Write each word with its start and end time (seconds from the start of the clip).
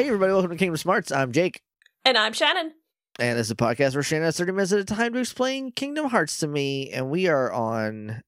Hey, 0.00 0.06
everybody, 0.06 0.32
welcome 0.32 0.52
to 0.52 0.56
Kingdom 0.56 0.78
Smarts. 0.78 1.12
I'm 1.12 1.30
Jake, 1.30 1.60
And 2.06 2.16
I'm 2.16 2.32
Shannon. 2.32 2.72
and 3.18 3.38
this 3.38 3.48
is 3.48 3.50
a 3.50 3.54
podcast 3.54 3.92
where 3.92 4.02
Shannon 4.02 4.24
has 4.24 4.38
30 4.38 4.52
minutes 4.52 4.72
at 4.72 4.78
a 4.78 4.84
time 4.86 5.12
to 5.12 5.18
explain 5.18 5.72
Kingdom 5.72 6.08
Hearts 6.08 6.38
to 6.38 6.46
me, 6.46 6.90
and 6.90 7.10
we 7.10 7.28
are 7.28 7.52
on 7.52 8.22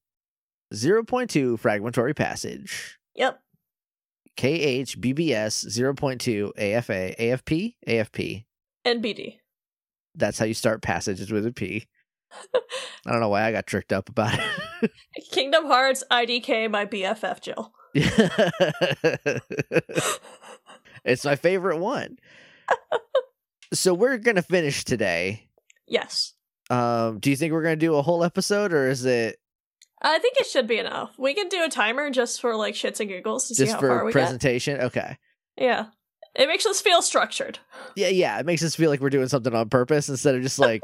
0.2 0.75 1.59
Fragmentary 1.59 2.13
Passage. 2.13 2.99
Yep. 3.15 3.41
KHBBS 4.37 5.67
0.2 5.67 6.51
AFA, 6.59 7.15
AFP, 7.19 7.77
AFP. 7.89 8.45
And 8.85 9.03
BD. 9.03 9.39
That's 10.15 10.39
how 10.39 10.45
you 10.45 10.53
start 10.53 10.83
passages 10.83 11.33
with 11.33 11.47
a 11.47 11.53
P. 11.53 11.87
I 12.55 13.13
don't 13.13 13.21
know 13.21 13.31
why 13.31 13.45
I 13.45 13.53
got 13.53 13.67
tricked 13.67 13.95
up 13.95 14.11
about 14.11 14.39
it. 14.83 14.91
Kingdom 15.31 15.65
Hearts 15.65 16.05
IDK 16.11 16.71
my 16.71 16.85
BFF 16.85 17.41
Jill. 17.41 17.73
it's 21.05 21.25
my 21.25 21.37
favorite 21.37 21.79
one. 21.79 22.19
so 23.73 23.95
we're 23.95 24.19
gonna 24.19 24.43
finish 24.43 24.85
today. 24.85 25.49
Yes. 25.87 26.35
Um, 26.71 27.19
do 27.19 27.31
you 27.31 27.37
think 27.37 27.53
we're 27.53 27.63
gonna 27.63 27.77
do 27.77 27.97
a 27.97 28.03
whole 28.03 28.25
episode, 28.25 28.73
or 28.73 28.89
is 28.89 29.05
it 29.05 29.39
I 30.03 30.19
think 30.19 30.37
it 30.39 30.47
should 30.47 30.67
be 30.67 30.79
enough. 30.79 31.15
We 31.17 31.33
can 31.33 31.49
do 31.49 31.63
a 31.65 31.69
timer 31.69 32.11
just 32.11 32.41
for 32.41 32.57
like 32.57 32.75
shits 32.75 32.99
and 32.99 33.09
giggles 33.09 33.49
to 33.49 33.55
see 33.55 33.65
just 33.65 33.75
how 33.75 33.81
far 33.81 33.99
for 34.01 34.05
we 34.07 34.13
presentation? 34.13 34.81
Okay. 34.81 35.17
Yeah. 35.57 35.87
It 36.35 36.49
makes 36.49 36.67
us 36.67 36.81
feel 36.81 37.03
structured. 37.03 37.59
Yeah, 37.95 38.09
yeah. 38.09 38.39
It 38.41 38.47
makes 38.47 38.65
us 38.65 38.75
feel 38.75 38.91
like 38.91 39.01
we're 39.01 39.11
doing 39.11 39.29
something 39.29 39.55
on 39.55 39.69
purpose 39.69 40.09
instead 40.09 40.35
of 40.35 40.43
just 40.43 40.59
like 40.59 40.83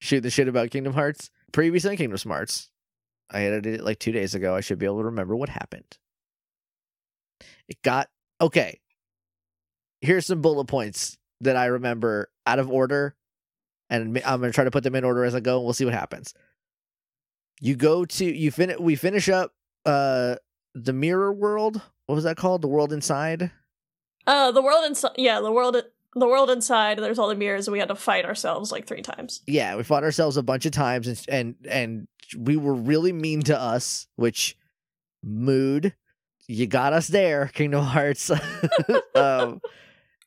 shoot 0.00 0.20
the 0.20 0.30
shit 0.30 0.48
about 0.48 0.70
Kingdom 0.70 0.92
Hearts. 0.92 1.30
Previous 1.50 1.84
on 1.86 1.96
Kingdom 1.96 2.18
Smarts. 2.18 2.70
I 3.30 3.42
edited 3.44 3.74
it 3.80 3.84
like 3.84 3.98
two 3.98 4.12
days 4.12 4.34
ago. 4.34 4.54
I 4.54 4.60
should 4.60 4.78
be 4.78 4.86
able 4.86 4.98
to 4.98 5.06
remember 5.06 5.34
what 5.34 5.48
happened. 5.48 5.98
It 7.68 7.82
got 7.82 8.08
okay. 8.40 8.80
Here's 10.02 10.26
some 10.26 10.42
bullet 10.42 10.66
points 10.66 11.16
that 11.40 11.56
I 11.56 11.66
remember 11.66 12.30
out 12.46 12.58
of 12.58 12.70
order, 12.70 13.16
and 13.88 14.20
I'm 14.24 14.40
gonna 14.40 14.52
try 14.52 14.64
to 14.64 14.70
put 14.70 14.84
them 14.84 14.94
in 14.94 15.04
order 15.04 15.24
as 15.24 15.34
I 15.34 15.40
go, 15.40 15.56
and 15.56 15.64
we'll 15.64 15.72
see 15.72 15.84
what 15.84 15.94
happens. 15.94 16.34
You 17.60 17.76
go 17.76 18.04
to 18.04 18.24
you 18.24 18.50
finish. 18.50 18.78
We 18.78 18.96
finish 18.96 19.28
up 19.28 19.54
uh 19.86 20.36
the 20.74 20.92
mirror 20.92 21.32
world. 21.32 21.80
What 22.06 22.16
was 22.16 22.24
that 22.24 22.36
called? 22.36 22.62
The 22.62 22.68
world 22.68 22.92
inside. 22.92 23.50
Uh 24.26 24.52
the 24.52 24.62
world 24.62 24.84
inside 24.84 25.12
yeah, 25.16 25.40
the 25.40 25.52
world 25.52 25.76
the 26.14 26.26
world 26.26 26.50
inside, 26.50 26.98
there's 26.98 27.18
all 27.18 27.28
the 27.28 27.34
mirrors 27.34 27.66
and 27.66 27.72
we 27.72 27.78
had 27.78 27.88
to 27.88 27.94
fight 27.94 28.26
ourselves 28.26 28.70
like 28.70 28.86
three 28.86 29.00
times. 29.00 29.40
yeah, 29.46 29.76
we 29.76 29.82
fought 29.82 30.04
ourselves 30.04 30.36
a 30.36 30.42
bunch 30.42 30.66
of 30.66 30.72
times 30.72 31.06
and 31.06 31.24
and 31.28 31.54
and 31.68 32.08
we 32.36 32.56
were 32.56 32.74
really 32.74 33.12
mean 33.12 33.42
to 33.42 33.58
us, 33.58 34.06
which 34.16 34.56
mood 35.22 35.94
you 36.48 36.66
got 36.66 36.92
us 36.92 37.08
there, 37.08 37.46
Kingdom 37.48 37.84
Hearts. 37.84 38.30
um, 39.14 39.60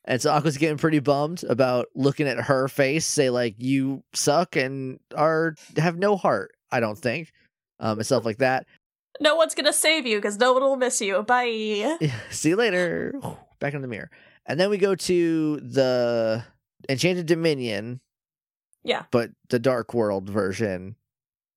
and 0.06 0.20
so 0.22 0.30
Aqua's 0.30 0.56
getting 0.56 0.78
pretty 0.78 0.98
bummed 1.00 1.44
about 1.44 1.86
looking 1.94 2.26
at 2.28 2.38
her 2.38 2.68
face, 2.68 3.06
say 3.06 3.30
like 3.30 3.56
you 3.58 4.02
suck 4.14 4.56
and 4.56 4.98
are 5.14 5.54
have 5.76 5.98
no 5.98 6.16
heart. 6.16 6.52
I 6.70 6.80
don't 6.80 6.98
think, 6.98 7.32
um, 7.80 7.98
and 7.98 8.06
stuff 8.06 8.24
like 8.24 8.38
that. 8.38 8.66
No 9.20 9.34
one's 9.36 9.54
gonna 9.54 9.72
save 9.72 10.06
you 10.06 10.18
because 10.18 10.38
no 10.38 10.52
one 10.52 10.62
will 10.62 10.76
miss 10.76 11.00
you. 11.00 11.22
Bye. 11.22 11.96
See 12.30 12.50
you 12.50 12.56
later. 12.56 13.14
Back 13.60 13.72
in 13.74 13.80
the 13.82 13.88
mirror, 13.88 14.10
and 14.44 14.60
then 14.60 14.68
we 14.68 14.76
go 14.78 14.94
to 14.94 15.56
the 15.60 16.44
Enchanted 16.90 17.24
Dominion, 17.26 18.00
Yeah. 18.84 19.04
but 19.10 19.30
the 19.48 19.58
Dark 19.58 19.94
World 19.94 20.28
version. 20.28 20.96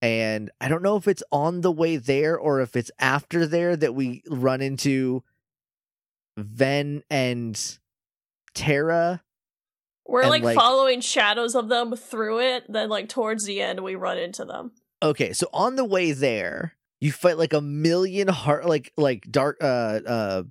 And 0.02 0.50
I 0.62 0.70
don't 0.70 0.82
know 0.82 0.96
if 0.96 1.10
it's 1.10 1.24
on 1.30 1.60
the 1.60 1.74
way 1.74 1.98
there 1.98 2.38
or 2.38 2.62
if 2.62 2.78
it's 2.78 2.90
after 3.00 3.46
there 3.46 3.76
that 3.76 3.94
we 3.94 4.24
run 4.30 4.62
into 4.62 5.24
Ven 6.38 7.04
and 7.10 7.60
Terra. 8.60 9.22
We're 10.06 10.28
like, 10.28 10.44
like- 10.44 10.58
following 10.58 11.02
shadows 11.02 11.56
of 11.56 11.70
them 11.70 11.96
through 11.96 12.40
it, 12.42 12.66
then 12.68 12.90
like 12.90 13.10
towards 13.10 13.46
the 13.46 13.62
end 13.62 13.82
we 13.82 13.96
run 13.96 14.18
into 14.18 14.44
them. 14.44 14.72
Okay, 15.02 15.34
so 15.34 15.48
on 15.54 15.76
the 15.76 15.86
way 15.86 16.12
there, 16.12 16.76
you 17.00 17.12
fight 17.12 17.38
like 17.38 17.54
a 17.54 17.62
million 17.62 18.28
heart 18.28 18.66
like 18.66 18.92
like 18.98 19.26
dark 19.32 19.58
uh 19.62 20.00
uh 20.06 20.44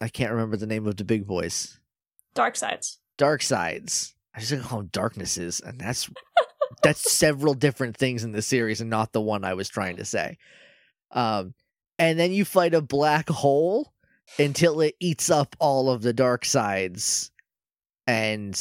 I 0.00 0.08
can't 0.08 0.32
remember 0.32 0.56
the 0.56 0.66
name 0.66 0.86
of 0.86 0.96
the 0.96 1.04
big 1.04 1.26
boys. 1.26 1.78
Dark 2.34 2.56
sides. 2.56 2.98
Dark 3.16 3.42
sides. 3.42 4.14
I 4.34 4.40
just 4.40 4.62
call 4.64 4.78
them 4.78 4.90
darknesses, 4.92 5.60
and 5.60 5.80
that's 5.80 6.08
that's 6.82 7.12
several 7.12 7.54
different 7.54 7.96
things 7.96 8.24
in 8.24 8.32
the 8.32 8.42
series 8.42 8.80
and 8.80 8.90
not 8.90 9.12
the 9.12 9.20
one 9.20 9.44
I 9.44 9.54
was 9.54 9.68
trying 9.68 9.96
to 9.96 10.04
say. 10.04 10.38
Um, 11.10 11.54
and 11.98 12.18
then 12.18 12.32
you 12.32 12.44
fight 12.44 12.74
a 12.74 12.80
black 12.80 13.28
hole 13.28 13.92
until 14.38 14.80
it 14.80 14.94
eats 15.00 15.30
up 15.30 15.54
all 15.58 15.90
of 15.90 16.02
the 16.02 16.12
dark 16.12 16.44
sides, 16.44 17.30
and 18.06 18.58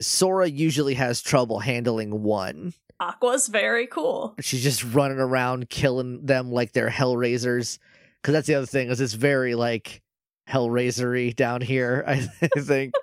Sora 0.00 0.48
usually 0.48 0.94
has 0.94 1.22
trouble 1.22 1.58
handling 1.60 2.22
one. 2.22 2.74
Aqua's 3.00 3.48
very 3.48 3.86
cool. 3.86 4.34
She's 4.40 4.62
just 4.62 4.82
running 4.84 5.18
around 5.18 5.68
killing 5.68 6.24
them 6.24 6.50
like 6.50 6.72
they're 6.72 6.90
Hellraisers. 6.90 7.78
Because 8.22 8.32
that's 8.32 8.46
the 8.46 8.54
other 8.54 8.66
thing 8.66 8.88
is 8.88 9.00
it's 9.00 9.12
very 9.12 9.54
like 9.54 10.02
Hellraisery 10.48 11.34
down 11.34 11.60
here. 11.60 12.04
I 12.06 12.26
think. 12.58 12.94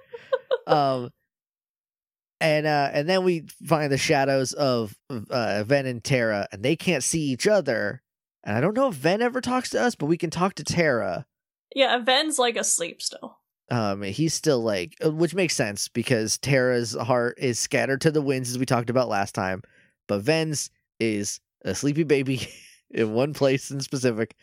um, 0.68 1.12
and 2.42 2.66
uh, 2.66 2.90
and 2.92 3.08
then 3.08 3.24
we 3.24 3.46
find 3.66 3.92
the 3.92 3.98
shadows 3.98 4.54
of 4.54 4.96
uh, 5.10 5.64
Ven 5.64 5.86
and 5.86 6.04
Terra, 6.04 6.48
and 6.52 6.64
they 6.64 6.76
can't 6.76 7.04
see 7.04 7.22
each 7.22 7.48
other. 7.48 8.02
And 8.44 8.58
I 8.58 8.62
don't 8.62 8.76
know 8.76 8.90
if 8.90 8.96
Ven 8.96 9.22
ever 9.22 9.40
talks 9.40 9.70
to 9.70 9.82
us, 9.82 9.96
but 9.96 10.08
we 10.08 10.18
can 10.18 10.30
talk 10.30 10.56
to 10.56 10.64
Terra. 10.64 11.26
Yeah, 11.76 11.98
Ven's 12.00 12.40
like 12.40 12.56
asleep 12.56 13.02
still. 13.02 13.38
Um, 13.72 14.04
he's 14.04 14.34
still 14.34 14.62
like, 14.62 14.96
uh, 15.04 15.12
which 15.12 15.34
makes 15.34 15.56
sense 15.56 15.88
because 15.88 16.38
Terra's 16.38 16.94
heart 16.94 17.38
is 17.40 17.60
scattered 17.60 18.02
to 18.02 18.12
the 18.12 18.22
winds, 18.22 18.50
as 18.52 18.60
we 18.60 18.66
talked 18.66 18.90
about 18.90 19.10
last 19.10 19.34
time. 19.34 19.64
But 20.08 20.22
Ven's 20.22 20.70
is 21.00 21.40
a 21.64 21.74
sleepy 21.74 22.04
baby 22.04 22.48
in 22.92 23.14
one 23.14 23.34
place 23.34 23.72
in 23.72 23.80
specific. 23.80 24.36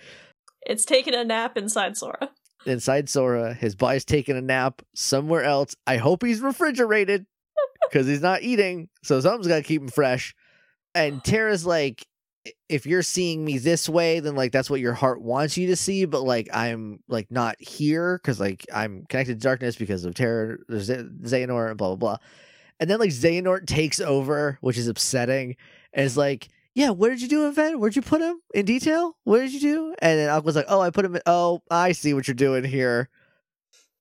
It's 0.63 0.85
taking 0.85 1.15
a 1.15 1.25
nap 1.25 1.57
inside 1.57 1.97
Sora. 1.97 2.31
Inside 2.67 3.09
Sora, 3.09 3.55
his 3.55 3.75
body's 3.75 4.05
taking 4.05 4.37
a 4.37 4.43
nap 4.43 4.83
somewhere 4.95 5.45
else. 5.45 5.75
I 5.87 5.97
hope 5.97 6.25
he's 6.25 6.41
refrigerated 6.41 7.27
because 7.91 8.07
he's 8.07 8.21
not 8.21 8.43
eating, 8.43 8.89
so 9.03 9.21
something's 9.21 9.49
got 9.49 9.57
to 9.57 9.63
keep 9.63 9.81
him 9.81 9.89
fresh. 9.89 10.35
And 10.95 11.23
Terra's 11.23 11.65
like, 11.65 12.05
if 12.69 12.87
you're 12.87 13.03
seeing 13.03 13.45
me 13.45 13.59
this 13.59 13.89
way, 13.89 14.21
then 14.21 14.35
like 14.35 14.53
that's 14.53 14.71
what 14.71 14.81
your 14.81 14.95
heart 14.95 15.21
wants 15.21 15.57
you 15.57 15.67
to 15.69 15.77
see. 15.77 16.05
But 16.05 16.23
like 16.23 16.49
I'm 16.53 17.01
like 17.09 17.31
not 17.31 17.61
here 17.61 18.19
because 18.19 18.41
like 18.41 18.67
I'm 18.73 19.05
connected 19.09 19.41
to 19.41 19.45
darkness 19.45 19.77
because 19.77 20.05
of 20.05 20.15
Terra, 20.15 20.59
Z- 20.73 21.11
Xehanort, 21.23 21.71
and 21.71 21.79
blah 21.79 21.89
blah 21.89 21.97
blah. 21.97 22.17
And 22.79 22.89
then 22.89 22.99
like 22.99 23.11
Xehanort 23.11 23.67
takes 23.67 24.01
over, 24.01 24.59
which 24.61 24.79
is 24.79 24.89
upsetting. 24.89 25.57
And 25.93 26.07
it's 26.07 26.17
like, 26.17 26.49
yeah, 26.75 26.91
what 26.91 27.11
did 27.11 27.21
you 27.21 27.29
do 27.29 27.47
him, 27.47 27.55
Ven? 27.55 27.79
Where'd 27.79 27.97
you 27.97 28.03
put 28.03 28.23
him 28.23 28.41
in 28.55 28.65
detail? 28.65 29.17
What 29.25 29.41
did 29.41 29.53
you 29.53 29.61
do? 29.61 29.95
And 30.01 30.19
then 30.19 30.31
Aqua's 30.31 30.57
like, 30.57 30.67
oh, 30.69 30.81
I 30.81 30.91
put 30.91 31.05
him. 31.05 31.17
In- 31.17 31.23
oh, 31.27 31.63
I 31.71 31.93
see 31.93 32.15
what 32.15 32.27
you're 32.27 32.35
doing 32.35 32.65
here. 32.65 33.11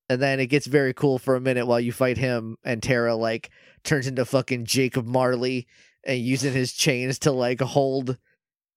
And 0.07 0.21
then 0.21 0.39
it 0.39 0.47
gets 0.47 0.65
very 0.65 0.93
cool 0.93 1.19
for 1.19 1.35
a 1.35 1.41
minute 1.41 1.67
while 1.67 1.79
you 1.79 1.91
fight 1.91 2.17
him, 2.17 2.57
and 2.63 2.81
Terra 2.81 3.15
like 3.15 3.51
turns 3.83 4.07
into 4.07 4.25
fucking 4.25 4.65
Jacob 4.65 5.05
Marley 5.05 5.67
and 6.03 6.19
using 6.19 6.53
his 6.53 6.73
chains 6.73 7.19
to 7.19 7.31
like 7.31 7.61
hold 7.61 8.17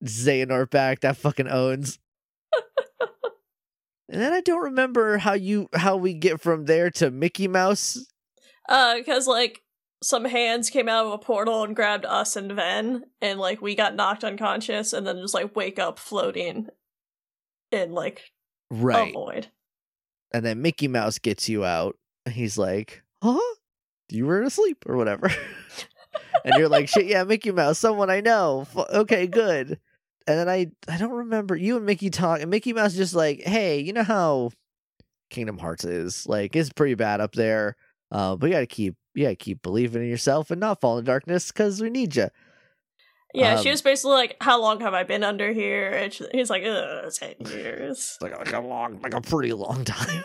Xehanort 0.05 0.71
back. 0.71 1.01
That 1.01 1.17
fucking 1.17 1.49
owns. 1.49 1.99
and 4.09 4.21
then 4.21 4.33
I 4.33 4.41
don't 4.41 4.63
remember 4.65 5.19
how 5.19 5.35
you 5.35 5.69
how 5.75 5.97
we 5.97 6.15
get 6.15 6.41
from 6.41 6.67
there 6.67 6.91
to 6.93 7.11
Mickey 7.11 7.49
Mouse. 7.49 8.05
Uh, 8.69 8.97
because 8.97 9.27
like 9.27 9.63
some 10.03 10.25
hands 10.25 10.71
came 10.71 10.89
out 10.89 11.07
of 11.07 11.13
a 11.13 11.19
portal 11.19 11.63
and 11.65 11.77
grabbed 11.77 12.05
us 12.05 12.37
and 12.37 12.53
Ven, 12.53 13.05
and 13.21 13.39
like 13.39 13.63
we 13.63 13.75
got 13.75 13.95
knocked 13.95 14.25
unconscious, 14.25 14.93
and 14.93 15.07
then 15.07 15.19
just 15.19 15.35
like 15.35 15.55
wake 15.57 15.79
up 15.79 15.99
floating 15.99 16.69
in 17.71 17.93
like 17.93 18.23
Right. 18.71 19.11
a 19.11 19.13
void. 19.13 19.49
And 20.33 20.45
then 20.45 20.63
Mickey 20.63 20.89
Mouse 20.89 21.19
gets 21.19 21.49
you 21.49 21.63
out. 21.65 21.97
And 22.25 22.35
he's 22.35 22.57
like, 22.57 23.03
huh? 23.23 23.39
You 24.09 24.25
were 24.27 24.41
asleep 24.43 24.85
or 24.87 24.97
whatever. 24.97 25.31
and 26.45 26.55
you're 26.57 26.69
like, 26.71 26.89
shit, 26.89 27.05
yeah, 27.07 27.25
Mickey 27.25 27.51
Mouse, 27.51 27.79
someone 27.79 28.09
I 28.09 28.21
know. 28.21 28.63
F- 28.75 28.89
okay, 28.95 29.27
good. 29.27 29.79
And 30.27 30.39
then 30.39 30.49
I 30.49 30.69
I 30.89 30.99
don't 30.99 31.11
remember 31.13 31.57
you 31.57 31.77
and 31.77 31.87
Mickey 31.87 32.11
talk 32.11 32.41
and 32.41 32.51
Mickey 32.51 32.73
Mouse 32.73 32.95
just 32.95 33.15
like, 33.15 33.41
hey, 33.43 33.81
you 33.81 33.93
know 33.93 34.03
how 34.05 34.51
Kingdom 35.31 35.59
Hearts 35.59 35.85
is? 35.85 36.27
Like 36.27 36.55
it's 36.57 36.71
pretty 36.73 36.95
bad 36.95 37.21
up 37.21 37.33
there. 37.35 37.77
Uh, 38.11 38.37
but 38.37 38.47
you 38.47 38.53
gotta 38.53 38.67
keep 38.67 38.95
you 39.15 39.25
gotta 39.25 39.37
keep 39.37 39.63
believing 39.63 40.03
in 40.03 40.09
yourself 40.09 40.51
and 40.51 40.61
not 40.61 40.81
fall 40.81 40.99
in 40.99 41.05
darkness 41.05 41.51
because 41.51 41.81
we 41.81 41.91
need 41.91 42.15
you. 42.17 42.29
Yeah, 43.35 43.55
Um, 43.57 43.63
she 43.63 43.71
was 43.71 43.81
basically 43.83 44.13
like, 44.15 44.37
"How 44.41 44.61
long 44.61 44.81
have 44.81 44.93
I 44.95 45.05
been 45.05 45.25
under 45.25 45.53
here?" 45.53 45.91
And 45.91 46.13
she, 46.13 46.25
he's 46.33 46.51
like, 46.51 46.65
"Ugh, 46.65 47.11
ten 47.15 47.35
years." 47.41 48.19
Like, 48.21 48.37
like 48.37 48.53
a 48.53 48.61
long, 48.61 49.01
like 49.03 49.15
a 49.15 49.21
pretty 49.21 49.53
long 49.53 49.85
time. 49.87 50.25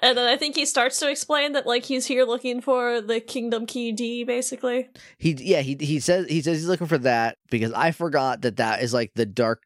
And 0.00 0.16
then 0.16 0.28
I 0.28 0.36
think 0.36 0.54
he 0.54 0.64
starts 0.64 0.98
to 1.00 1.10
explain 1.10 1.52
that 1.52 1.66
like 1.66 1.84
he's 1.84 2.06
here 2.06 2.24
looking 2.24 2.60
for 2.60 3.00
the 3.00 3.20
Kingdom 3.20 3.66
Key 3.66 3.92
D, 3.92 4.24
basically. 4.24 4.88
He 5.18 5.32
yeah 5.38 5.60
he 5.60 5.76
he 5.80 6.00
says 6.00 6.26
he 6.28 6.40
says 6.40 6.58
he's 6.58 6.68
looking 6.68 6.86
for 6.86 6.98
that 6.98 7.36
because 7.50 7.72
I 7.72 7.90
forgot 7.90 8.42
that 8.42 8.56
that 8.56 8.82
is 8.82 8.94
like 8.94 9.12
the 9.14 9.26
dark 9.26 9.62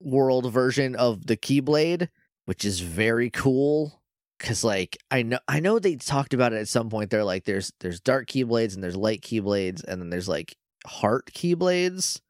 world 0.00 0.52
version 0.52 0.94
of 0.96 1.26
the 1.26 1.36
Keyblade, 1.36 2.08
which 2.46 2.64
is 2.64 2.80
very 2.80 3.30
cool. 3.30 4.00
because 4.38 4.62
like 4.64 4.96
I 5.10 5.22
know 5.22 5.38
I 5.48 5.60
know 5.60 5.78
they 5.78 5.96
talked 5.96 6.32
about 6.34 6.52
it 6.52 6.58
at 6.60 6.68
some 6.68 6.88
point. 6.90 7.10
They're 7.10 7.24
like 7.24 7.44
there's 7.44 7.72
there's 7.80 8.00
dark 8.00 8.28
keyblades 8.28 8.74
and 8.74 8.82
there's 8.82 8.96
light 8.96 9.20
keyblades 9.20 9.82
and 9.84 10.00
then 10.00 10.10
there's 10.10 10.28
like 10.28 10.56
heart 10.88 11.30
keyblades, 11.32 12.20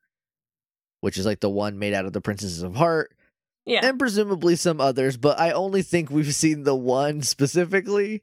which 1.00 1.16
is 1.16 1.24
like 1.26 1.40
the 1.40 1.48
one 1.50 1.78
made 1.78 1.94
out 1.94 2.04
of 2.04 2.12
the 2.12 2.20
princesses 2.20 2.62
of 2.62 2.76
heart 2.76 3.14
Yeah. 3.64 3.86
and 3.86 3.98
presumably 3.98 4.56
some 4.56 4.80
others. 4.80 5.16
But 5.16 5.38
I 5.38 5.52
only 5.52 5.82
think 5.82 6.10
we've 6.10 6.34
seen 6.34 6.64
the 6.64 6.74
one 6.76 7.22
specifically. 7.22 8.22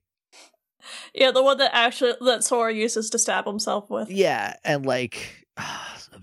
Yeah, 1.15 1.31
the 1.31 1.41
one 1.41 1.57
that 1.57 1.71
actually 1.73 2.13
that 2.21 2.43
Sora 2.43 2.71
uses 2.73 3.09
to 3.09 3.17
stab 3.19 3.45
himself 3.47 3.89
with. 3.89 4.11
Yeah, 4.11 4.55
and 4.63 4.85
like 4.85 5.47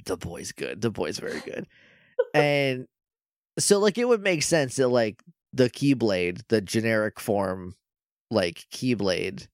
the 0.05 0.17
boy's 0.17 0.53
good. 0.53 0.81
The 0.81 0.91
boy's 0.91 1.19
very 1.19 1.41
good. 1.41 1.67
and 2.35 2.87
so 3.59 3.79
like 3.81 3.99
it 3.99 4.07
would 4.07 4.23
make 4.23 4.43
sense 4.43 4.77
that 4.77 4.89
like 4.89 5.23
the 5.53 5.69
keyblade, 5.69 6.43
the 6.49 6.61
generic 6.61 7.19
form 7.19 7.75
like 8.31 8.65
keyblade 8.73 9.49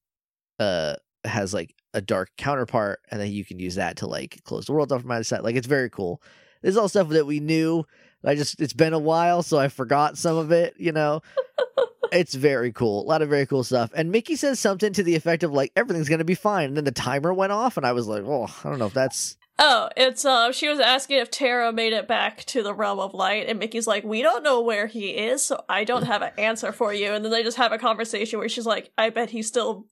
uh 0.60 0.94
has 1.24 1.52
like 1.54 1.74
a 1.98 2.00
dark 2.00 2.30
counterpart 2.36 3.00
and 3.10 3.20
then 3.20 3.30
you 3.30 3.44
can 3.44 3.58
use 3.58 3.74
that 3.74 3.96
to 3.98 4.06
like 4.06 4.40
close 4.44 4.66
the 4.66 4.72
world 4.72 4.92
off 4.92 5.02
from 5.02 5.24
side. 5.24 5.42
Like 5.42 5.56
it's 5.56 5.66
very 5.66 5.90
cool. 5.90 6.22
This 6.62 6.70
is 6.70 6.76
all 6.76 6.88
stuff 6.88 7.08
that 7.10 7.26
we 7.26 7.40
knew. 7.40 7.84
I 8.24 8.34
just 8.34 8.60
it's 8.60 8.72
been 8.72 8.94
a 8.94 8.98
while, 8.98 9.42
so 9.42 9.58
I 9.58 9.68
forgot 9.68 10.16
some 10.16 10.36
of 10.36 10.50
it, 10.50 10.74
you 10.78 10.92
know. 10.92 11.20
it's 12.12 12.34
very 12.34 12.72
cool. 12.72 13.02
A 13.02 13.06
lot 13.06 13.22
of 13.22 13.28
very 13.28 13.46
cool 13.46 13.64
stuff. 13.64 13.90
And 13.94 14.10
Mickey 14.10 14.36
says 14.36 14.58
something 14.58 14.92
to 14.92 15.02
the 15.02 15.16
effect 15.16 15.42
of 15.42 15.52
like 15.52 15.72
everything's 15.76 16.08
gonna 16.08 16.24
be 16.24 16.34
fine. 16.34 16.68
And 16.68 16.76
then 16.76 16.84
the 16.84 16.92
timer 16.92 17.34
went 17.34 17.52
off 17.52 17.76
and 17.76 17.84
I 17.84 17.92
was 17.92 18.06
like, 18.06 18.22
oh, 18.24 18.46
I 18.64 18.68
don't 18.68 18.78
know 18.78 18.86
if 18.86 18.94
that's 18.94 19.36
Oh, 19.60 19.88
it's 19.96 20.24
uh 20.24 20.52
she 20.52 20.68
was 20.68 20.78
asking 20.78 21.18
if 21.18 21.32
Terra 21.32 21.72
made 21.72 21.92
it 21.92 22.06
back 22.06 22.44
to 22.44 22.62
the 22.62 22.72
realm 22.72 23.00
of 23.00 23.12
light, 23.12 23.48
and 23.48 23.58
Mickey's 23.58 23.88
like, 23.88 24.04
We 24.04 24.22
don't 24.22 24.44
know 24.44 24.60
where 24.60 24.86
he 24.86 25.10
is, 25.10 25.44
so 25.44 25.64
I 25.68 25.82
don't 25.82 26.04
have 26.04 26.22
an 26.22 26.30
answer 26.38 26.70
for 26.70 26.94
you. 26.94 27.12
And 27.12 27.24
then 27.24 27.32
they 27.32 27.42
just 27.42 27.56
have 27.56 27.72
a 27.72 27.78
conversation 27.78 28.38
where 28.38 28.48
she's 28.48 28.66
like, 28.66 28.92
I 28.96 29.10
bet 29.10 29.30
he's 29.30 29.48
still 29.48 29.86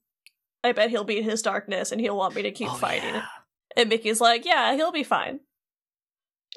I 0.67 0.73
bet 0.73 0.89
he'll 0.89 1.03
beat 1.03 1.23
his 1.23 1.41
darkness 1.41 1.91
and 1.91 1.99
he'll 2.01 2.17
want 2.17 2.35
me 2.35 2.43
to 2.43 2.51
keep 2.51 2.69
Oh, 2.71 2.75
fighting. 2.75 3.15
yeah. 3.15 3.25
And 3.75 3.89
Mickey's 3.89 4.21
like, 4.21 4.45
Yeah, 4.45 4.75
he'll 4.75 4.91
be 4.91 5.03
fine. 5.03 5.39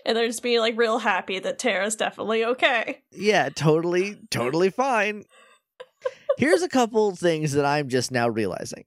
And 0.05 0.17
they're 0.17 0.27
just 0.27 0.43
being 0.43 0.61
like 0.61 0.77
real 0.79 0.99
happy 0.99 1.39
that 1.39 1.59
Terra's 1.59 1.97
definitely 1.97 2.45
okay. 2.45 3.03
Yeah, 3.13 3.49
totally, 3.51 4.19
totally 4.31 4.71
fine. 4.71 5.25
Here's 6.39 6.63
a 6.63 6.69
couple 6.69 7.15
things 7.17 7.53
that 7.53 7.65
I'm 7.67 7.89
just 7.89 8.11
now 8.11 8.29
realizing. 8.29 8.85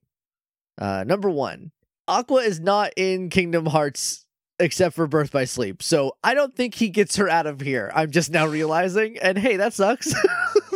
Uh, 0.80 1.04
number 1.06 1.30
one, 1.30 1.72
Aqua 2.08 2.42
is 2.42 2.60
not 2.60 2.94
in 2.98 3.30
Kingdom 3.30 3.68
Hearts 3.68 4.26
except 4.60 4.96
for 4.96 5.06
Birth 5.08 5.32
by 5.32 5.46
Sleep, 5.46 5.84
so 5.84 6.14
I 6.24 6.34
don't 6.34 6.56
think 6.56 6.74
he 6.76 6.90
gets 6.90 7.16
her 7.18 7.30
out 7.30 7.46
of 7.46 7.62
here. 7.62 7.92
I'm 7.94 8.10
just 8.12 8.32
now 8.32 8.48
realizing, 8.48 9.18
and 9.20 9.38
hey, 9.38 9.58
that 9.58 9.74
sucks. 9.74 10.14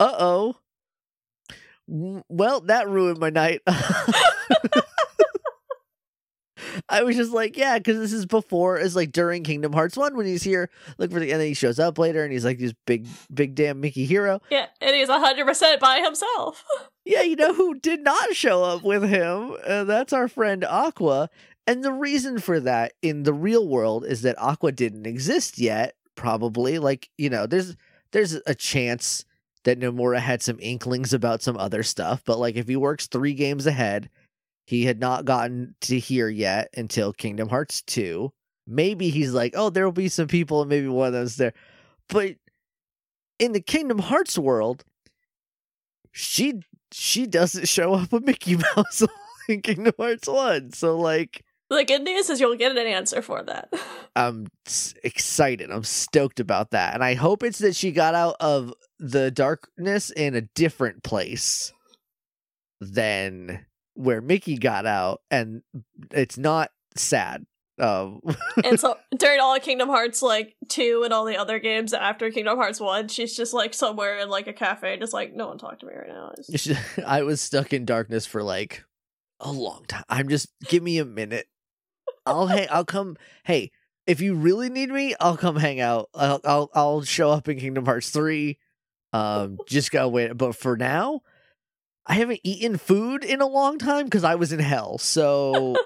uh 0.00 0.14
oh. 0.18 0.56
Well, 1.86 2.60
that 2.62 2.88
ruined 2.88 3.18
my 3.18 3.30
night. 3.30 3.60
I 6.88 7.02
was 7.02 7.16
just 7.16 7.32
like, 7.32 7.56
yeah, 7.56 7.78
because 7.78 7.98
this 7.98 8.12
is 8.12 8.26
before, 8.26 8.78
it's 8.78 8.96
like 8.96 9.12
during 9.12 9.42
Kingdom 9.42 9.72
Hearts 9.72 9.96
1 9.96 10.16
when 10.16 10.26
he's 10.26 10.42
here, 10.42 10.70
looking 10.98 11.14
for 11.14 11.20
the, 11.20 11.30
and 11.30 11.40
then 11.40 11.48
he 11.48 11.54
shows 11.54 11.78
up 11.78 11.98
later 11.98 12.22
and 12.22 12.32
he's 12.32 12.44
like 12.44 12.58
this 12.58 12.74
big, 12.86 13.06
big 13.32 13.54
damn 13.54 13.80
Mickey 13.80 14.04
hero. 14.06 14.40
Yeah, 14.50 14.66
and 14.80 14.94
he's 14.94 15.08
hundred 15.08 15.46
percent 15.46 15.80
by 15.80 16.00
himself. 16.00 16.64
Yeah, 17.06 17.20
you 17.20 17.36
know 17.36 17.52
who 17.52 17.74
did 17.74 18.00
not 18.00 18.34
show 18.34 18.64
up 18.64 18.82
with 18.82 19.02
him? 19.02 19.58
Uh, 19.66 19.84
that's 19.84 20.14
our 20.14 20.26
friend 20.26 20.64
Aqua. 20.64 21.28
And 21.66 21.84
the 21.84 21.92
reason 21.92 22.38
for 22.38 22.60
that 22.60 22.94
in 23.02 23.24
the 23.24 23.34
real 23.34 23.68
world 23.68 24.06
is 24.06 24.22
that 24.22 24.38
Aqua 24.38 24.72
didn't 24.72 25.04
exist 25.04 25.58
yet, 25.58 25.96
probably. 26.14 26.78
Like, 26.78 27.10
you 27.18 27.28
know, 27.28 27.46
there's 27.46 27.76
there's 28.12 28.40
a 28.46 28.54
chance 28.54 29.26
that 29.64 29.80
Nomura 29.80 30.18
had 30.18 30.42
some 30.42 30.58
inklings 30.60 31.12
about 31.12 31.42
some 31.42 31.56
other 31.56 31.82
stuff, 31.82 32.22
but 32.24 32.38
like 32.38 32.56
if 32.56 32.68
he 32.68 32.76
works 32.76 33.06
3 33.06 33.34
games 33.34 33.66
ahead, 33.66 34.10
he 34.66 34.84
had 34.84 35.00
not 35.00 35.24
gotten 35.24 35.74
to 35.82 35.98
here 35.98 36.28
yet 36.28 36.68
until 36.76 37.12
Kingdom 37.12 37.48
Hearts 37.48 37.82
2. 37.82 38.32
Maybe 38.66 39.10
he's 39.10 39.32
like, 39.32 39.54
"Oh, 39.56 39.70
there 39.70 39.84
will 39.84 39.92
be 39.92 40.08
some 40.08 40.28
people 40.28 40.62
and 40.62 40.70
maybe 40.70 40.88
one 40.88 41.08
of 41.08 41.12
them's 41.14 41.36
there." 41.36 41.52
But 42.08 42.36
in 43.38 43.52
the 43.52 43.60
Kingdom 43.60 43.98
Hearts 43.98 44.38
world, 44.38 44.84
she 46.12 46.62
she 46.92 47.26
doesn't 47.26 47.68
show 47.68 47.94
up 47.94 48.12
with 48.12 48.24
Mickey 48.24 48.56
Mouse 48.76 49.02
in 49.48 49.62
Kingdom 49.62 49.94
Hearts 49.98 50.28
1. 50.28 50.72
So 50.72 50.98
like 50.98 51.44
the 51.70 51.84
good 51.84 52.02
news 52.02 52.30
is 52.30 52.40
you'll 52.40 52.56
get 52.56 52.72
an 52.72 52.78
answer 52.86 53.22
for 53.22 53.42
that. 53.42 53.72
I'm 54.16 54.46
excited. 55.02 55.70
I'm 55.70 55.84
stoked 55.84 56.40
about 56.40 56.70
that. 56.70 56.94
And 56.94 57.02
I 57.02 57.14
hope 57.14 57.42
it's 57.42 57.58
that 57.58 57.74
she 57.74 57.90
got 57.92 58.14
out 58.14 58.36
of 58.40 58.72
the 58.98 59.30
darkness 59.30 60.10
in 60.10 60.34
a 60.34 60.42
different 60.42 61.02
place 61.02 61.72
than 62.80 63.64
where 63.94 64.20
Mickey 64.20 64.56
got 64.56 64.86
out 64.86 65.22
and 65.30 65.62
it's 66.10 66.36
not 66.38 66.70
sad. 66.96 67.44
Um 67.80 68.20
and 68.64 68.78
so 68.78 68.96
during 69.16 69.40
all 69.40 69.56
of 69.56 69.62
Kingdom 69.62 69.88
Hearts 69.88 70.22
like 70.22 70.54
two 70.68 71.02
and 71.04 71.12
all 71.12 71.24
the 71.24 71.36
other 71.36 71.58
games 71.58 71.92
after 71.92 72.30
Kingdom 72.30 72.56
Hearts 72.56 72.78
one, 72.80 73.08
she's 73.08 73.36
just 73.36 73.52
like 73.52 73.74
somewhere 73.74 74.18
in 74.18 74.28
like 74.28 74.46
a 74.46 74.52
cafe, 74.52 74.96
just 74.98 75.12
like 75.12 75.34
no 75.34 75.48
one 75.48 75.58
talk 75.58 75.80
to 75.80 75.86
me 75.86 75.92
right 75.94 76.08
now. 76.08 76.32
It's- 76.52 76.78
I 77.06 77.22
was 77.22 77.40
stuck 77.40 77.72
in 77.72 77.84
darkness 77.84 78.26
for 78.26 78.42
like 78.44 78.84
a 79.40 79.50
long 79.50 79.84
time. 79.88 80.04
I'm 80.08 80.28
just 80.28 80.48
give 80.68 80.82
me 80.82 80.98
a 80.98 81.04
minute. 81.04 81.46
I'll 82.26 82.46
hey 82.48 82.66
I'll 82.68 82.84
come. 82.84 83.16
Hey, 83.44 83.70
if 84.06 84.20
you 84.20 84.34
really 84.34 84.68
need 84.70 84.90
me, 84.90 85.14
I'll 85.20 85.36
come 85.36 85.56
hang 85.56 85.80
out. 85.80 86.08
I'll 86.14 86.40
I'll, 86.44 86.70
I'll 86.74 87.02
show 87.02 87.30
up 87.30 87.48
in 87.48 87.58
Kingdom 87.58 87.84
Hearts 87.84 88.10
three. 88.10 88.58
Um, 89.12 89.58
just 89.66 89.90
gotta 89.90 90.08
wait. 90.08 90.36
But 90.36 90.56
for 90.56 90.76
now, 90.76 91.20
I 92.06 92.14
haven't 92.14 92.40
eaten 92.44 92.76
food 92.78 93.24
in 93.24 93.40
a 93.40 93.46
long 93.46 93.78
time 93.78 94.04
because 94.06 94.24
I 94.24 94.34
was 94.36 94.52
in 94.52 94.58
hell. 94.60 94.98
So 94.98 95.76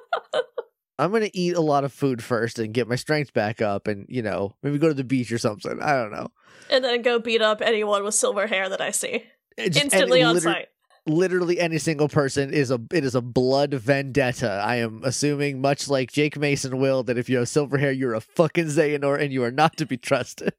I'm 0.99 1.13
gonna 1.13 1.31
eat 1.33 1.55
a 1.55 1.61
lot 1.61 1.85
of 1.85 1.93
food 1.93 2.23
first 2.23 2.59
and 2.59 2.75
get 2.75 2.89
my 2.89 2.97
strength 2.97 3.33
back 3.33 3.61
up, 3.63 3.87
and 3.87 4.07
you 4.09 4.23
know 4.23 4.55
maybe 4.63 4.79
go 4.79 4.89
to 4.89 4.95
the 4.95 5.05
beach 5.05 5.31
or 5.33 5.39
something. 5.39 5.81
I 5.81 5.93
don't 5.95 6.13
know. 6.13 6.29
and 6.71 6.83
then 6.85 7.03
go 7.03 7.19
beat 7.19 7.41
up 7.43 7.61
anyone 7.63 8.03
with 8.05 8.15
silver 8.15 8.47
hair 8.47 8.69
that 8.69 8.81
I 8.81 8.91
see 8.91 9.25
just- 9.59 9.77
instantly 9.83 10.23
on 10.23 10.35
liter- 10.35 10.45
sight. 10.51 10.69
Literally 11.09 11.59
any 11.59 11.79
single 11.79 12.09
person 12.09 12.53
is 12.53 12.71
a 12.71 12.81
it 12.93 13.05
is 13.05 13.15
a 13.15 13.21
blood 13.21 13.75
vendetta. 13.75 14.63
I 14.65 14.77
am 14.77 15.03
assuming, 15.05 15.61
much 15.61 15.89
like 15.89 16.13
Jake 16.13 16.37
Mason 16.37 16.79
will, 16.79 17.03
that 17.05 17.19
if 17.19 17.29
you 17.29 17.39
have 17.39 17.49
silver 17.49 17.79
hair, 17.79 17.93
you're 17.93 18.15
a 18.15 18.21
fucking 18.21 18.67
Xehanort 18.67 19.23
and 19.23 19.33
you 19.33 19.43
are 19.43 19.51
not 19.51 19.77
to 19.79 19.87
be 19.87 19.97
trusted. 19.97 20.55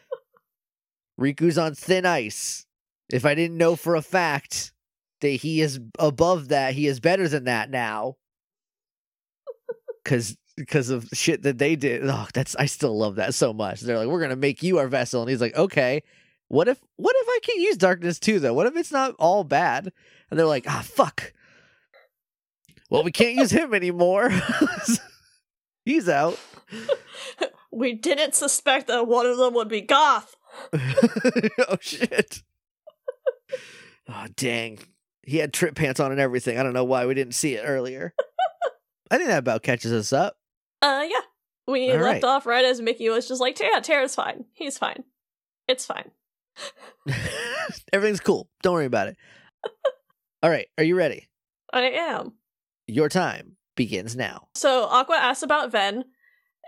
Riku's 1.20 1.58
on 1.58 1.74
thin 1.74 2.06
ice. 2.06 2.66
If 3.10 3.24
I 3.24 3.34
didn't 3.34 3.56
know 3.56 3.76
for 3.76 3.94
a 3.94 4.02
fact 4.02 4.72
that 5.20 5.28
he 5.28 5.60
is 5.60 5.80
above 5.98 6.48
that, 6.48 6.74
he 6.74 6.86
is 6.86 7.00
better 7.00 7.28
than 7.28 7.44
that 7.44 7.70
now. 7.70 8.16
Cause 10.04 10.36
because 10.56 10.88
of 10.90 11.08
shit 11.12 11.42
that 11.42 11.58
they 11.58 11.76
did. 11.76 12.02
Oh, 12.04 12.26
that's 12.32 12.56
I 12.56 12.66
still 12.66 12.96
love 12.96 13.16
that 13.16 13.34
so 13.34 13.52
much. 13.52 13.80
They're 13.80 13.98
like, 13.98 14.08
we're 14.08 14.20
gonna 14.20 14.36
make 14.36 14.62
you 14.62 14.78
our 14.78 14.88
vessel, 14.88 15.20
and 15.20 15.30
he's 15.30 15.40
like, 15.40 15.56
okay. 15.56 16.02
What 16.48 16.68
if 16.68 16.78
what 16.96 17.16
if 17.18 17.28
I 17.28 17.38
can 17.42 17.60
use 17.60 17.76
darkness 17.76 18.18
too 18.18 18.38
though? 18.38 18.54
What 18.54 18.66
if 18.66 18.76
it's 18.76 18.92
not 18.92 19.14
all 19.18 19.44
bad? 19.44 19.92
And 20.30 20.38
they're 20.38 20.46
like, 20.46 20.66
ah 20.68 20.82
fuck. 20.84 21.32
Well, 22.88 23.02
we 23.02 23.10
can't 23.10 23.34
use 23.34 23.50
him 23.50 23.74
anymore. 23.74 24.30
He's 25.84 26.08
out. 26.08 26.38
We 27.72 27.92
didn't 27.92 28.34
suspect 28.34 28.86
that 28.86 29.06
one 29.06 29.26
of 29.26 29.36
them 29.36 29.52
would 29.52 29.68
be 29.68 29.82
goth. 29.82 30.34
oh 30.72 31.76
shit. 31.78 32.42
Oh 34.08 34.26
dang. 34.34 34.78
He 35.22 35.36
had 35.36 35.52
trip 35.52 35.74
pants 35.74 36.00
on 36.00 36.10
and 36.10 36.18
everything. 36.20 36.56
I 36.56 36.62
don't 36.62 36.72
know 36.72 36.84
why 36.84 37.04
we 37.04 37.12
didn't 37.12 37.34
see 37.34 37.54
it 37.54 37.64
earlier. 37.66 38.14
I 39.10 39.18
think 39.18 39.28
that 39.28 39.40
about 39.40 39.62
catches 39.62 39.92
us 39.92 40.14
up. 40.14 40.38
Uh, 40.80 41.04
yeah. 41.06 41.20
We 41.68 41.90
All 41.90 41.98
left 41.98 42.22
right. 42.22 42.24
off 42.24 42.46
right 42.46 42.64
as 42.64 42.80
Mickey 42.80 43.10
was 43.10 43.28
just 43.28 43.42
like, 43.42 43.60
yeah, 43.60 43.80
Terra's 43.80 44.14
fine. 44.14 44.46
He's 44.54 44.78
fine. 44.78 45.04
It's 45.68 45.84
fine. 45.84 46.12
Everything's 47.92 48.20
cool. 48.20 48.48
Don't 48.62 48.74
worry 48.74 48.86
about 48.86 49.08
it. 49.08 49.16
All 50.42 50.50
right, 50.50 50.68
are 50.78 50.84
you 50.84 50.96
ready? 50.96 51.28
I 51.72 51.82
am. 51.82 52.34
Your 52.86 53.08
time 53.08 53.56
begins 53.74 54.16
now. 54.16 54.48
So 54.54 54.84
Aqua 54.84 55.16
asks 55.16 55.42
about 55.42 55.72
Ven. 55.72 56.04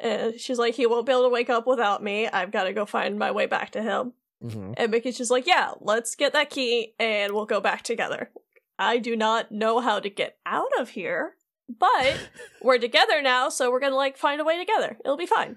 And 0.00 0.38
she's 0.38 0.58
like, 0.58 0.74
he 0.74 0.86
won't 0.86 1.06
be 1.06 1.12
able 1.12 1.24
to 1.24 1.28
wake 1.28 1.50
up 1.50 1.66
without 1.66 2.02
me. 2.04 2.28
I've 2.28 2.52
got 2.52 2.64
to 2.64 2.72
go 2.72 2.86
find 2.86 3.18
my 3.18 3.32
way 3.32 3.46
back 3.46 3.70
to 3.72 3.82
him. 3.82 4.12
Mhm. 4.44 4.74
And 4.76 4.92
Mickey's 4.92 5.18
just 5.18 5.30
like, 5.32 5.44
yeah, 5.46 5.72
let's 5.80 6.14
get 6.14 6.32
that 6.34 6.50
key 6.50 6.94
and 7.00 7.32
we'll 7.34 7.46
go 7.46 7.60
back 7.60 7.82
together. 7.82 8.30
I 8.78 8.98
do 8.98 9.16
not 9.16 9.50
know 9.50 9.80
how 9.80 9.98
to 9.98 10.08
get 10.08 10.38
out 10.46 10.68
of 10.78 10.90
here, 10.90 11.34
but 11.68 12.20
we're 12.62 12.78
together 12.78 13.20
now, 13.20 13.48
so 13.48 13.72
we're 13.72 13.80
gonna 13.80 13.96
like 13.96 14.16
find 14.16 14.40
a 14.40 14.44
way 14.44 14.56
together. 14.56 14.96
It'll 15.04 15.16
be 15.16 15.26
fine. 15.26 15.56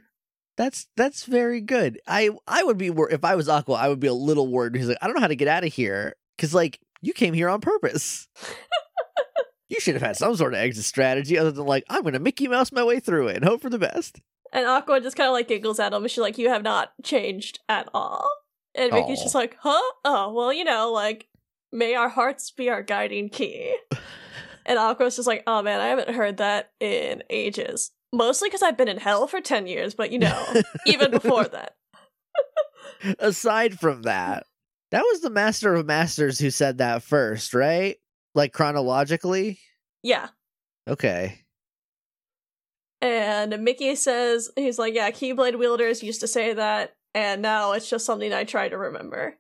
That's 0.58 0.88
that's 0.98 1.26
very 1.26 1.62
good. 1.62 2.00
I 2.08 2.30
I 2.48 2.64
would 2.64 2.78
be 2.78 2.90
wor- 2.90 3.10
if 3.10 3.24
I 3.24 3.36
was 3.36 3.50
Aqua, 3.50 3.76
I 3.76 3.88
would 3.88 4.00
be 4.00 4.08
a 4.08 4.14
little 4.14 4.48
worried 4.48 4.74
because 4.74 4.90
like 4.90 4.98
I 5.02 5.08
don't 5.08 5.16
know 5.16 5.22
how 5.22 5.28
to 5.28 5.36
get 5.36 5.48
out 5.48 5.64
of 5.64 5.74
here 5.74 6.16
because 6.38 6.54
like 6.54 6.80
you 7.02 7.14
came 7.14 7.34
here 7.34 7.50
on 7.50 7.62
purpose. 7.62 8.28
you 9.70 9.80
should 9.80 9.96
have 9.96 10.04
had 10.04 10.18
some 10.18 10.36
sort 10.36 10.54
of 10.54 10.60
exit 10.60 10.86
strategy 10.86 11.38
other 11.38 11.52
than 11.52 11.66
like 11.66 11.84
I'm 11.90 12.04
gonna 12.04 12.20
Mickey 12.20 12.48
Mouse 12.48 12.72
my 12.72 12.84
way 12.84 13.00
through 13.00 13.30
it 13.30 13.38
and 13.38 13.46
hope 13.46 13.62
for 13.62 13.70
the 13.70 13.80
best. 13.80 14.20
And 14.54 14.68
Aqua 14.68 15.00
just 15.00 15.16
kind 15.16 15.28
of 15.28 15.34
like 15.34 15.48
giggles 15.48 15.80
at 15.80 15.94
him, 15.94 16.04
and 16.04 16.12
she's 16.12 16.20
like, 16.20 16.38
"You 16.38 16.50
have 16.50 16.64
not 16.64 16.92
changed 17.04 17.60
at 17.70 17.88
all." 17.94 18.30
And 18.76 18.92
Mickey's 18.94 19.20
Aw. 19.20 19.24
just 19.24 19.36
like, 19.36 19.58
huh? 19.60 19.82
Oh, 20.06 20.32
well, 20.34 20.54
you 20.54 20.64
know, 20.64 20.92
like, 20.92 21.28
may 21.72 21.96
our 21.96 22.10
hearts 22.10 22.52
be 22.52 22.70
our 22.70 22.84
guiding 22.84 23.30
key. 23.30 23.76
and 24.66 24.80
Aqua's 24.80 25.16
just 25.16 25.28
like, 25.28 25.44
oh 25.48 25.62
man, 25.62 25.82
I 25.82 25.88
haven't 25.88 26.16
heard 26.16 26.38
that 26.38 26.72
in 26.80 27.24
ages. 27.30 27.92
Mostly 28.14 28.50
because 28.50 28.62
I've 28.62 28.78
been 28.78 28.88
in 28.88 28.98
hell 28.98 29.28
for 29.28 29.40
10 29.40 29.68
years, 29.68 29.96
but 29.96 30.12
you 30.12 30.20
know, 30.20 30.46
even 30.86 31.12
before 31.12 31.46
that. 31.46 31.76
Aside 33.20 33.80
from 33.80 34.04
that, 34.04 34.46
that 34.92 35.04
was 35.04 35.22
the 35.22 35.30
Master 35.30 35.74
of 35.76 35.86
Masters 35.86 36.38
who 36.38 36.50
said 36.50 36.80
that 36.80 37.04
first, 37.04 37.54
right? 37.54 37.98
Like 38.36 38.54
chronologically? 38.54 39.60
Yeah. 40.04 40.30
Okay. 40.88 41.40
And 43.02 43.64
Mickey 43.64 43.96
says, 43.96 44.52
he's 44.56 44.78
like, 44.78 44.94
yeah, 44.94 45.10
Keyblade 45.10 45.58
wielders 45.58 46.04
used 46.04 46.22
to 46.22 46.28
say 46.28 46.54
that, 46.54 46.94
and 47.16 47.42
now 47.42 47.72
it's 47.72 47.90
just 47.90 48.06
something 48.06 48.32
I 48.32 48.44
try 48.44 48.70
to 48.70 48.78
remember. 48.78 49.38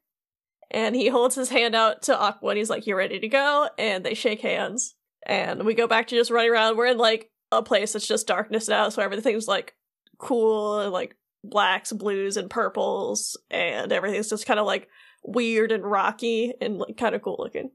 And 0.71 0.95
he 0.95 1.09
holds 1.09 1.35
his 1.35 1.49
hand 1.49 1.75
out 1.75 2.01
to 2.03 2.17
Aqua 2.17 2.49
and 2.49 2.57
he's 2.57 2.69
like, 2.69 2.87
You 2.87 2.95
ready 2.95 3.19
to 3.19 3.27
go? 3.27 3.69
And 3.77 4.05
they 4.05 4.13
shake 4.13 4.41
hands. 4.41 4.95
And 5.27 5.65
we 5.65 5.73
go 5.73 5.85
back 5.85 6.07
to 6.07 6.15
just 6.15 6.31
running 6.31 6.51
around. 6.51 6.77
We're 6.77 6.87
in 6.87 6.97
like 6.97 7.29
a 7.51 7.61
place 7.61 7.93
that's 7.93 8.07
just 8.07 8.27
darkness 8.27 8.67
now, 8.67 8.89
so 8.89 9.01
everything's 9.01 9.47
like 9.47 9.75
cool 10.17 10.79
and 10.79 10.91
like 10.91 11.15
blacks, 11.43 11.91
blues, 11.91 12.37
and 12.37 12.49
purples, 12.49 13.37
and 13.49 13.91
everything's 13.91 14.29
just 14.29 14.45
kind 14.45 14.59
of 14.59 14.65
like 14.65 14.87
weird 15.23 15.71
and 15.71 15.83
rocky 15.83 16.53
and 16.61 16.77
like 16.77 16.97
kind 16.97 17.15
of 17.15 17.21
cool 17.21 17.37
looking. 17.39 17.71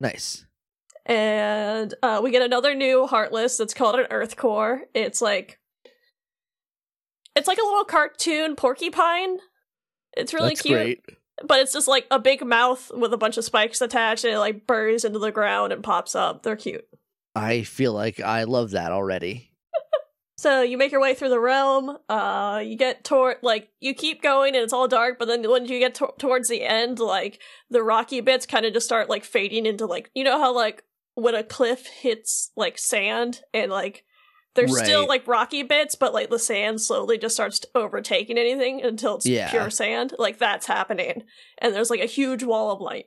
Nice. 0.00 0.44
And 1.06 1.94
uh, 2.02 2.20
we 2.22 2.30
get 2.30 2.42
another 2.42 2.74
new 2.74 3.06
Heartless 3.06 3.56
that's 3.56 3.74
called 3.74 3.96
an 3.96 4.06
Earth 4.10 4.36
Core. 4.36 4.82
It's 4.94 5.20
like 5.20 5.58
it's 7.34 7.48
like 7.48 7.58
a 7.58 7.64
little 7.64 7.84
cartoon 7.84 8.56
porcupine. 8.56 9.38
It's 10.16 10.34
really 10.34 10.50
That's 10.50 10.62
cute, 10.62 10.76
great. 10.76 11.00
but 11.46 11.60
it's 11.60 11.72
just 11.72 11.88
like 11.88 12.06
a 12.10 12.18
big 12.18 12.44
mouth 12.44 12.90
with 12.94 13.12
a 13.14 13.16
bunch 13.16 13.36
of 13.38 13.44
spikes 13.44 13.80
attached, 13.80 14.24
and 14.24 14.34
it 14.34 14.38
like 14.38 14.66
buries 14.66 15.04
into 15.04 15.18
the 15.18 15.32
ground 15.32 15.72
and 15.72 15.82
pops 15.82 16.14
up. 16.14 16.42
They're 16.42 16.56
cute. 16.56 16.84
I 17.34 17.62
feel 17.62 17.92
like 17.92 18.20
I 18.20 18.44
love 18.44 18.70
that 18.72 18.92
already. 18.92 19.50
So 20.38 20.60
you 20.62 20.76
make 20.76 20.90
your 20.90 21.00
way 21.00 21.14
through 21.14 21.28
the 21.28 21.38
realm. 21.38 21.98
Uh, 22.08 22.60
you 22.64 22.76
get 22.76 23.04
toward 23.04 23.36
like 23.42 23.68
you 23.78 23.94
keep 23.94 24.22
going, 24.22 24.56
and 24.56 24.64
it's 24.64 24.72
all 24.72 24.88
dark. 24.88 25.16
But 25.20 25.28
then 25.28 25.48
when 25.48 25.66
you 25.66 25.78
get 25.78 25.94
to- 25.96 26.14
towards 26.18 26.48
the 26.48 26.62
end, 26.64 26.98
like 26.98 27.38
the 27.70 27.82
rocky 27.84 28.20
bits 28.20 28.44
kind 28.44 28.66
of 28.66 28.72
just 28.72 28.86
start 28.86 29.08
like 29.08 29.22
fading 29.22 29.66
into 29.66 29.86
like 29.86 30.10
you 30.14 30.24
know 30.24 30.40
how 30.40 30.52
like 30.52 30.82
when 31.14 31.36
a 31.36 31.44
cliff 31.44 31.86
hits 31.86 32.50
like 32.56 32.76
sand 32.76 33.42
and 33.54 33.70
like 33.70 34.04
there's 34.56 34.76
still 34.76 35.06
like 35.06 35.28
rocky 35.28 35.62
bits, 35.62 35.94
but 35.94 36.12
like 36.12 36.28
the 36.30 36.40
sand 36.40 36.80
slowly 36.80 37.18
just 37.18 37.36
starts 37.36 37.60
overtaking 37.76 38.36
anything 38.36 38.82
until 38.82 39.16
it's 39.16 39.26
Yeah. 39.26 39.48
pure 39.48 39.70
sand. 39.70 40.12
Like 40.18 40.38
that's 40.38 40.66
happening, 40.66 41.22
and 41.58 41.72
there's 41.72 41.90
like 41.90 42.00
a 42.00 42.06
huge 42.06 42.42
wall 42.42 42.72
of 42.72 42.80
light. 42.80 43.06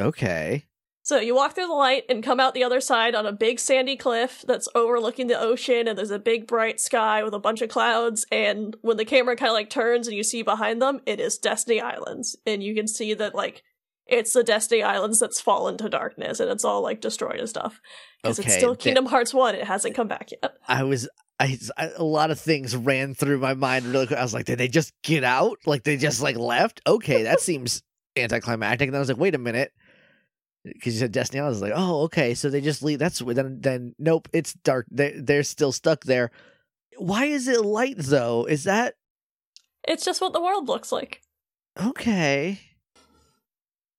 Okay. 0.00 0.64
So 1.06 1.20
you 1.20 1.36
walk 1.36 1.54
through 1.54 1.68
the 1.68 1.72
light 1.72 2.02
and 2.08 2.20
come 2.20 2.40
out 2.40 2.52
the 2.52 2.64
other 2.64 2.80
side 2.80 3.14
on 3.14 3.26
a 3.26 3.32
big 3.32 3.60
sandy 3.60 3.96
cliff 3.96 4.44
that's 4.44 4.68
overlooking 4.74 5.28
the 5.28 5.38
ocean, 5.38 5.86
and 5.86 5.96
there's 5.96 6.10
a 6.10 6.18
big 6.18 6.48
bright 6.48 6.80
sky 6.80 7.22
with 7.22 7.32
a 7.32 7.38
bunch 7.38 7.62
of 7.62 7.68
clouds. 7.68 8.26
And 8.32 8.74
when 8.80 8.96
the 8.96 9.04
camera 9.04 9.36
kind 9.36 9.50
of 9.50 9.54
like 9.54 9.70
turns 9.70 10.08
and 10.08 10.16
you 10.16 10.24
see 10.24 10.42
behind 10.42 10.82
them, 10.82 11.00
it 11.06 11.20
is 11.20 11.38
Destiny 11.38 11.80
Islands, 11.80 12.34
and 12.44 12.60
you 12.60 12.74
can 12.74 12.88
see 12.88 13.14
that 13.14 13.36
like 13.36 13.62
it's 14.08 14.32
the 14.32 14.42
Destiny 14.42 14.82
Islands 14.82 15.20
that's 15.20 15.40
fallen 15.40 15.76
to 15.78 15.88
darkness, 15.88 16.40
and 16.40 16.50
it's 16.50 16.64
all 16.64 16.82
like 16.82 17.00
destroyed 17.00 17.38
and 17.38 17.48
stuff. 17.48 17.80
Because 18.24 18.40
it's 18.40 18.54
still 18.54 18.74
Kingdom 18.74 19.06
Hearts 19.06 19.32
One; 19.32 19.54
it 19.54 19.62
hasn't 19.64 19.94
come 19.94 20.08
back 20.08 20.32
yet. 20.32 20.56
I 20.66 20.82
was 20.82 21.08
I, 21.38 21.56
I 21.76 21.90
a 21.96 22.02
lot 22.02 22.32
of 22.32 22.40
things 22.40 22.74
ran 22.74 23.14
through 23.14 23.38
my 23.38 23.54
mind 23.54 23.84
really 23.84 24.08
quick. 24.08 24.18
I 24.18 24.24
was 24.24 24.34
like, 24.34 24.46
did 24.46 24.58
they 24.58 24.66
just 24.66 24.92
get 25.04 25.22
out? 25.22 25.58
Like 25.66 25.84
they 25.84 25.98
just 25.98 26.20
like 26.20 26.36
left? 26.36 26.80
Okay, 26.84 27.22
that 27.22 27.38
seems 27.48 27.84
anticlimactic. 28.16 28.88
And 28.88 28.96
I 28.96 28.98
was 28.98 29.08
like, 29.08 29.18
wait 29.18 29.36
a 29.36 29.38
minute. 29.38 29.70
Because 30.72 30.94
you 30.94 31.00
said 31.00 31.12
Destiny, 31.12 31.40
I 31.40 31.48
was 31.48 31.62
like, 31.62 31.72
oh, 31.74 32.02
okay. 32.02 32.34
So 32.34 32.50
they 32.50 32.60
just 32.60 32.82
leave. 32.82 32.98
That's 32.98 33.20
then. 33.20 33.60
Then 33.60 33.94
nope, 33.98 34.28
it's 34.32 34.52
dark. 34.52 34.86
They 34.90 35.12
they're 35.16 35.42
still 35.42 35.72
stuck 35.72 36.04
there. 36.04 36.30
Why 36.98 37.26
is 37.26 37.46
it 37.48 37.64
light 37.64 37.96
though? 37.98 38.44
Is 38.46 38.64
that 38.64 38.94
It's 39.86 40.04
just 40.04 40.20
what 40.20 40.32
the 40.32 40.40
world 40.42 40.68
looks 40.68 40.90
like. 40.92 41.22
okay? 41.80 42.60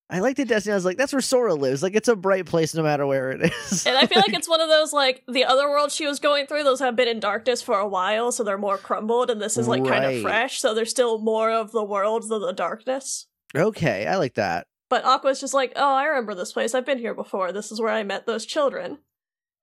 I 0.10 0.22
like 0.22 0.38
the 0.38 0.46
Destiny. 0.46 0.72
I 0.72 0.76
was 0.78 0.86
like, 0.86 0.96
that's 0.98 1.12
where 1.12 1.22
Sora 1.22 1.54
lives. 1.54 1.84
Like 1.84 1.94
it's 1.94 2.08
a 2.08 2.16
bright 2.16 2.46
place 2.46 2.74
no 2.74 2.82
matter 2.82 3.06
where 3.06 3.32
it 3.32 3.42
is. 3.72 3.86
And 3.86 3.98
I 3.98 4.06
feel 4.06 4.20
like 4.20 4.34
it's 4.34 4.48
one 4.48 4.62
of 4.62 4.70
those 4.70 4.94
like 4.94 5.22
the 5.28 5.44
other 5.44 5.70
worlds 5.70 5.94
she 5.94 6.08
was 6.08 6.20
going 6.20 6.48
through, 6.48 6.64
those 6.64 6.80
have 6.80 6.96
been 6.96 7.10
in 7.10 7.20
darkness 7.20 7.62
for 7.62 7.78
a 7.78 7.88
while, 7.88 8.32
so 8.32 8.44
they're 8.44 8.58
more 8.58 8.78
crumbled, 8.78 9.30
and 9.30 9.42
this 9.42 9.58
is 9.58 9.68
like 9.68 9.86
kind 9.86 10.06
of 10.06 10.22
fresh, 10.22 10.60
so 10.62 10.74
there's 10.74 10.90
still 10.90 11.20
more 11.20 11.52
of 11.52 11.72
the 11.72 11.84
world 11.84 12.30
than 12.30 12.42
the 12.42 12.54
darkness. 12.54 13.28
okay. 13.56 14.08
I 14.08 14.16
like 14.16 14.36
that. 14.36 14.68
But 14.90 15.04
Aqua's 15.06 15.42
just 15.42 15.54
like, 15.54 15.74
oh, 15.76 15.96
I 15.96 16.06
remember 16.06 16.34
this 16.34 16.54
place. 16.54 16.74
I've 16.74 16.86
been 16.86 17.00
here 17.00 17.14
before. 17.14 17.52
This 17.52 17.72
is 17.72 17.82
where 17.82 17.92
I 17.94 18.04
met 18.04 18.26
those 18.26 18.46
children. 18.46 19.00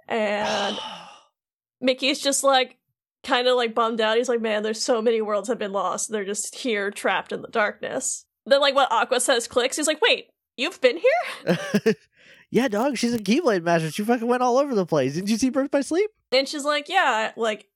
And 0.06 0.78
Mickey's 1.80 2.20
just 2.20 2.44
like, 2.44 2.78
kind 3.22 3.48
of 3.48 3.56
like 3.56 3.74
bummed 3.74 4.00
out. 4.00 4.18
He's 4.18 4.28
like, 4.28 4.42
man, 4.42 4.62
there's 4.62 4.82
so 4.82 5.00
many 5.00 5.22
worlds 5.22 5.48
have 5.48 5.58
been 5.58 5.72
lost. 5.72 6.10
They're 6.10 6.24
just 6.24 6.54
here 6.56 6.90
trapped 6.90 7.32
in 7.32 7.42
the 7.42 7.48
darkness. 7.48 8.26
Then, 8.46 8.60
like, 8.60 8.74
what 8.74 8.92
Aqua 8.92 9.20
says 9.20 9.48
clicks. 9.48 9.76
He's 9.76 9.86
like, 9.86 10.02
wait, 10.02 10.26
you've 10.58 10.80
been 10.82 10.98
here? 10.98 11.94
yeah, 12.50 12.68
dog. 12.68 12.98
She's 12.98 13.14
a 13.14 13.18
Keyblade 13.18 13.62
master. 13.62 13.90
She 13.90 14.04
fucking 14.04 14.28
went 14.28 14.42
all 14.42 14.58
over 14.58 14.74
the 14.74 14.84
place. 14.84 15.14
Didn't 15.14 15.30
you 15.30 15.38
see 15.38 15.48
Birth 15.48 15.70
by 15.70 15.80
Sleep? 15.80 16.10
And 16.30 16.46
she's 16.46 16.64
like, 16.64 16.90
yeah, 16.90 17.32
like, 17.36 17.66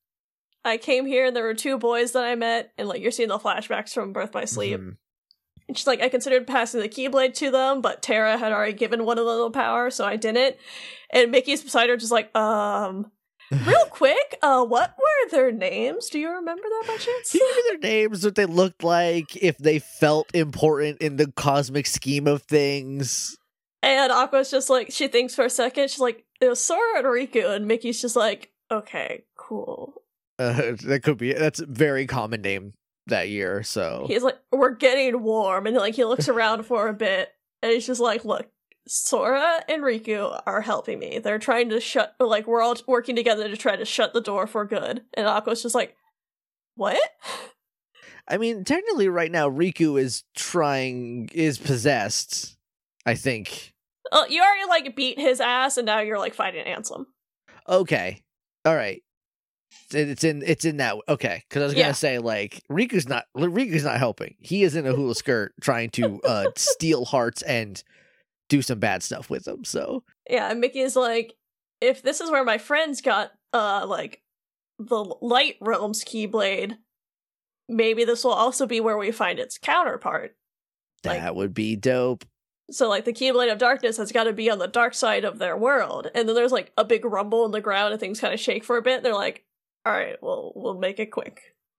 I 0.66 0.76
came 0.76 1.06
here 1.06 1.24
and 1.24 1.34
there 1.34 1.44
were 1.44 1.54
two 1.54 1.78
boys 1.78 2.12
that 2.12 2.24
I 2.24 2.34
met. 2.34 2.72
And, 2.76 2.86
like, 2.86 3.00
you're 3.00 3.10
seeing 3.10 3.30
the 3.30 3.38
flashbacks 3.38 3.94
from 3.94 4.12
Birth 4.12 4.32
by 4.32 4.44
Sleep. 4.44 4.78
Mhm. 4.78 4.96
And 5.68 5.76
she's 5.76 5.86
like, 5.86 6.00
I 6.00 6.08
considered 6.08 6.46
passing 6.46 6.80
the 6.80 6.88
Keyblade 6.88 7.34
to 7.34 7.50
them, 7.50 7.82
but 7.82 8.00
Terra 8.02 8.38
had 8.38 8.52
already 8.52 8.72
given 8.72 9.04
one 9.04 9.18
of 9.18 9.26
them 9.26 9.38
the 9.38 9.50
power, 9.50 9.90
so 9.90 10.04
I 10.04 10.16
didn't. 10.16 10.56
And 11.10 11.30
Mickey's 11.30 11.62
beside 11.62 11.90
her, 11.90 11.96
just 11.96 12.10
like, 12.10 12.34
um, 12.34 13.10
real 13.66 13.84
quick, 13.90 14.38
uh, 14.42 14.64
what 14.64 14.96
were 14.96 15.30
their 15.30 15.52
names? 15.52 16.08
Do 16.08 16.18
you 16.18 16.30
remember 16.30 16.62
that 16.62 16.84
by 16.86 16.96
chance? 16.96 17.32
Can 17.32 17.40
you 17.40 17.56
me 17.56 17.62
their 17.68 17.90
names? 17.90 18.24
What 18.24 18.34
they 18.34 18.46
looked 18.46 18.82
like? 18.82 19.36
If 19.36 19.58
they 19.58 19.78
felt 19.78 20.34
important 20.34 21.02
in 21.02 21.16
the 21.16 21.30
cosmic 21.32 21.86
scheme 21.86 22.26
of 22.26 22.42
things? 22.42 23.36
And 23.82 24.10
Aqua's 24.10 24.50
just 24.50 24.70
like, 24.70 24.90
she 24.90 25.06
thinks 25.06 25.34
for 25.34 25.44
a 25.44 25.50
second, 25.50 25.90
she's 25.90 26.00
like, 26.00 26.24
it 26.40 26.48
was 26.48 26.60
Sora 26.60 26.98
and 26.98 27.06
Riku, 27.06 27.54
and 27.54 27.66
Mickey's 27.66 28.00
just 28.00 28.16
like, 28.16 28.50
okay, 28.70 29.24
cool. 29.36 30.02
Uh, 30.38 30.72
that 30.84 31.02
could 31.02 31.18
be. 31.18 31.34
That's 31.34 31.60
a 31.60 31.66
very 31.66 32.06
common 32.06 32.40
name 32.40 32.72
that 33.08 33.28
year. 33.28 33.62
So 33.62 34.06
He's 34.08 34.22
like, 34.22 34.38
we're 34.52 34.74
getting 34.74 35.22
warm, 35.22 35.66
and 35.66 35.76
like 35.76 35.94
he 35.94 36.04
looks 36.04 36.28
around 36.28 36.64
for 36.64 36.88
a 36.88 36.94
bit, 36.94 37.30
and 37.62 37.72
he's 37.72 37.86
just 37.86 38.00
like, 38.00 38.24
look. 38.24 38.48
Sora 38.90 39.62
and 39.68 39.82
Riku 39.82 40.40
are 40.46 40.62
helping 40.62 40.98
me. 40.98 41.18
They're 41.18 41.38
trying 41.38 41.68
to 41.68 41.78
shut, 41.78 42.14
like, 42.18 42.46
we're 42.46 42.62
all 42.62 42.74
working 42.86 43.16
together 43.16 43.46
to 43.46 43.54
try 43.54 43.76
to 43.76 43.84
shut 43.84 44.14
the 44.14 44.22
door 44.22 44.46
for 44.46 44.64
good. 44.64 45.02
And 45.12 45.26
Aqua's 45.26 45.62
just 45.62 45.74
like, 45.74 45.94
what? 46.74 46.98
I 48.26 48.38
mean, 48.38 48.64
technically, 48.64 49.10
right 49.10 49.30
now 49.30 49.50
Riku 49.50 50.00
is 50.00 50.24
trying 50.34 51.28
is 51.34 51.58
possessed. 51.58 52.56
I 53.04 53.14
think. 53.14 53.74
Oh, 54.10 54.24
you 54.26 54.40
already, 54.40 54.66
like, 54.68 54.96
beat 54.96 55.18
his 55.18 55.38
ass, 55.40 55.76
and 55.76 55.84
now 55.84 56.00
you're, 56.00 56.18
like, 56.18 56.32
fighting 56.32 56.64
Ansem. 56.64 57.04
Okay. 57.68 58.22
All 58.64 58.74
right. 58.74 59.02
It- 59.92 60.08
It's 60.10 60.24
in 60.24 60.42
it's 60.46 60.64
in 60.64 60.78
that 60.78 60.96
okay 61.08 61.42
because 61.48 61.62
I 61.62 61.64
was 61.66 61.74
gonna 61.74 61.86
Yeah. 61.88 61.92
say 61.92 62.18
like 62.18 62.62
Riku's 62.70 63.08
not 63.08 63.24
Riku's 63.36 63.84
not 63.84 63.98
helping. 63.98 64.36
He 64.38 64.62
is 64.62 64.74
in 64.76 64.86
a 64.86 64.92
hula 64.92 65.14
skirt 65.14 65.54
trying 65.60 65.90
to 65.90 66.20
uh 66.22 66.46
steal 66.56 67.04
hearts 67.04 67.42
and 67.42 67.82
do 68.48 68.62
some 68.62 68.78
bad 68.78 69.02
stuff 69.02 69.28
with 69.30 69.44
them. 69.44 69.64
So 69.64 70.04
Yeah, 70.28 70.50
and 70.50 70.60
Mickey's 70.60 70.96
like, 70.96 71.34
if 71.80 72.02
this 72.02 72.20
is 72.20 72.30
where 72.30 72.44
my 72.44 72.58
friends 72.58 73.00
got, 73.00 73.30
uh, 73.52 73.86
like, 73.86 74.22
the 74.78 75.02
Light 75.22 75.56
Realm's 75.60 76.04
Keyblade, 76.04 76.76
maybe 77.68 78.04
this 78.04 78.24
will 78.24 78.32
also 78.32 78.66
be 78.66 78.80
where 78.80 78.98
we 78.98 79.10
find 79.10 79.38
its 79.38 79.58
counterpart. 79.58 80.34
that 81.04 81.24
Like- 81.24 81.34
would 81.34 81.54
be 81.54 81.76
dope. 81.76 82.24
So, 82.70 82.88
like, 82.88 83.04
the 83.04 83.12
Keyblade 83.12 83.50
of 83.52 83.58
Darkness 83.58 83.96
has 83.98 84.10
got 84.12 84.24
to 84.24 84.32
be 84.32 84.50
on 84.50 84.58
the 84.58 84.66
dark 84.66 84.92
side 84.94 85.24
of 85.24 85.38
their 85.38 85.56
world. 85.56 86.10
And 86.14 86.28
then 86.28 86.34
there's, 86.34 86.50
like, 86.52 86.72
a 86.76 86.84
big 86.84 87.04
rumble 87.04 87.44
in 87.46 87.52
the 87.52 87.60
ground 87.60 87.92
and 87.92 88.00
things 88.00 88.20
kind 88.20 88.34
of 88.34 88.40
shake 88.40 88.64
for 88.64 88.76
a 88.76 88.82
bit. 88.82 89.02
They're 89.02 89.14
like, 89.14 89.44
all 89.84 89.92
right, 89.92 90.16
well, 90.22 90.52
we'll 90.54 90.78
make 90.78 90.98
it 90.98 91.06
quick. 91.06 91.40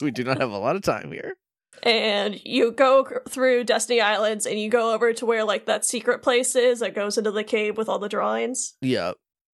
we, 0.00 0.10
do 0.10 0.24
not 0.24 0.40
have 0.40 0.50
a 0.50 0.58
lot 0.58 0.76
of 0.76 0.82
time 0.82 1.12
here. 1.12 1.34
And 1.82 2.40
you 2.44 2.72
go 2.72 3.06
through 3.28 3.64
Destiny 3.64 4.00
Islands 4.00 4.46
and 4.46 4.58
you 4.60 4.68
go 4.68 4.92
over 4.94 5.12
to 5.12 5.26
where, 5.26 5.44
like, 5.44 5.66
that 5.66 5.84
secret 5.84 6.22
place 6.22 6.54
is 6.54 6.80
that 6.80 6.94
goes 6.94 7.18
into 7.18 7.30
the 7.30 7.44
cave 7.44 7.76
with 7.76 7.88
all 7.88 7.98
the 7.98 8.08
drawings. 8.08 8.74
Yeah, 8.80 9.12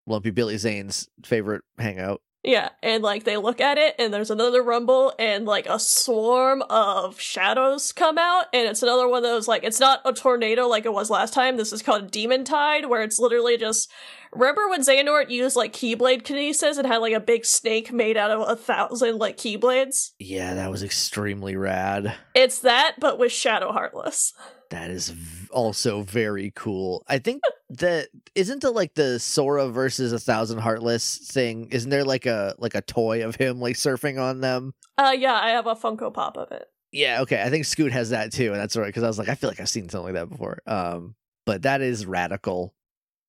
Lumpy 0.06 0.30
Billy 0.30 0.56
Zane's 0.56 1.08
favorite 1.24 1.62
hangout. 1.78 2.22
Yeah, 2.44 2.68
and 2.82 3.02
like 3.02 3.24
they 3.24 3.38
look 3.38 3.60
at 3.60 3.78
it, 3.78 3.94
and 3.98 4.12
there's 4.12 4.30
another 4.30 4.62
rumble, 4.62 5.14
and 5.18 5.46
like 5.46 5.66
a 5.66 5.78
swarm 5.78 6.62
of 6.68 7.18
shadows 7.18 7.90
come 7.90 8.18
out, 8.18 8.46
and 8.52 8.68
it's 8.68 8.82
another 8.82 9.08
one 9.08 9.18
of 9.18 9.22
those 9.22 9.48
like 9.48 9.64
it's 9.64 9.80
not 9.80 10.02
a 10.04 10.12
tornado 10.12 10.66
like 10.66 10.84
it 10.84 10.92
was 10.92 11.08
last 11.08 11.32
time. 11.32 11.56
This 11.56 11.72
is 11.72 11.80
called 11.82 12.10
Demon 12.10 12.44
Tide, 12.44 12.86
where 12.86 13.02
it's 13.02 13.18
literally 13.18 13.56
just. 13.56 13.90
Remember 14.32 14.68
when 14.68 14.80
Xehanort 14.82 15.30
used 15.30 15.54
like 15.54 15.72
Keyblade 15.72 16.22
kinesis 16.24 16.76
and 16.76 16.88
had 16.88 16.96
like 16.96 17.14
a 17.14 17.20
big 17.20 17.44
snake 17.44 17.92
made 17.92 18.16
out 18.16 18.32
of 18.32 18.48
a 18.48 18.56
thousand 18.56 19.18
like 19.18 19.36
Keyblades? 19.36 20.10
Yeah, 20.18 20.54
that 20.54 20.72
was 20.72 20.82
extremely 20.82 21.54
rad. 21.54 22.14
It's 22.34 22.58
that, 22.58 22.96
but 22.98 23.16
with 23.16 23.30
Shadow 23.30 23.70
Heartless. 23.70 24.32
That 24.70 24.90
is 24.90 25.10
v- 25.10 25.46
also 25.52 26.02
very 26.02 26.52
cool. 26.56 27.04
I 27.06 27.18
think 27.18 27.42
that 27.78 28.08
isn't 28.34 28.62
the 28.62 28.70
like 28.70 28.94
the 28.94 29.18
Sora 29.18 29.68
versus 29.68 30.12
a 30.12 30.18
thousand 30.18 30.58
heartless 30.58 31.18
thing. 31.18 31.68
Isn't 31.70 31.90
there 31.90 32.04
like 32.04 32.26
a 32.26 32.54
like 32.58 32.74
a 32.74 32.80
toy 32.80 33.24
of 33.24 33.36
him 33.36 33.60
like 33.60 33.76
surfing 33.76 34.20
on 34.20 34.40
them? 34.40 34.74
Uh, 34.96 35.14
yeah, 35.16 35.34
I 35.34 35.50
have 35.50 35.66
a 35.66 35.74
Funko 35.74 36.12
Pop 36.12 36.36
of 36.36 36.52
it. 36.52 36.66
Yeah, 36.92 37.22
okay. 37.22 37.42
I 37.42 37.50
think 37.50 37.64
Scoot 37.64 37.92
has 37.92 38.10
that 38.10 38.32
too, 38.32 38.52
and 38.52 38.60
that's 38.60 38.76
right 38.76 38.86
because 38.86 39.02
I 39.02 39.08
was 39.08 39.18
like, 39.18 39.28
I 39.28 39.34
feel 39.34 39.50
like 39.50 39.60
I've 39.60 39.68
seen 39.68 39.88
something 39.88 40.14
like 40.14 40.20
that 40.22 40.30
before. 40.30 40.62
Um, 40.66 41.16
but 41.44 41.62
that 41.62 41.80
is 41.80 42.06
radical. 42.06 42.74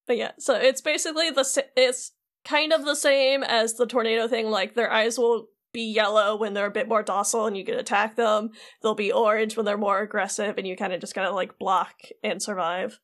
But 0.07 0.17
yeah, 0.17 0.31
so 0.37 0.55
it's 0.55 0.81
basically 0.81 1.31
the 1.31 1.43
sa- 1.43 1.61
it's 1.75 2.11
kind 2.43 2.71
of 2.71 2.85
the 2.85 2.95
same 2.95 3.43
as 3.43 3.73
the 3.73 3.87
tornado 3.87 4.27
thing. 4.27 4.49
Like 4.49 4.75
their 4.75 4.91
eyes 4.91 5.17
will 5.17 5.47
be 5.73 5.91
yellow 5.91 6.37
when 6.37 6.53
they're 6.53 6.67
a 6.67 6.71
bit 6.71 6.87
more 6.87 7.03
docile 7.03 7.47
and 7.47 7.57
you 7.57 7.65
can 7.65 7.75
attack 7.75 8.15
them. 8.15 8.51
They'll 8.81 8.95
be 8.95 9.11
orange 9.11 9.57
when 9.57 9.65
they're 9.65 9.77
more 9.77 9.99
aggressive 9.99 10.57
and 10.57 10.65
you 10.65 10.77
kind 10.77 10.93
of 10.93 11.01
just 11.01 11.15
gotta 11.15 11.31
like 11.31 11.59
block 11.59 11.95
and 12.23 12.41
survive. 12.41 12.99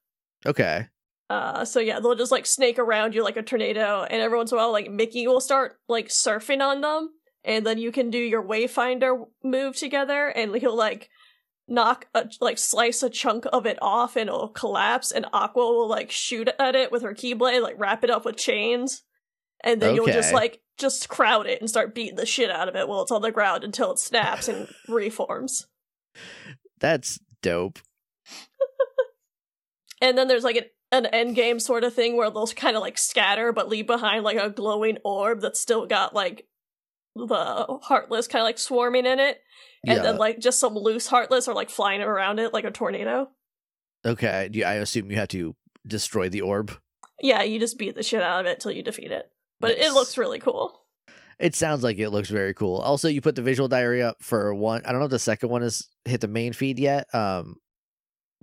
Okay. 0.46 0.88
Uh, 1.32 1.64
so 1.64 1.80
yeah, 1.80 1.98
they'll 2.02 2.14
just 2.14 2.32
like 2.32 2.46
snake 2.46 2.78
around 2.78 3.16
you 3.16 3.24
like 3.24 3.38
a 3.38 3.42
tornado, 3.42 4.04
and 4.04 4.22
every 4.22 4.38
once 4.38 4.52
in 4.52 4.58
a 4.58 4.62
while, 4.62 4.74
like 4.74 4.92
Mickey 4.92 5.26
will 5.28 5.40
start 5.40 5.78
like 5.88 6.10
surfing 6.10 6.60
on 6.60 6.82
them, 6.82 7.10
and 7.46 7.66
then 7.66 7.78
you 7.78 7.90
can 7.90 8.10
do 8.10 8.18
your 8.18 8.44
Wayfinder 8.44 9.28
move 9.42 9.78
together, 9.78 10.28
and 10.28 10.54
he'll 10.58 10.76
like 10.76 11.10
knock 11.70 12.08
a 12.14 12.28
like 12.42 12.58
slice 12.58 13.02
a 13.02 13.10
chunk 13.10 13.46
of 13.54 13.66
it 13.66 13.78
off, 13.82 14.18
and 14.18 14.28
it'll 14.28 14.50
collapse, 14.50 15.10
and 15.10 15.26
Aqua 15.32 15.64
will 15.64 15.88
like 15.88 16.12
shoot 16.12 16.50
at 16.60 16.76
it 16.76 16.92
with 16.92 17.02
her 17.02 17.14
Keyblade, 17.14 17.62
like 17.62 17.80
wrap 17.80 18.04
it 18.04 18.10
up 18.10 18.26
with 18.26 18.36
chains, 18.36 19.04
and 19.64 19.82
then 19.82 19.96
you'll 19.96 20.08
just 20.08 20.34
like 20.34 20.60
just 20.78 21.08
crowd 21.08 21.48
it 21.48 21.62
and 21.62 21.70
start 21.70 21.96
beating 21.96 22.18
the 22.18 22.26
shit 22.26 22.52
out 22.52 22.68
of 22.68 22.76
it 22.76 22.90
while 22.90 23.04
it's 23.04 23.12
on 23.12 23.22
the 23.22 23.32
ground 23.32 23.64
until 23.64 23.94
it 23.94 24.00
snaps 24.00 24.50
and 24.50 24.68
reforms. 24.90 25.68
That's 26.82 27.22
dope. 27.42 27.80
And 30.02 30.18
then 30.18 30.28
there's 30.28 30.44
like 30.44 30.56
an, 30.56 30.66
an 30.92 31.06
end 31.08 31.36
game 31.36 31.60
sort 31.60 31.84
of 31.84 31.94
thing 31.94 32.18
where 32.18 32.30
they'll 32.30 32.48
kind 32.48 32.76
of 32.76 32.82
like 32.82 32.98
scatter 32.98 33.54
but 33.54 33.70
leave 33.70 33.88
behind 33.88 34.24
like 34.24 34.38
a 34.38 34.50
glowing 34.50 34.98
orb 35.06 35.42
that's 35.42 35.60
still 35.60 35.86
got 35.86 36.14
like 36.14 36.48
the 37.16 37.80
heartless 37.84 38.28
kind 38.28 38.42
of 38.42 38.46
like 38.46 38.60
swarming 38.60 39.06
in 39.06 39.20
it. 39.20 39.40
And 39.86 39.98
yeah. 39.98 40.04
then 40.04 40.18
like 40.18 40.40
just 40.40 40.60
some 40.60 40.76
loose 40.76 41.08
heartless 41.08 41.48
are 41.48 41.56
like 41.56 41.70
flying 41.70 42.02
around 42.02 42.40
it 42.40 42.54
like 42.54 42.66
a 42.66 42.72
tornado. 42.72 43.30
okay. 44.06 44.50
I 44.66 44.74
assume 44.76 45.10
you 45.10 45.18
have 45.18 45.30
to 45.30 45.56
destroy 45.88 46.30
the 46.30 46.42
orb. 46.42 46.72
Yeah, 47.22 47.44
you 47.44 47.60
just 47.60 47.78
beat 47.78 47.96
the 47.96 48.04
shit 48.04 48.22
out 48.22 48.42
of 48.42 48.46
it 48.46 48.60
till 48.60 48.72
you 48.72 48.84
defeat 48.84 49.12
it. 49.12 49.30
But 49.60 49.78
it 49.78 49.94
looks 49.94 50.18
really 50.18 50.40
cool. 50.40 50.82
It 51.40 51.56
sounds 51.56 51.84
like 51.84 51.98
it 52.00 52.10
looks 52.10 52.30
very 52.30 52.54
cool. 52.54 52.78
Also, 52.78 53.08
you 53.08 53.22
put 53.22 53.36
the 53.36 53.42
visual 53.42 53.68
diary 53.68 54.02
up 54.02 54.18
for 54.22 54.54
one. 54.54 54.84
I 54.86 54.92
don't 54.92 55.00
know 55.00 55.06
if 55.06 55.12
the 55.12 55.20
second 55.20 55.50
one 55.50 55.62
has 55.62 55.88
hit 56.06 56.22
the 56.22 56.28
main 56.28 56.54
feed 56.54 56.80
yet. 56.80 57.14
Um, 57.14 57.56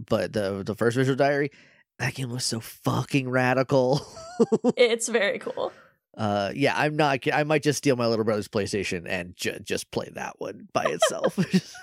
but 0.08 0.32
the 0.32 0.62
the 0.64 0.74
first 0.74 0.96
visual 0.96 1.16
diary, 1.16 1.50
that 1.98 2.14
game 2.14 2.30
was 2.30 2.44
so 2.44 2.60
fucking 2.60 3.28
radical. 3.28 4.06
It's 4.76 5.08
very 5.08 5.40
cool. 5.40 5.72
uh, 6.16 6.52
yeah, 6.54 6.72
I'm 6.76 6.94
not. 6.94 7.18
I 7.32 7.42
might 7.42 7.64
just 7.64 7.78
steal 7.78 7.96
my 7.96 8.06
little 8.06 8.24
brother's 8.24 8.46
PlayStation 8.46 9.04
and 9.08 9.34
ju- 9.36 9.58
just 9.64 9.90
play 9.90 10.08
that 10.14 10.36
one 10.38 10.68
by 10.72 10.84
itself. 10.88 11.36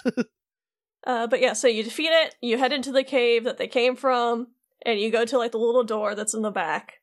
Uh, 1.08 1.28
but 1.28 1.40
yeah, 1.40 1.54
so 1.54 1.68
you 1.68 1.84
defeat 1.84 2.10
it, 2.12 2.34
you 2.42 2.58
head 2.58 2.74
into 2.74 2.92
the 2.92 3.04
cave 3.04 3.44
that 3.44 3.58
they 3.58 3.68
came 3.68 3.96
from, 3.96 4.48
and 4.88 5.00
you 5.00 5.12
go 5.12 5.24
to 5.24 5.38
like 5.38 5.52
the 5.52 5.58
little 5.60 5.84
door 5.84 6.16
that's 6.16 6.34
in 6.34 6.42
the 6.42 6.50
back. 6.50 6.94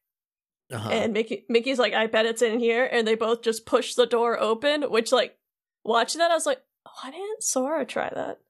uh-huh. 0.73 0.89
And 0.91 1.13
Mickey 1.13 1.45
Mickey's 1.49 1.79
like, 1.79 1.93
I 1.93 2.09
bet 2.09 2.27
it's 2.27 2.43
in 2.43 2.59
here, 2.59 2.85
and 2.85 3.07
they 3.07 3.15
both 3.15 3.43
just 3.43 3.65
push 3.65 3.95
the 3.95 4.05
door 4.07 4.41
open, 4.41 4.83
which 4.91 5.13
like 5.13 5.39
watching 5.85 6.19
that 6.19 6.33
I 6.33 6.35
was 6.35 6.47
like, 6.47 6.61
why 6.83 7.13
didn't 7.13 7.45
Sora 7.45 7.85
try 7.87 8.11
that? 8.13 8.41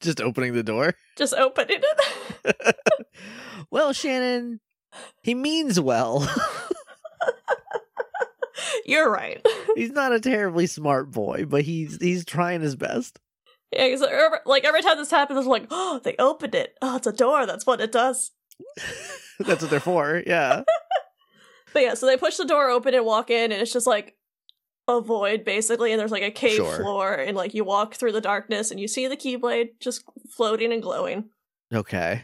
Just 0.00 0.20
opening 0.20 0.52
the 0.54 0.62
door. 0.62 0.94
Just 1.16 1.34
opening 1.34 1.80
it. 2.44 2.76
well, 3.70 3.94
Shannon, 3.94 4.60
he 5.22 5.34
means 5.34 5.80
well. 5.80 6.28
You're 8.84 9.10
right. 9.10 9.44
he's 9.74 9.92
not 9.92 10.12
a 10.12 10.20
terribly 10.20 10.66
smart 10.66 11.10
boy, 11.10 11.46
but 11.46 11.62
he's 11.62 11.96
he's 12.00 12.24
trying 12.24 12.60
his 12.60 12.76
best. 12.76 13.18
yeah, 13.72 13.88
because 13.88 14.06
like 14.44 14.64
every 14.64 14.82
time 14.82 14.98
this 14.98 15.10
happens, 15.10 15.38
it's 15.38 15.48
like, 15.48 15.66
oh, 15.70 16.00
they 16.04 16.14
opened 16.18 16.54
it. 16.54 16.76
Oh, 16.82 16.96
it's 16.96 17.06
a 17.06 17.12
door. 17.12 17.46
That's 17.46 17.66
what 17.66 17.80
it 17.80 17.92
does. 17.92 18.32
That's 19.40 19.62
what 19.62 19.70
they're 19.70 19.80
for. 19.80 20.22
Yeah. 20.26 20.62
But 21.72 21.82
yeah, 21.82 21.94
so 21.94 22.06
they 22.06 22.16
push 22.16 22.36
the 22.36 22.44
door 22.44 22.70
open 22.70 22.94
and 22.94 23.04
walk 23.04 23.30
in, 23.30 23.52
and 23.52 23.60
it's 23.60 23.72
just 23.72 23.86
like 23.86 24.16
a 24.88 25.00
void 25.00 25.44
basically, 25.44 25.92
and 25.92 26.00
there's 26.00 26.10
like 26.12 26.22
a 26.22 26.30
cave 26.30 26.56
Sure. 26.56 26.76
floor, 26.76 27.12
and 27.14 27.36
like 27.36 27.54
you 27.54 27.64
walk 27.64 27.94
through 27.94 28.12
the 28.12 28.20
darkness, 28.20 28.70
and 28.70 28.78
you 28.80 28.88
see 28.88 29.06
the 29.08 29.16
Keyblade 29.16 29.78
just 29.80 30.04
floating 30.30 30.72
and 30.72 30.82
glowing. 30.82 31.30
Okay. 31.72 32.22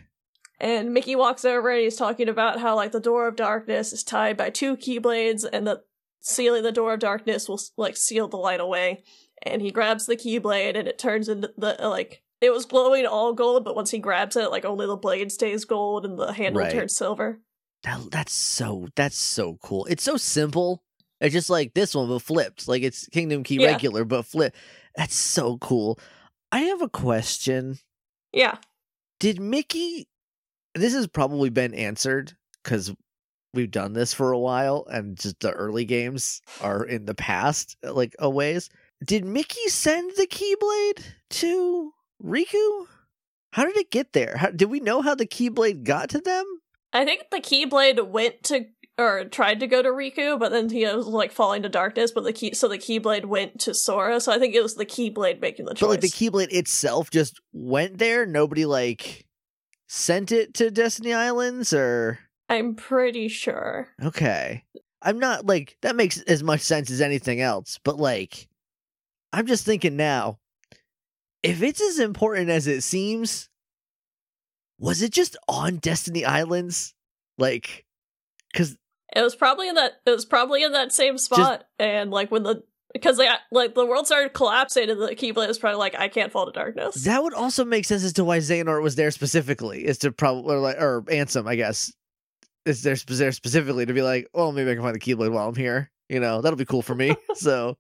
And 0.61 0.95
Mickey 0.95 1.17
walks 1.17 1.45
over 1.45 1.71
and 1.71 1.81
he's 1.81 1.97
talking 1.97 2.29
about 2.29 2.61
how 2.61 2.77
like 2.77 2.93
the 2.93 3.01
door 3.01 3.27
of 3.27 3.35
darkness 3.35 3.93
is 3.93 4.05
tied 4.05 4.37
by 4.37 4.49
two 4.51 4.77
keyblades 4.77 5.45
and 5.53 5.67
that 5.67 5.81
sealing 6.21 6.63
the 6.63 6.71
door 6.71 6.93
of 6.95 7.01
darkness 7.01 7.49
will 7.49 7.61
like 7.77 7.97
seal 7.97 8.29
the 8.29 8.37
light 8.37 8.61
away. 8.61 9.03
And 9.43 9.61
he 9.61 9.73
grabs 9.73 10.07
the 10.07 10.15
keyblade 10.17 10.77
and 10.79 10.87
it 10.87 11.01
turns 11.01 11.29
into 11.29 11.53
the 11.59 11.77
like 11.81 12.23
it 12.41 12.53
was 12.53 12.65
glowing 12.65 13.07
all 13.07 13.33
gold, 13.33 13.65
but 13.65 13.75
once 13.75 13.91
he 13.91 13.99
grabs 13.99 14.37
it, 14.37 14.53
like 14.53 14.65
only 14.65 14.87
the 14.87 14.95
blade 14.97 15.33
stays 15.33 15.65
gold 15.65 16.05
and 16.05 16.17
the 16.17 16.33
handle 16.33 16.63
Right. 16.63 16.71
turns 16.73 16.95
silver. 16.97 17.41
That 17.83 18.13
that's 18.13 18.33
so 18.33 18.87
that's 18.95 19.19
so 19.19 19.59
cool. 19.65 19.87
It's 19.87 20.05
so 20.05 20.17
simple. 20.17 20.85
It's 21.23 21.33
just 21.33 21.49
like 21.49 21.73
this 21.73 21.95
one, 21.95 22.09
but 22.09 22.21
flipped. 22.21 22.69
Like 22.69 22.83
it's 22.83 23.07
Kingdom 23.09 23.43
Key 23.45 23.61
Yeah. 23.61 23.69
regular, 23.69 24.05
but 24.05 24.27
flip. 24.27 24.55
That's 24.97 25.15
so 25.15 25.57
cool. 25.59 25.99
I 26.51 26.61
have 26.63 26.83
a 26.83 26.89
question. 26.89 27.79
Yeah. 28.33 28.59
Did 29.21 29.41
Mickey? 29.41 30.09
This 30.75 30.93
has 30.95 31.07
probably 31.07 31.49
been 31.49 31.75
answered 31.75 32.33
because 32.63 32.93
we've 33.55 33.71
done 33.71 33.93
this 33.93 34.13
for 34.13 34.33
a 34.33 34.39
while, 34.39 34.87
and 34.91 35.17
just 35.17 35.41
the 35.41 35.53
early 35.53 35.85
games 35.85 36.41
are 36.61 36.85
in 36.85 37.05
the 37.05 37.15
past, 37.15 37.77
uh, 37.87 37.93
like 37.93 38.15
a 38.19 38.29
ways. 38.29 38.69
Did 39.05 39.25
Mickey 39.25 39.69
send 39.69 40.13
the 40.17 40.27
Keyblade 40.27 41.05
to 41.31 41.93
Riku? 42.23 42.87
How 43.53 43.65
did 43.67 43.77
it 43.77 43.91
get 43.91 44.13
there? 44.13 44.37
How, 44.37 44.51
did 44.51 44.71
we 44.71 44.81
know 44.81 45.03
how 45.03 45.15
the 45.15 45.27
Keyblade 45.27 45.85
got 45.85 46.09
to 46.11 46.21
them? 46.21 46.45
I 46.95 47.05
think 47.05 47.25
the 47.31 47.41
keyblade 47.41 48.07
went 48.09 48.43
to 48.45 48.67
or 48.99 49.25
tried 49.25 49.61
to 49.61 49.67
go 49.67 49.83
to 49.83 49.89
Riku, 49.89 50.39
but 50.39 50.51
then 50.51 50.69
he 50.69 50.85
was 50.85 51.07
like 51.07 51.33
falling 51.33 51.63
to 51.63 51.69
darkness, 51.69 52.13
but 52.13 52.25
the 52.25 52.33
key 52.33 52.55
so 52.55 52.69
the 52.69 52.79
keyblade 52.79 53.25
went 53.25 53.61
to 53.61 53.75
Sora, 53.75 54.21
so 54.21 54.33
I 54.33 54.39
think 54.39 54.55
it 54.55 54.63
was 54.63 54.75
the 54.75 54.87
keyblade 54.87 55.41
making 55.41 55.67
the 55.67 55.75
choice. 55.75 55.81
But 55.81 55.91
like 55.91 56.01
the 56.01 56.09
Keyblade 56.09 56.53
itself 56.53 57.11
just 57.11 57.41
went 57.53 57.99
there. 57.99 58.27
Nobody 58.27 58.65
like 58.67 59.27
sent 59.89 60.33
it 60.33 60.55
to 60.55 60.71
Destiny 60.71 61.13
Islands 61.13 61.73
or 61.73 62.19
I'm 62.49 62.75
pretty 62.75 63.29
sure. 63.29 63.89
okay. 64.03 64.65
I'm 65.05 65.19
not 65.19 65.47
like 65.47 65.77
that 65.83 65.97
makes 65.97 66.21
as 66.23 66.43
much 66.43 66.61
sense 66.61 66.91
as 66.91 67.01
anything 67.01 67.41
else, 67.41 67.81
but 67.83 67.97
like 67.97 68.49
I'm 69.33 69.47
just 69.47 69.65
thinking 69.65 69.97
now, 69.97 70.39
if 71.43 71.63
it's 71.63 71.81
as 71.81 71.99
important 71.99 72.51
as 72.51 72.67
it 72.67 72.83
seems, 72.83 73.49
was 74.79 75.03
it 75.03 75.13
just 75.13 75.37
on 75.49 75.77
Destiny 75.79 76.25
Islands? 76.25 76.95
Like 77.39 77.85
cuz 78.55 78.77
It 79.15 79.23
was 79.23 79.37
probably 79.37 79.69
in 79.69 79.75
that. 79.75 79.93
It 80.07 80.11
was 80.11 80.25
probably 80.25 80.63
in 80.63 80.73
that 80.73 80.93
same 80.93 81.19
spot, 81.19 81.65
and 81.79 82.11
like 82.11 82.31
when 82.31 82.43
the 82.43 82.63
because 82.93 83.17
they 83.17 83.29
like 83.51 83.75
the 83.75 83.87
world 83.87 84.07
started 84.07 84.33
collapsing, 84.33 84.91
and 84.91 85.01
the 85.01 85.15
Keyblade 85.15 85.49
was 85.49 85.59
probably 85.59 85.79
like, 85.79 85.95
I 85.99 86.09
can't 86.09 86.33
fall 86.33 86.47
to 86.47 86.53
darkness. 86.53 87.05
that 87.05 87.23
would 87.23 87.35
also 87.35 87.65
make 87.65 87.85
sense 87.85 88.05
as 88.05 88.13
to 88.15 88.25
why 88.25 88.39
Xehanort 88.39 88.83
was 88.83 88.97
there 88.97 89.11
specifically. 89.11 89.87
Is 89.87 89.99
to 89.99 90.13
probably 90.13 90.55
or 90.55 90.59
like 90.59 90.77
or 90.79 91.03
Ansem, 91.03 91.47
I 91.47 91.57
guess. 91.57 91.93
Is 92.65 92.83
there, 92.83 92.95
there 92.95 93.33
specifically 93.33 93.87
to 93.87 93.93
be 93.93 94.03
like, 94.03 94.29
oh, 94.35 94.53
maybe 94.53 94.71
I 94.71 94.75
can 94.75 94.85
find 94.85 94.95
the 94.95 95.01
Keyblade 95.01 95.33
while 95.33 95.49
I'm 95.49 95.57
here. 95.57 95.91
You 96.09 96.21
know, 96.21 96.41
that'll 96.41 96.57
be 96.57 96.65
cool 96.65 96.83
for 96.83 96.95
me. 96.95 97.17
so, 97.35 97.77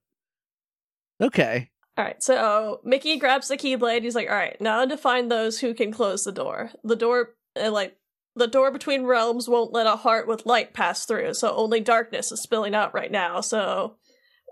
okay, 1.20 1.70
All 1.96 2.04
right, 2.04 2.20
so 2.22 2.80
Mickey 2.82 3.16
grabs 3.18 3.46
the 3.48 3.56
Keyblade. 3.56 4.02
He's 4.02 4.16
like, 4.16 4.28
all 4.28 4.34
right, 4.34 4.60
now 4.60 4.84
to 4.84 4.96
find 4.96 5.30
those 5.30 5.60
who 5.60 5.72
can 5.72 5.92
close 5.92 6.24
the 6.24 6.32
door. 6.32 6.70
The 6.82 6.96
door, 6.96 7.34
uh, 7.62 7.70
like 7.70 7.96
the 8.34 8.46
door 8.46 8.70
between 8.70 9.04
realms, 9.04 9.48
won't 9.48 9.72
let 9.72 9.86
a 9.86 9.96
heart 9.96 10.26
with 10.26 10.46
light 10.46 10.72
pass 10.72 11.04
through, 11.04 11.34
so 11.34 11.54
only 11.54 11.80
darkness 11.80 12.32
is 12.32 12.40
spilling 12.40 12.74
out 12.74 12.94
right 12.94 13.10
now. 13.10 13.40
So 13.40 13.96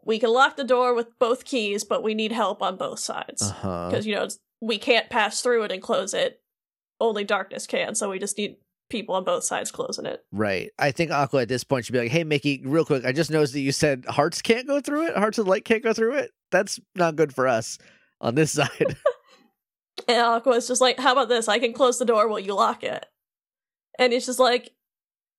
we 0.04 0.18
can 0.18 0.30
lock 0.30 0.56
the 0.56 0.64
door 0.64 0.94
with 0.94 1.18
both 1.18 1.44
keys, 1.44 1.84
but 1.84 2.02
we 2.02 2.14
need 2.14 2.32
help 2.32 2.62
on 2.62 2.76
both 2.76 2.98
sides. 2.98 3.42
Uh-huh. 3.42 3.88
because 3.90 4.06
you 4.06 4.14
know 4.14 4.24
it's, 4.24 4.38
we 4.60 4.78
can't 4.78 5.10
pass 5.10 5.40
through 5.40 5.64
it 5.64 5.72
and 5.72 5.82
close 5.82 6.14
it 6.14 6.40
only 7.00 7.24
darkness 7.24 7.66
can 7.66 7.94
so 7.94 8.10
we 8.10 8.18
just 8.18 8.36
need 8.36 8.56
people 8.90 9.14
on 9.14 9.24
both 9.24 9.44
sides 9.44 9.70
closing 9.70 10.04
it. 10.04 10.20
Right. 10.32 10.70
I 10.78 10.90
think 10.90 11.10
Aqua 11.10 11.42
at 11.42 11.48
this 11.48 11.64
point 11.64 11.86
should 11.86 11.92
be 11.94 12.00
like, 12.00 12.10
"Hey, 12.10 12.24
Mickey, 12.24 12.60
real 12.64 12.84
quick. 12.84 13.04
I 13.06 13.12
just 13.12 13.30
noticed 13.30 13.54
that 13.54 13.60
you 13.60 13.72
said 13.72 14.04
hearts 14.06 14.42
can't 14.42 14.66
go 14.66 14.80
through 14.80 15.06
it. 15.06 15.16
Hearts 15.16 15.38
of 15.38 15.46
light 15.46 15.64
can't 15.64 15.82
go 15.82 15.94
through 15.94 16.16
it. 16.16 16.32
That's 16.50 16.78
not 16.94 17.16
good 17.16 17.34
for 17.34 17.48
us 17.48 17.78
on 18.20 18.34
this 18.34 18.52
side." 18.52 18.96
And 20.08 20.18
Aqua's 20.18 20.66
just 20.66 20.80
like, 20.80 20.98
how 20.98 21.12
about 21.12 21.28
this? 21.28 21.46
I 21.46 21.58
can 21.58 21.72
close 21.72 21.98
the 21.98 22.04
door 22.04 22.26
while 22.26 22.38
you 22.38 22.54
lock 22.54 22.82
it. 22.82 23.04
And 23.98 24.12
he's 24.12 24.26
just 24.26 24.38
like, 24.38 24.70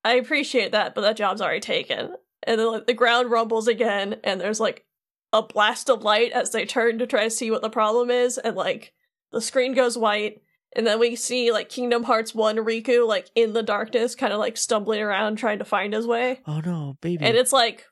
I 0.03 0.15
appreciate 0.15 0.71
that, 0.71 0.95
but 0.95 1.01
that 1.01 1.17
job's 1.17 1.41
already 1.41 1.59
taken. 1.59 2.15
And 2.43 2.59
then 2.59 2.71
like, 2.71 2.87
the 2.87 2.93
ground 2.93 3.31
rumbles 3.31 3.67
again, 3.67 4.15
and 4.23 4.41
there's 4.41 4.59
like 4.59 4.85
a 5.33 5.41
blast 5.41 5.89
of 5.89 6.03
light 6.03 6.31
as 6.31 6.51
they 6.51 6.65
turn 6.65 6.97
to 6.99 7.07
try 7.07 7.23
to 7.23 7.29
see 7.29 7.51
what 7.51 7.61
the 7.61 7.69
problem 7.69 8.09
is, 8.09 8.37
and 8.37 8.55
like 8.55 8.93
the 9.31 9.41
screen 9.41 9.73
goes 9.73 9.97
white, 9.97 10.41
and 10.75 10.87
then 10.87 10.99
we 10.99 11.15
see 11.15 11.51
like 11.51 11.69
Kingdom 11.69 12.03
Hearts 12.03 12.33
1 12.33 12.57
Riku 12.57 13.07
like 13.07 13.29
in 13.35 13.53
the 13.53 13.63
darkness, 13.63 14.15
kind 14.15 14.33
of 14.33 14.39
like 14.39 14.57
stumbling 14.57 15.01
around 15.01 15.35
trying 15.35 15.59
to 15.59 15.65
find 15.65 15.93
his 15.93 16.07
way. 16.07 16.41
oh 16.47 16.61
no, 16.61 16.97
baby. 17.01 17.23
And 17.23 17.37
it's 17.37 17.53
like 17.53 17.85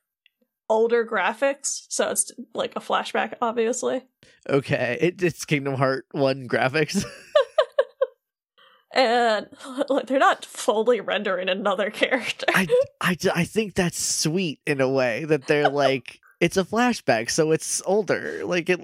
older 0.68 1.06
graphics, 1.06 1.86
so 1.90 2.10
it's 2.10 2.32
like 2.54 2.74
a 2.76 2.80
flashback, 2.80 3.34
obviously. 3.42 4.04
okay, 4.50 4.98
it, 5.00 5.22
it's 5.22 5.46
Kingdom 5.46 5.76
Heart 5.76 6.08
1 6.12 6.48
graphics. 6.48 7.06
and 8.94 9.48
like 9.90 10.08
they're 10.08 10.20
not 10.20 10.46
fully 10.46 11.02
rendering 11.02 11.50
another 11.50 11.90
character. 11.92 12.46
I, 12.50 12.68
I, 13.02 13.18
I 13.36 13.44
think 13.44 13.76
that's 13.76 14.02
sweet 14.02 14.60
in 14.66 14.82
a 14.82 14.90
way 14.90 15.26
that 15.26 15.48
they're 15.48 15.70
like 15.70 16.20
it's 16.40 16.58
a 16.58 16.64
flashback, 16.64 17.30
so 17.30 17.52
it's 17.52 17.82
older. 17.86 18.46
Like 18.46 18.70
it, 18.70 18.80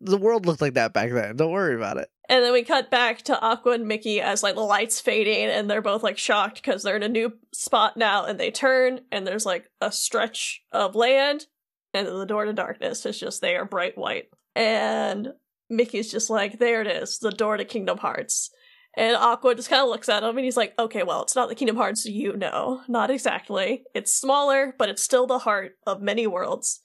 the 0.00 0.16
world 0.16 0.46
looked 0.46 0.62
like 0.62 0.74
that 0.74 0.92
back 0.94 1.12
then. 1.12 1.36
Don't 1.36 1.52
worry 1.52 1.74
about 1.76 1.98
it. 1.98 2.08
and 2.30 2.42
then 2.42 2.52
we 2.52 2.62
cut 2.62 2.90
back 2.90 3.20
to 3.22 3.38
Aqua 3.40 3.72
and 3.72 3.86
Mickey 3.86 4.22
as 4.22 4.42
like 4.42 4.54
the 4.54 4.62
lights 4.62 5.00
fading, 5.00 5.50
and 5.50 5.70
they're 5.70 5.82
both 5.82 6.02
like 6.02 6.16
shocked 6.16 6.56
because 6.62 6.82
they're 6.82 6.96
in 6.96 7.02
a 7.02 7.08
new 7.08 7.34
spot 7.52 7.96
now, 7.98 8.24
and 8.24 8.40
they 8.40 8.50
turn, 8.50 9.00
and 9.12 9.26
there's 9.26 9.44
like 9.44 9.70
a 9.82 9.92
stretch 9.92 10.62
of 10.72 10.94
land, 10.94 11.46
and 11.92 12.06
then 12.06 12.18
the 12.18 12.24
door 12.24 12.46
to 12.46 12.54
darkness 12.54 13.04
is 13.04 13.20
just 13.20 13.42
there, 13.42 13.66
bright 13.66 13.98
white, 13.98 14.28
and 14.56 15.34
Mickey's 15.68 16.10
just 16.10 16.30
like, 16.30 16.58
there 16.58 16.80
it 16.80 16.86
is, 16.86 17.18
the 17.18 17.30
door 17.30 17.58
to 17.58 17.64
Kingdom 17.66 17.98
Hearts. 17.98 18.50
And 18.96 19.16
Aqua 19.16 19.54
just 19.54 19.68
kind 19.68 19.82
of 19.82 19.88
looks 19.88 20.08
at 20.08 20.22
him 20.22 20.36
and 20.36 20.44
he's 20.44 20.56
like, 20.56 20.72
okay, 20.78 21.02
well, 21.02 21.22
it's 21.22 21.34
not 21.34 21.48
the 21.48 21.54
Kingdom 21.54 21.76
Hearts 21.76 22.06
you 22.06 22.36
know. 22.36 22.82
Not 22.86 23.10
exactly. 23.10 23.82
It's 23.94 24.12
smaller, 24.12 24.74
but 24.78 24.88
it's 24.88 25.02
still 25.02 25.26
the 25.26 25.40
heart 25.40 25.76
of 25.86 26.00
many 26.00 26.26
worlds. 26.26 26.80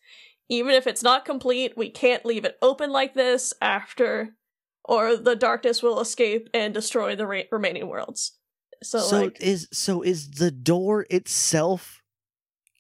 Even 0.50 0.74
if 0.74 0.88
it's 0.88 1.04
not 1.04 1.26
complete, 1.26 1.78
we 1.78 1.90
can't 1.92 2.26
leave 2.26 2.46
it 2.46 2.58
open 2.62 2.92
like 2.92 3.14
this 3.14 3.54
after, 3.62 4.36
or 4.84 5.16
the 5.16 5.36
darkness 5.36 5.84
will 5.84 6.00
escape 6.00 6.50
and 6.54 6.74
destroy 6.74 7.16
the 7.16 7.28
re- 7.28 7.48
remaining 7.52 7.88
worlds. 7.88 8.38
So, 8.82 9.00
So 9.00 9.22
like, 9.24 9.38
is 9.40 9.68
so 9.72 10.02
is 10.02 10.32
the 10.32 10.50
door 10.50 11.06
itself 11.12 12.02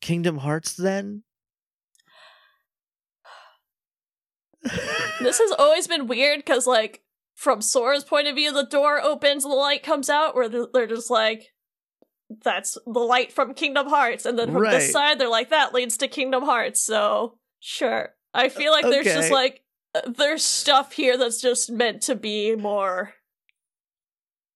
Kingdom 0.02 0.38
Hearts 0.38 0.74
then? 0.74 1.24
this 5.22 5.38
has 5.38 5.52
always 5.60 5.88
been 5.88 6.08
weird 6.08 6.40
because, 6.40 6.66
like, 6.66 7.04
from 7.40 7.62
Sora's 7.62 8.04
point 8.04 8.28
of 8.28 8.36
view, 8.36 8.52
the 8.52 8.66
door 8.66 9.00
opens 9.02 9.46
and 9.46 9.52
the 9.54 9.56
light 9.56 9.82
comes 9.82 10.10
out, 10.10 10.36
where 10.36 10.50
they're, 10.50 10.88
just 10.88 11.10
like, 11.10 11.48
that's 12.44 12.78
the 12.86 13.00
light 13.00 13.32
from 13.32 13.54
Kingdom 13.54 13.88
Hearts. 13.88 14.26
And 14.26 14.38
then 14.38 14.52
from 14.52 14.64
Right. 14.64 14.72
this 14.72 14.92
side, 14.92 15.20
they're 15.20 15.30
like, 15.30 15.50
that 15.50 15.74
leads 15.74 15.96
to 15.98 16.10
Kingdom 16.10 16.44
Hearts. 16.44 16.82
So, 16.82 17.38
sure. 17.62 18.10
I 18.34 18.50
feel 18.50 18.74
like 18.74 18.84
there's 18.84 19.06
just 19.06 19.32
like, 19.32 19.62
there's 20.06 20.44
stuff 20.44 20.92
here 20.92 21.18
that's 21.18 21.40
just 21.40 21.72
meant 21.72 22.02
to 22.04 22.16
be 22.16 22.58
more 22.58 23.14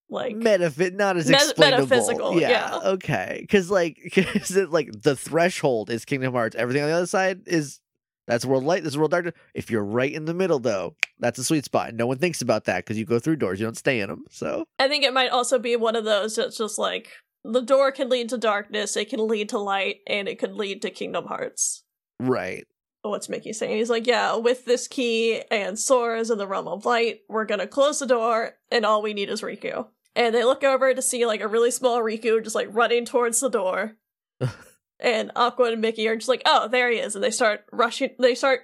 like 0.09 0.35
Metaphy- 0.35 0.93
not 0.93 1.15
as 1.15 1.29
Met- 1.29 1.57
metaphysical, 1.57 2.37
yeah. 2.39 2.79
Okay. 2.83 3.37
Because 3.39 3.71
like, 3.71 3.97
it 4.17 4.71
like 4.71 4.89
the 5.01 5.15
threshold 5.15 5.89
is 5.89 6.03
Kingdom 6.03 6.33
Hearts? 6.33 6.57
Everything 6.57 6.83
on 6.83 6.89
the 6.89 6.95
other 6.95 7.07
side 7.07 7.43
is 7.47 7.79
that's 8.27 8.45
world 8.45 8.63
light. 8.63 8.83
This 8.83 8.93
is 8.93 8.97
world 8.97 9.11
darkness. 9.11 9.35
If 9.53 9.69
you're 9.69 9.83
right 9.83 10.11
in 10.11 10.25
the 10.25 10.33
middle, 10.33 10.59
though, 10.59 10.95
that's 11.19 11.39
a 11.39 11.43
sweet 11.43 11.65
spot. 11.65 11.93
No 11.93 12.07
one 12.07 12.17
thinks 12.17 12.41
about 12.41 12.65
that 12.65 12.85
because 12.85 12.97
you 12.97 13.05
go 13.05 13.19
through 13.19 13.37
doors, 13.37 13.59
you 13.59 13.65
don't 13.65 13.77
stay 13.77 13.99
in 13.99 14.09
them. 14.09 14.25
So 14.29 14.65
I 14.79 14.87
think 14.87 15.03
it 15.03 15.13
might 15.13 15.29
also 15.29 15.59
be 15.59 15.75
one 15.75 15.95
of 15.95 16.05
those 16.05 16.35
that's 16.35 16.57
just 16.57 16.77
like 16.77 17.09
the 17.43 17.61
door 17.61 17.91
can 17.91 18.09
lead 18.09 18.29
to 18.29 18.37
darkness, 18.37 18.95
it 18.95 19.09
can 19.09 19.27
lead 19.27 19.49
to 19.49 19.59
light, 19.59 19.97
and 20.07 20.27
it 20.27 20.39
could 20.39 20.53
lead 20.53 20.81
to 20.83 20.89
Kingdom 20.89 21.25
Hearts. 21.25 21.83
right. 22.19 22.65
What's 23.05 23.27
Mickey 23.27 23.51
saying? 23.51 23.75
He's 23.75 23.89
like, 23.89 24.07
yeah, 24.07 24.37
with 24.37 24.63
this 24.63 24.87
key 24.87 25.41
and 25.51 25.77
Sora's 25.77 26.31
in 26.31 26.37
the 26.37 26.47
realm 26.47 26.69
of 26.69 26.85
light, 26.85 27.19
we're 27.27 27.43
gonna 27.43 27.67
close 27.67 27.99
the 27.99 28.05
door, 28.05 28.53
and 28.71 28.85
all 28.85 29.01
we 29.01 29.13
need 29.13 29.29
is 29.29 29.41
Riku. 29.41 29.87
And 30.15 30.33
they 30.33 30.45
look 30.45 30.63
over 30.63 30.93
to 30.93 31.01
see 31.01 31.25
like 31.25 31.41
a 31.41 31.47
really 31.49 31.71
small 31.71 31.99
Riku 31.99 32.41
just 32.41 32.55
like 32.55 32.69
running 32.71 33.03
towards 33.03 33.41
the 33.41 33.49
door. 33.49 33.97
and 35.03 35.31
Aqua 35.35 35.73
and 35.73 35.81
Mickey 35.81 36.07
are 36.07 36.15
just 36.15 36.29
like, 36.29 36.41
oh, 36.45 36.67
there 36.67 36.89
he 36.89 36.97
is, 36.97 37.13
and 37.13 37.23
they 37.23 37.29
start 37.29 37.65
rushing. 37.71 38.11
They 38.17 38.33
start 38.33 38.61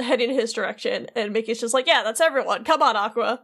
heading 0.00 0.30
in 0.30 0.36
his 0.36 0.52
direction, 0.52 1.06
and 1.14 1.32
Mickey's 1.32 1.60
just 1.60 1.74
like, 1.74 1.86
yeah, 1.86 2.02
that's 2.02 2.20
everyone. 2.20 2.64
Come 2.64 2.82
on, 2.82 2.96
Aqua. 2.96 3.42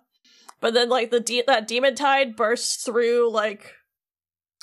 But 0.61 0.75
then 0.75 0.89
like 0.89 1.11
the 1.11 1.21
de- 1.21 1.45
that 1.47 1.69
demon 1.69 1.95
tide 1.95 2.35
bursts 2.37 2.85
through 2.85 3.31
like 3.31 3.75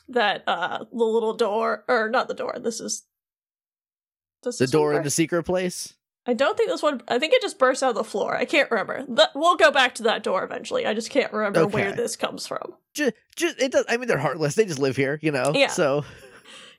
that 0.08 0.43
uh 0.47 0.86
the 0.91 1.03
little 1.03 1.36
door 1.36 1.84
or 1.88 2.10
not 2.10 2.27
the 2.27 2.34
door. 2.34 2.58
This 2.60 2.79
is 2.79 3.05
does 4.41 4.58
The 4.58 4.63
this 4.63 4.71
door 4.71 4.93
in 4.93 5.03
the 5.03 5.10
secret 5.10 5.43
place. 5.43 5.93
I 6.25 6.34
don't 6.34 6.55
think 6.55 6.69
this 6.69 6.84
one. 6.84 7.01
I 7.08 7.19
think 7.19 7.34
it 7.34 7.41
just 7.41 7.60
bursts 7.60 7.84
out 7.84 7.89
of 7.89 7.95
the 7.95 8.03
floor. 8.03 8.36
I 8.36 8.45
can't 8.45 8.69
remember. 8.69 9.03
That, 9.10 9.32
we'll 9.36 9.55
go 9.55 9.71
back 9.71 9.95
to 9.95 10.03
that 10.03 10.23
door 10.23 10.43
eventually. 10.43 10.86
I 10.86 10.93
just 10.93 11.10
can't 11.10 11.34
remember 11.34 11.65
where 11.67 11.91
this 11.91 12.15
comes 12.15 12.45
from. 12.45 12.75
Just, 12.93 13.13
just 13.36 13.60
it 13.60 13.71
does. 13.71 13.86
I 13.89 13.97
mean, 13.97 14.08
they're 14.08 14.17
heartless. 14.17 14.55
They 14.55 14.65
just 14.65 14.79
live 14.79 14.95
here, 14.95 15.19
you 15.21 15.32
know. 15.32 15.53
Yeah. 15.55 15.67
So 15.67 16.05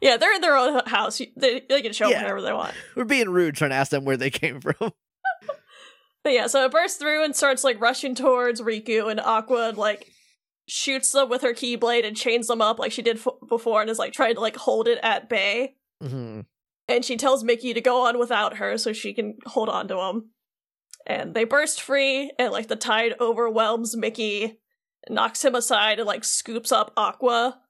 Yeah, 0.00 0.16
they're 0.16 0.34
in 0.34 0.40
their 0.40 0.56
own 0.56 0.80
house. 0.86 1.20
They, 1.36 1.60
they 1.68 1.82
can 1.82 1.92
show 1.92 2.06
up 2.06 2.12
Yeah. 2.12 2.22
whenever 2.22 2.40
they 2.42 2.52
want. 2.52 2.74
we're 2.96 3.04
being 3.04 3.28
rude 3.28 3.54
trying 3.54 3.70
to 3.70 3.76
ask 3.76 3.90
them 3.90 4.04
where 4.04 4.16
they 4.16 4.30
came 4.30 4.60
from. 4.60 4.74
But 6.22 6.34
yeah, 6.34 6.48
so 6.48 6.64
it 6.66 6.70
bursts 6.72 6.98
through 6.98 7.24
and 7.24 7.34
starts 7.34 7.64
like 7.64 7.80
rushing 7.80 8.14
towards 8.14 8.60
Riku, 8.60 9.10
and 9.10 9.18
Aqua 9.18 9.70
and 9.70 9.78
like 9.78 10.06
shoots 10.68 11.12
them 11.12 11.30
with 11.30 11.40
her 11.40 11.54
keyblade 11.54 12.06
and 12.06 12.14
chains 12.14 12.46
them 12.46 12.60
up 12.60 12.78
like 12.78 12.92
she 12.92 13.00
did 13.00 13.16
f- 13.16 13.26
before, 13.48 13.80
and 13.80 13.88
is 13.88 13.98
like 13.98 14.12
trying 14.12 14.34
to 14.34 14.40
like 14.40 14.56
hold 14.56 14.86
it 14.86 14.98
at 15.02 15.30
bay. 15.30 15.76
Mhm. 16.02 16.44
and 16.88 17.04
she 17.06 17.16
tells 17.16 17.42
Mickey 17.42 17.72
to 17.72 17.80
go 17.80 18.06
on 18.06 18.18
without 18.18 18.56
her 18.58 18.76
so 18.76 18.92
she 18.92 19.14
can 19.14 19.38
hold 19.46 19.68
on 19.70 19.88
to 19.88 19.98
him. 19.98 20.30
And 21.06 21.34
they 21.34 21.44
burst 21.44 21.80
free, 21.80 22.30
and 22.38 22.52
like 22.52 22.68
the 22.68 22.76
tide 22.76 23.14
overwhelms 23.18 23.96
Mickey, 23.96 24.58
knocks 25.08 25.42
him 25.42 25.54
aside, 25.54 25.98
and 26.00 26.06
like 26.06 26.24
scoops 26.24 26.70
up 26.70 26.92
Aqua. 26.98 27.60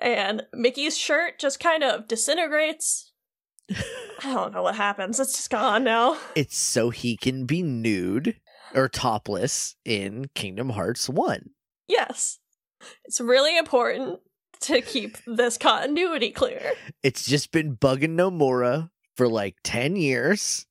And 0.00 0.42
Mickey's 0.52 0.98
shirt 0.98 1.38
just 1.38 1.60
kind 1.60 1.82
of 1.82 2.08
disintegrates. 2.08 3.12
I 3.70 4.34
don't 4.34 4.52
know 4.52 4.62
what 4.62 4.74
happens. 4.74 5.18
It's 5.18 5.32
just 5.32 5.50
gone 5.50 5.84
now. 5.84 6.18
It's 6.34 6.56
so 6.56 6.90
he 6.90 7.16
can 7.16 7.46
be 7.46 7.62
nude 7.62 8.36
or 8.74 8.88
topless 8.88 9.76
in 9.84 10.26
Kingdom 10.34 10.70
Hearts 10.70 11.08
One. 11.08 11.50
Yes. 11.88 12.38
It's 13.04 13.20
really 13.20 13.56
important 13.56 14.20
to 14.62 14.80
keep 14.80 15.16
this 15.26 15.56
continuity 15.56 16.30
clear. 16.30 16.72
It's 17.02 17.24
just 17.24 17.52
been 17.52 17.76
bugging 17.76 18.16
Nomura 18.16 18.90
for 19.16 19.28
like 19.28 19.56
10 19.64 19.96
years. 19.96 20.66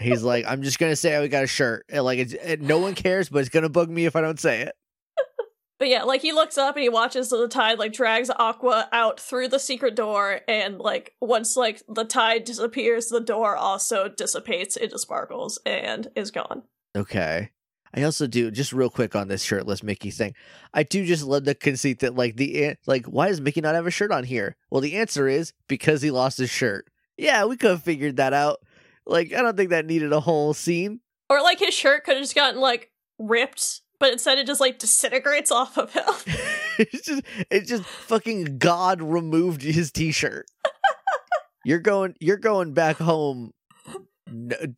He's 0.00 0.22
like, 0.22 0.44
I'm 0.46 0.62
just 0.62 0.78
going 0.78 0.92
to 0.92 0.96
say 0.96 1.16
I 1.16 1.26
got 1.26 1.44
a 1.44 1.48
shirt. 1.48 1.84
And 1.88 2.04
like, 2.04 2.18
it's, 2.18 2.32
it, 2.32 2.60
no 2.60 2.78
one 2.78 2.94
cares, 2.94 3.28
but 3.28 3.40
it's 3.40 3.48
going 3.48 3.64
to 3.64 3.68
bug 3.68 3.90
me 3.90 4.06
if 4.06 4.16
I 4.16 4.20
don't 4.20 4.40
say 4.40 4.62
it. 4.62 4.74
But 5.84 5.90
yeah, 5.90 6.04
like 6.04 6.22
he 6.22 6.32
looks 6.32 6.56
up 6.56 6.76
and 6.76 6.82
he 6.82 6.88
watches 6.88 7.28
the 7.28 7.46
tide 7.46 7.78
like 7.78 7.92
drags 7.92 8.30
Aqua 8.30 8.88
out 8.90 9.20
through 9.20 9.48
the 9.48 9.58
secret 9.58 9.94
door, 9.94 10.40
and 10.48 10.78
like 10.78 11.12
once 11.20 11.58
like 11.58 11.82
the 11.86 12.04
tide 12.04 12.44
disappears, 12.44 13.08
the 13.08 13.20
door 13.20 13.54
also 13.54 14.08
dissipates 14.08 14.78
into 14.78 14.98
sparkles 14.98 15.58
and 15.66 16.08
is 16.16 16.30
gone. 16.30 16.62
Okay. 16.96 17.50
I 17.92 18.02
also 18.02 18.26
do, 18.26 18.50
just 18.50 18.72
real 18.72 18.88
quick 18.88 19.14
on 19.14 19.28
this 19.28 19.42
shirtless 19.42 19.82
Mickey 19.82 20.10
thing. 20.10 20.34
I 20.72 20.84
do 20.84 21.04
just 21.04 21.22
love 21.22 21.44
the 21.44 21.54
conceit 21.54 21.98
that, 21.98 22.14
like, 22.14 22.36
the, 22.36 22.76
like, 22.86 23.04
why 23.04 23.28
does 23.28 23.42
Mickey 23.42 23.60
not 23.60 23.74
have 23.74 23.86
a 23.86 23.90
shirt 23.90 24.10
on 24.10 24.24
here? 24.24 24.56
Well, 24.70 24.80
the 24.80 24.96
answer 24.96 25.28
is 25.28 25.52
because 25.68 26.00
he 26.00 26.10
lost 26.10 26.38
his 26.38 26.48
shirt. 26.48 26.88
Yeah, 27.18 27.44
we 27.44 27.58
could 27.58 27.72
have 27.72 27.82
figured 27.82 28.16
that 28.16 28.32
out. 28.32 28.60
Like, 29.04 29.34
I 29.34 29.42
don't 29.42 29.54
think 29.54 29.68
that 29.68 29.84
needed 29.84 30.14
a 30.14 30.20
whole 30.20 30.54
scene. 30.54 31.00
Or 31.28 31.42
like 31.42 31.58
his 31.58 31.74
shirt 31.74 32.04
could 32.04 32.16
have 32.16 32.22
just 32.22 32.34
gotten 32.34 32.58
like 32.58 32.90
ripped, 33.18 33.82
but 33.98 34.12
instead 34.12 34.38
it 34.38 34.46
just 34.46 34.60
like 34.60 34.78
disintegrates 34.78 35.50
off 35.50 35.78
of 35.78 35.92
him. 35.92 36.04
it's 36.78 37.06
just 37.06 37.22
it's 37.50 37.68
just 37.68 37.84
fucking 37.84 38.58
God 38.58 39.02
removed 39.02 39.62
his 39.62 39.90
t-shirt. 39.90 40.46
you're 41.64 41.78
going 41.78 42.14
you're 42.20 42.36
going 42.36 42.72
back 42.72 42.96
home 42.96 43.52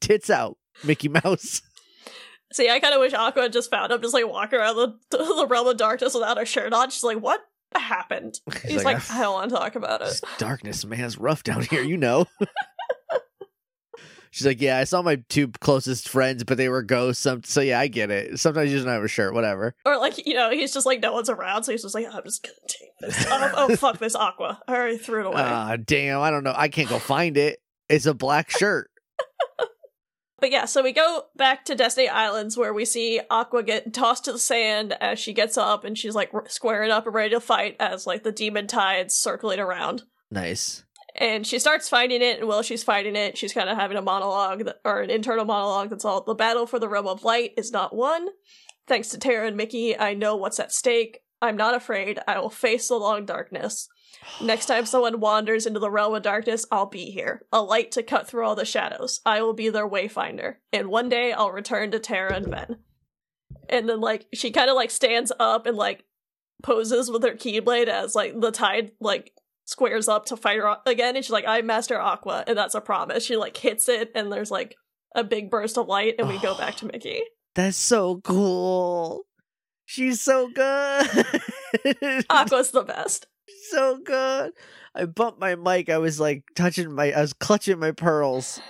tits 0.01 0.31
out, 0.31 0.57
Mickey 0.85 1.09
Mouse. 1.09 1.63
See, 2.53 2.71
I 2.71 2.79
kind 2.79 2.95
of 2.95 3.01
wish 3.01 3.13
Aqua 3.13 3.43
had 3.43 3.53
just 3.53 3.71
found 3.71 3.93
him, 3.93 4.01
just 4.01 4.15
like 4.15 4.27
walking 4.27 4.59
around 4.59 4.77
the, 4.77 4.95
the 5.11 5.47
realm 5.49 5.67
of 5.67 5.77
darkness 5.77 6.15
without 6.15 6.41
a 6.41 6.45
shirt 6.45 6.73
on. 6.73 6.91
She's 6.91 7.03
like, 7.03 7.19
what 7.19 7.41
happened? 7.75 8.39
He's, 8.65 8.85
like, 8.85 8.99
"Ah, 9.11 9.19
I 9.19 9.23
don't 9.23 9.33
want 9.33 9.51
to 9.51 9.57
talk 9.57 9.75
about 9.75 10.01
it. 10.01 10.21
darkness, 10.39 10.85
man, 10.85 11.01
it's 11.01 11.19
rough 11.19 11.43
down 11.43 11.63
here, 11.63 11.83
you 11.83 11.97
know. 11.97 12.27
She's 14.37 14.47
like, 14.47 14.61
yeah, 14.61 14.77
I 14.77 14.85
saw 14.85 15.01
my 15.01 15.17
two 15.31 15.49
closest 15.49 16.11
friends, 16.11 16.45
but 16.45 16.59
they 16.59 16.69
were 16.69 16.83
ghosts. 16.83 17.23
Some, 17.23 17.43
so 17.43 17.63
yeah, 17.63 17.81
I 17.81 17.89
get 17.89 18.11
it. 18.11 18.39
Sometimes 18.39 18.71
you 18.71 18.77
just 18.77 18.85
don't 18.85 18.93
have 18.93 19.03
a 19.03 19.09
shirt, 19.09 19.33
whatever. 19.33 19.75
Or 19.87 19.97
like, 19.97 20.27
you 20.27 20.35
know, 20.35 20.51
he's 20.51 20.75
just 20.75 20.85
like, 20.85 21.01
no 21.01 21.15
one's 21.15 21.31
around, 21.31 21.63
so 21.63 21.73
he's 21.73 21.81
just 21.81 21.95
like, 21.95 22.05
I'm 22.05 22.23
just 22.23 22.43
gonna 22.43 22.55
take 22.69 22.91
this. 23.01 23.27
oh, 23.31 23.53
oh 23.57 23.77
fuck 23.77 23.97
this 23.97 24.15
aqua. 24.15 24.61
I 24.69 24.75
already 24.75 24.99
threw 24.99 25.21
it 25.21 25.27
away. 25.29 25.41
Ah, 25.43 25.79
damn. 25.83 26.21
I 26.21 26.31
don't 26.31 26.45
know. 26.45 26.53
I 26.55 26.69
can't 26.69 26.91
go 26.91 26.99
find 26.99 27.39
it. 27.39 27.61
It's 27.89 28.05
a 28.05 28.13
black 28.13 28.51
shirt. 28.51 28.91
But 30.39 30.51
yeah, 30.51 30.67
so 30.67 30.83
we 30.83 30.93
go 30.93 31.23
back 31.35 31.65
to 31.65 31.75
Destiny 31.75 32.11
Islands 32.11 32.59
where 32.59 32.75
we 32.75 32.85
see 32.85 33.23
Aqua 33.31 33.63
get 33.63 33.95
tossed 33.95 34.27
to 34.27 34.33
the 34.33 34.39
sand 34.39 34.95
as 35.01 35.19
she 35.19 35.33
gets 35.33 35.57
up 35.57 35.83
and 35.83 35.97
she's 35.97 36.15
like 36.15 36.31
squaring 36.49 36.91
up 36.91 37.07
and 37.07 37.15
ready 37.15 37.31
to 37.31 37.41
fight 37.41 37.75
as 37.81 38.07
like 38.07 38.23
the 38.23 38.33
demon 38.33 38.67
tides 38.67 39.17
circling 39.17 39.61
around. 39.61 40.03
Nice. 40.31 40.85
And 41.19 41.47
she 41.47 41.59
starts 41.59 41.89
fighting 41.89 42.21
it, 42.21 42.41
and 42.41 42.49
while 42.49 42.63
she's 42.63 42.85
fighting 42.85 43.17
it, 43.17 43.39
she's 43.39 43.55
kind 43.55 43.71
of 43.71 43.77
having 43.77 43.97
a 43.97 44.03
monologue 44.03 44.65
that, 44.67 44.81
or 44.85 45.01
an 45.01 45.11
internal 45.11 45.47
monologue 45.47 45.89
that's 45.91 46.05
all 46.05 46.23
the 46.23 46.35
battle 46.35 46.67
for 46.67 46.79
the 46.79 46.89
realm 46.89 47.07
of 47.07 47.25
light 47.25 47.53
is 47.57 47.73
not 47.73 47.97
won. 47.97 48.29
Thanks 48.87 49.09
to 49.09 49.19
Terra 49.19 49.49
and 49.49 49.57
Mickey, 49.57 49.99
I 49.99 50.15
know 50.15 50.37
what's 50.37 50.61
at 50.61 50.73
stake. 50.73 51.21
I'm 51.41 51.57
not 51.57 51.75
afraid. 51.75 52.21
I 52.27 52.39
will 52.39 52.51
face 52.51 52.89
the 52.89 52.97
long 52.97 53.25
darkness. 53.25 53.89
Next 54.43 54.67
time 54.67 54.87
someone 54.87 55.21
wanders 55.21 55.67
into 55.67 55.81
the 55.81 55.91
realm 55.91 56.15
of 56.15 56.23
darkness, 56.23 56.67
I'll 56.71 56.87
be 56.87 57.11
here. 57.11 57.43
A 57.53 57.63
light 57.63 57.93
to 57.93 58.03
cut 58.03 58.27
through 58.27 58.45
all 58.45 58.55
the 58.55 58.65
shadows. 58.65 59.21
I 59.25 59.43
will 59.43 59.53
be 59.53 59.69
their 59.69 59.89
wayfinder. 59.89 60.57
And 60.73 60.89
one 60.89 61.09
day 61.09 61.33
I'll 61.33 61.53
return 61.53 61.91
to 61.91 61.99
Terra 61.99 62.35
and 62.35 62.47
Ven 62.47 62.77
And 63.69 63.89
then 63.89 64.01
like 64.01 64.27
she 64.33 64.51
kind 64.51 64.71
of 64.71 64.77
like 64.77 64.91
stands 64.91 65.33
up 65.39 65.67
and 65.67 65.77
like 65.77 66.05
poses 66.63 67.11
with 67.11 67.23
her 67.23 67.33
keyblade 67.33 67.89
as 67.89 68.15
like 68.15 68.39
the 68.41 68.51
tide 68.51 68.93
like 69.01 69.33
squares 69.67 70.09
up 70.09 70.25
to 70.27 70.37
fight 70.37 70.59
her 70.59 70.79
again 70.87 71.17
and 71.17 71.25
she's 71.25 71.33
like, 71.33 71.45
I'm 71.47 71.67
Master 71.67 71.99
Aqua, 72.01 72.45
and 72.47 72.57
that's 72.57 72.75
a 72.75 72.81
promise. 72.81 73.25
She 73.25 73.37
like 73.37 73.57
hits 73.57 73.89
it 73.89 74.11
and 74.15 74.33
there's 74.33 74.51
like 74.51 74.77
a 75.15 75.23
big 75.23 75.51
burst 75.51 75.77
of 75.77 75.89
light 75.89 76.15
and 76.19 76.29
we 76.29 76.39
go 76.39 76.57
back 76.57 76.77
to 76.77 76.87
oh, 76.87 76.91
Mickey. 76.93 77.23
That's 77.55 77.77
so 77.77 78.21
cool. 78.23 79.25
She's 79.85 80.21
so 80.21 80.49
good. 80.49 81.07
Aqua's 82.31 82.71
the 82.71 82.83
best. 82.83 83.27
so 83.71 83.99
good. 84.05 84.53
I 84.95 85.05
bumped 85.05 85.41
my 85.41 85.55
mic. 85.55 85.89
I 85.91 85.99
was 85.99 86.19
like 86.19 86.45
touching 86.55 86.93
my, 86.93 87.13
I 87.13 87.21
was 87.21 87.33
clutching 87.33 87.79
my 87.79 87.93
pearls. 87.93 88.61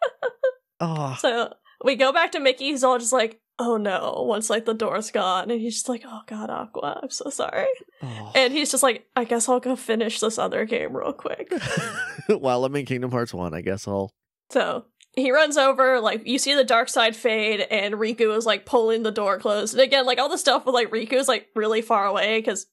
oh, 0.80 1.16
So 1.20 1.52
we 1.84 1.96
go 1.96 2.12
back 2.12 2.32
to 2.32 2.40
Mickey. 2.40 2.66
He's 2.66 2.84
all 2.84 2.98
just 2.98 3.12
like, 3.12 3.40
oh 3.62 3.76
no, 3.76 4.24
once 4.26 4.50
like 4.50 4.64
the 4.64 4.74
door's 4.74 5.10
gone. 5.10 5.50
And 5.50 5.60
he's 5.60 5.74
just 5.74 5.88
like, 5.88 6.02
oh 6.04 6.20
god, 6.26 6.50
Aqua, 6.50 7.00
I'm 7.02 7.10
so 7.10 7.30
sorry. 7.30 7.68
oh. 8.02 8.32
And 8.34 8.52
he's 8.52 8.70
just 8.70 8.82
like, 8.82 9.06
I 9.14 9.24
guess 9.24 9.48
I'll 9.48 9.60
go 9.60 9.76
finish 9.76 10.18
this 10.20 10.38
other 10.38 10.64
game 10.64 10.96
real 10.96 11.12
quick. 11.12 11.52
While 12.28 12.64
I'm 12.64 12.74
in 12.76 12.86
Kingdom 12.86 13.12
Hearts 13.12 13.32
1, 13.32 13.54
I 13.54 13.60
guess 13.60 13.86
I'll. 13.86 14.12
So 14.50 14.86
he 15.14 15.30
runs 15.30 15.56
over, 15.56 16.00
like, 16.00 16.26
you 16.26 16.38
see 16.38 16.54
the 16.54 16.64
dark 16.64 16.88
side 16.88 17.14
fade, 17.14 17.60
and 17.60 17.94
Riku 17.94 18.36
is 18.36 18.44
like 18.46 18.66
pulling 18.66 19.02
the 19.02 19.12
door 19.12 19.38
closed. 19.38 19.74
And 19.74 19.82
again, 19.82 20.06
like, 20.06 20.18
all 20.18 20.28
the 20.28 20.36
stuff 20.38 20.66
with 20.66 20.74
like 20.74 20.90
Riku 20.90 21.14
is 21.14 21.28
like 21.28 21.46
really 21.54 21.82
far 21.82 22.06
away 22.06 22.38
because. 22.38 22.66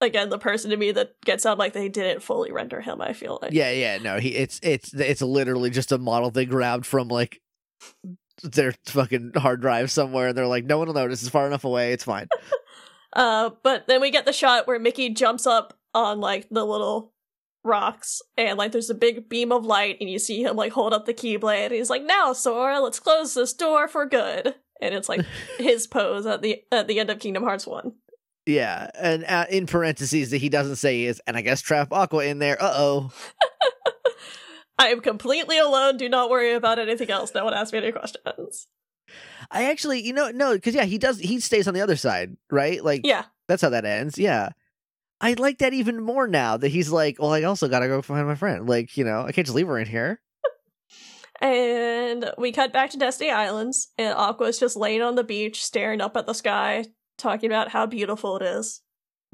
Again, 0.00 0.28
the 0.28 0.38
person 0.38 0.70
to 0.70 0.76
me 0.76 0.90
that 0.90 1.18
gets 1.24 1.46
out 1.46 1.56
like 1.56 1.72
they 1.72 1.88
didn't 1.88 2.20
fully 2.20 2.52
render 2.52 2.80
him. 2.80 3.00
I 3.00 3.14
feel 3.14 3.38
like 3.40 3.52
Yeah, 3.52 3.70
yeah, 3.70 3.96
no, 3.98 4.18
he 4.18 4.34
it's 4.34 4.60
it's 4.62 4.92
it's 4.92 5.22
literally 5.22 5.70
just 5.70 5.92
a 5.92 5.98
model 5.98 6.30
they 6.30 6.44
grabbed 6.44 6.84
from 6.84 7.08
like 7.08 7.40
their 8.52 8.74
fucking 8.86 9.32
hard 9.36 9.60
drive 9.60 9.90
somewhere 9.90 10.28
and 10.28 10.38
they're 10.38 10.46
like, 10.46 10.64
no 10.64 10.78
one 10.78 10.86
will 10.86 10.94
notice, 10.94 11.22
it's 11.22 11.30
far 11.30 11.46
enough 11.46 11.64
away, 11.64 11.92
it's 11.92 12.04
fine. 12.04 12.28
Uh, 13.14 13.50
but 13.62 13.86
then 13.86 14.00
we 14.00 14.10
get 14.10 14.24
the 14.24 14.32
shot 14.32 14.66
where 14.66 14.78
Mickey 14.80 15.08
jumps 15.08 15.46
up 15.46 15.78
on 15.94 16.18
like 16.18 16.48
the 16.50 16.64
little 16.64 17.12
rocks, 17.62 18.20
and 18.36 18.58
like 18.58 18.72
there's 18.72 18.90
a 18.90 18.94
big 18.94 19.28
beam 19.28 19.52
of 19.52 19.64
light, 19.64 19.98
and 20.00 20.10
you 20.10 20.18
see 20.18 20.42
him 20.42 20.56
like 20.56 20.72
hold 20.72 20.92
up 20.92 21.06
the 21.06 21.14
keyblade, 21.14 21.66
and 21.66 21.74
he's 21.74 21.90
like, 21.90 22.02
"Now, 22.02 22.32
Sora, 22.32 22.80
let's 22.80 22.98
close 22.98 23.34
this 23.34 23.52
door 23.52 23.86
for 23.86 24.04
good." 24.04 24.56
And 24.80 24.96
it's 24.96 25.08
like 25.08 25.24
his 25.58 25.86
pose 25.86 26.26
at 26.26 26.42
the 26.42 26.64
at 26.72 26.88
the 26.88 26.98
end 26.98 27.08
of 27.08 27.20
Kingdom 27.20 27.44
Hearts 27.44 27.68
One. 27.68 27.92
Yeah, 28.46 28.90
and 28.98 29.24
uh, 29.26 29.46
in 29.48 29.66
parentheses 29.66 30.30
that 30.30 30.38
he 30.38 30.48
doesn't 30.48 30.76
say 30.76 31.04
is, 31.04 31.22
and 31.28 31.36
I 31.36 31.40
guess 31.42 31.62
trap 31.62 31.92
Aqua 31.92 32.24
in 32.24 32.40
there. 32.40 32.60
Uh 32.60 32.72
oh. 32.74 33.12
I 34.78 34.88
am 34.88 35.00
completely 35.00 35.58
alone. 35.58 35.96
Do 35.96 36.08
not 36.08 36.30
worry 36.30 36.52
about 36.52 36.78
anything 36.78 37.10
else. 37.10 37.32
No 37.34 37.44
one 37.44 37.54
asked 37.54 37.72
me 37.72 37.78
any 37.78 37.92
questions. 37.92 38.66
I 39.50 39.64
actually, 39.64 40.02
you 40.02 40.12
know, 40.12 40.30
no, 40.30 40.54
because 40.54 40.74
yeah, 40.74 40.84
he 40.84 40.98
does. 40.98 41.18
He 41.18 41.38
stays 41.40 41.68
on 41.68 41.74
the 41.74 41.80
other 41.80 41.96
side, 41.96 42.36
right? 42.50 42.82
Like, 42.82 43.02
Yeah, 43.04 43.24
that's 43.48 43.62
how 43.62 43.68
that 43.70 43.84
ends. 43.84 44.18
Yeah, 44.18 44.50
I 45.20 45.34
like 45.34 45.58
that 45.58 45.72
even 45.72 46.02
more 46.02 46.26
now 46.26 46.56
that 46.56 46.68
he's 46.68 46.90
like, 46.90 47.16
well, 47.20 47.32
I 47.32 47.42
also 47.44 47.68
gotta 47.68 47.86
go 47.86 48.02
find 48.02 48.26
my 48.26 48.34
friend. 48.34 48.68
Like, 48.68 48.96
you 48.96 49.04
know, 49.04 49.22
I 49.22 49.32
can't 49.32 49.46
just 49.46 49.54
leave 49.54 49.68
her 49.68 49.78
in 49.78 49.86
here. 49.86 50.20
and 51.40 52.30
we 52.38 52.52
cut 52.52 52.72
back 52.72 52.90
to 52.90 52.98
Destiny 52.98 53.30
Islands, 53.30 53.92
and 53.98 54.14
Aqua's 54.14 54.58
just 54.58 54.76
laying 54.76 55.02
on 55.02 55.14
the 55.14 55.24
beach, 55.24 55.62
staring 55.62 56.00
up 56.00 56.16
at 56.16 56.26
the 56.26 56.32
sky, 56.32 56.86
talking 57.18 57.50
about 57.50 57.68
how 57.68 57.86
beautiful 57.86 58.36
it 58.36 58.42
is. 58.42 58.82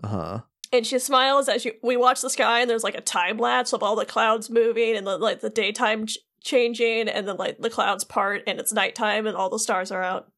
Uh 0.03 0.09
huh. 0.09 0.41
And 0.73 0.87
she 0.87 0.99
smiles 0.99 1.49
as 1.49 1.65
you, 1.65 1.73
we 1.83 1.97
watch 1.97 2.21
the 2.21 2.31
sky 2.31 2.61
and 2.61 2.71
there's 2.71 2.85
like 2.85 2.95
a 2.97 3.01
time 3.01 3.39
lapse 3.39 3.73
of 3.73 3.83
all 3.83 3.97
the 3.97 4.05
clouds 4.05 4.49
moving 4.51 4.97
and 4.97 5.07
the 5.07 5.19
like 5.19 5.41
the 5.41 5.51
daytime 5.51 6.07
ch- 6.07 6.19
changing 6.43 7.09
and 7.09 7.27
then 7.29 7.37
like 7.37 7.59
the 7.59 7.71
clouds 7.71 8.05
part 8.05 8.43
and 8.47 8.59
it's 8.61 8.73
nighttime 8.73 9.27
and 9.27 9.37
all 9.37 9.51
the 9.51 9.59
stars 9.59 9.91
are 9.91 10.03
out 10.03 10.31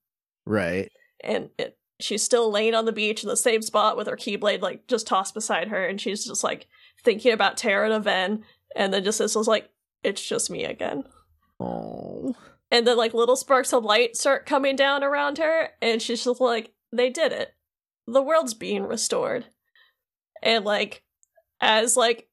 Right. 0.47 0.91
and 1.23 1.51
it, 1.59 1.79
she's 2.01 2.23
still 2.23 2.51
laying 2.51 2.75
on 2.75 2.85
the 2.85 2.93
beach 2.93 3.23
in 3.23 3.29
the 3.29 3.37
same 3.37 3.63
spot 3.63 3.97
with 3.97 4.09
her 4.09 4.17
keyblade 4.17 4.61
like 4.63 4.87
just 4.89 5.07
tossed 5.07 5.35
beside 5.35 5.69
her 5.69 5.85
and 5.87 6.01
she's 6.01 6.25
just 6.25 6.43
like 6.43 6.67
thinking 7.05 7.33
about 7.33 7.57
Terra 7.57 7.91
and 7.93 8.03
Ven 8.05 8.43
and 8.75 8.93
then 8.93 9.05
just 9.05 9.19
this 9.19 9.35
was 9.37 9.47
like 9.47 9.71
it's 10.03 10.27
just 10.27 10.51
me 10.51 10.65
again 10.65 11.05
Oh. 11.61 12.35
and 12.73 12.85
then 12.87 12.97
like 12.97 13.15
little 13.15 13.37
sparks 13.37 13.73
of 13.73 13.85
light 13.85 14.17
start 14.17 14.47
coming 14.47 14.75
down 14.75 15.05
around 15.05 15.39
her 15.39 15.69
and 15.81 16.03
she's 16.03 16.25
just 16.25 16.41
like 16.41 16.73
they 16.93 17.09
did 17.11 17.31
it 17.33 17.55
the 18.09 18.23
world's 18.23 18.55
being 18.55 18.83
restored 18.83 19.47
and 20.43 20.65
like 20.65 21.03
as 21.61 21.97
like 21.97 22.29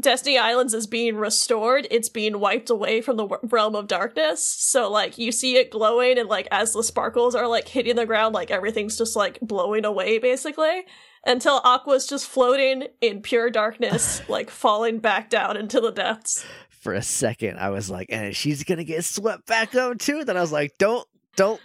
destiny 0.00 0.36
islands 0.36 0.74
is 0.74 0.88
being 0.88 1.14
restored 1.16 1.86
it's 1.90 2.08
being 2.08 2.40
wiped 2.40 2.68
away 2.68 3.00
from 3.00 3.16
the 3.16 3.26
w- 3.26 3.48
realm 3.48 3.76
of 3.76 3.86
darkness 3.86 4.44
so 4.44 4.90
like 4.90 5.18
you 5.18 5.30
see 5.30 5.56
it 5.56 5.70
glowing 5.70 6.18
and 6.18 6.28
like 6.28 6.48
as 6.50 6.72
the 6.72 6.82
sparkles 6.82 7.34
are 7.34 7.46
like 7.46 7.68
hitting 7.68 7.94
the 7.94 8.04
ground 8.04 8.34
like 8.34 8.50
everything's 8.50 8.98
just 8.98 9.14
like 9.14 9.38
blowing 9.40 9.84
away 9.84 10.18
basically 10.18 10.82
until 11.26 11.60
aqua's 11.64 12.08
just 12.08 12.26
floating 12.26 12.88
in 13.00 13.22
pure 13.22 13.50
darkness 13.50 14.20
like 14.28 14.50
falling 14.50 14.98
back 14.98 15.30
down 15.30 15.56
into 15.56 15.80
the 15.80 15.92
depths 15.92 16.44
For 16.84 16.92
a 16.92 17.00
second, 17.00 17.56
I 17.58 17.70
was 17.70 17.88
like, 17.88 18.08
and 18.10 18.36
she's 18.36 18.62
gonna 18.62 18.84
get 18.84 19.06
swept 19.06 19.46
back 19.46 19.74
up 19.74 19.98
too. 19.98 20.22
Then 20.22 20.36
I 20.36 20.42
was 20.42 20.52
like, 20.52 20.72
don't, 20.78 21.08
don't, 21.34 21.58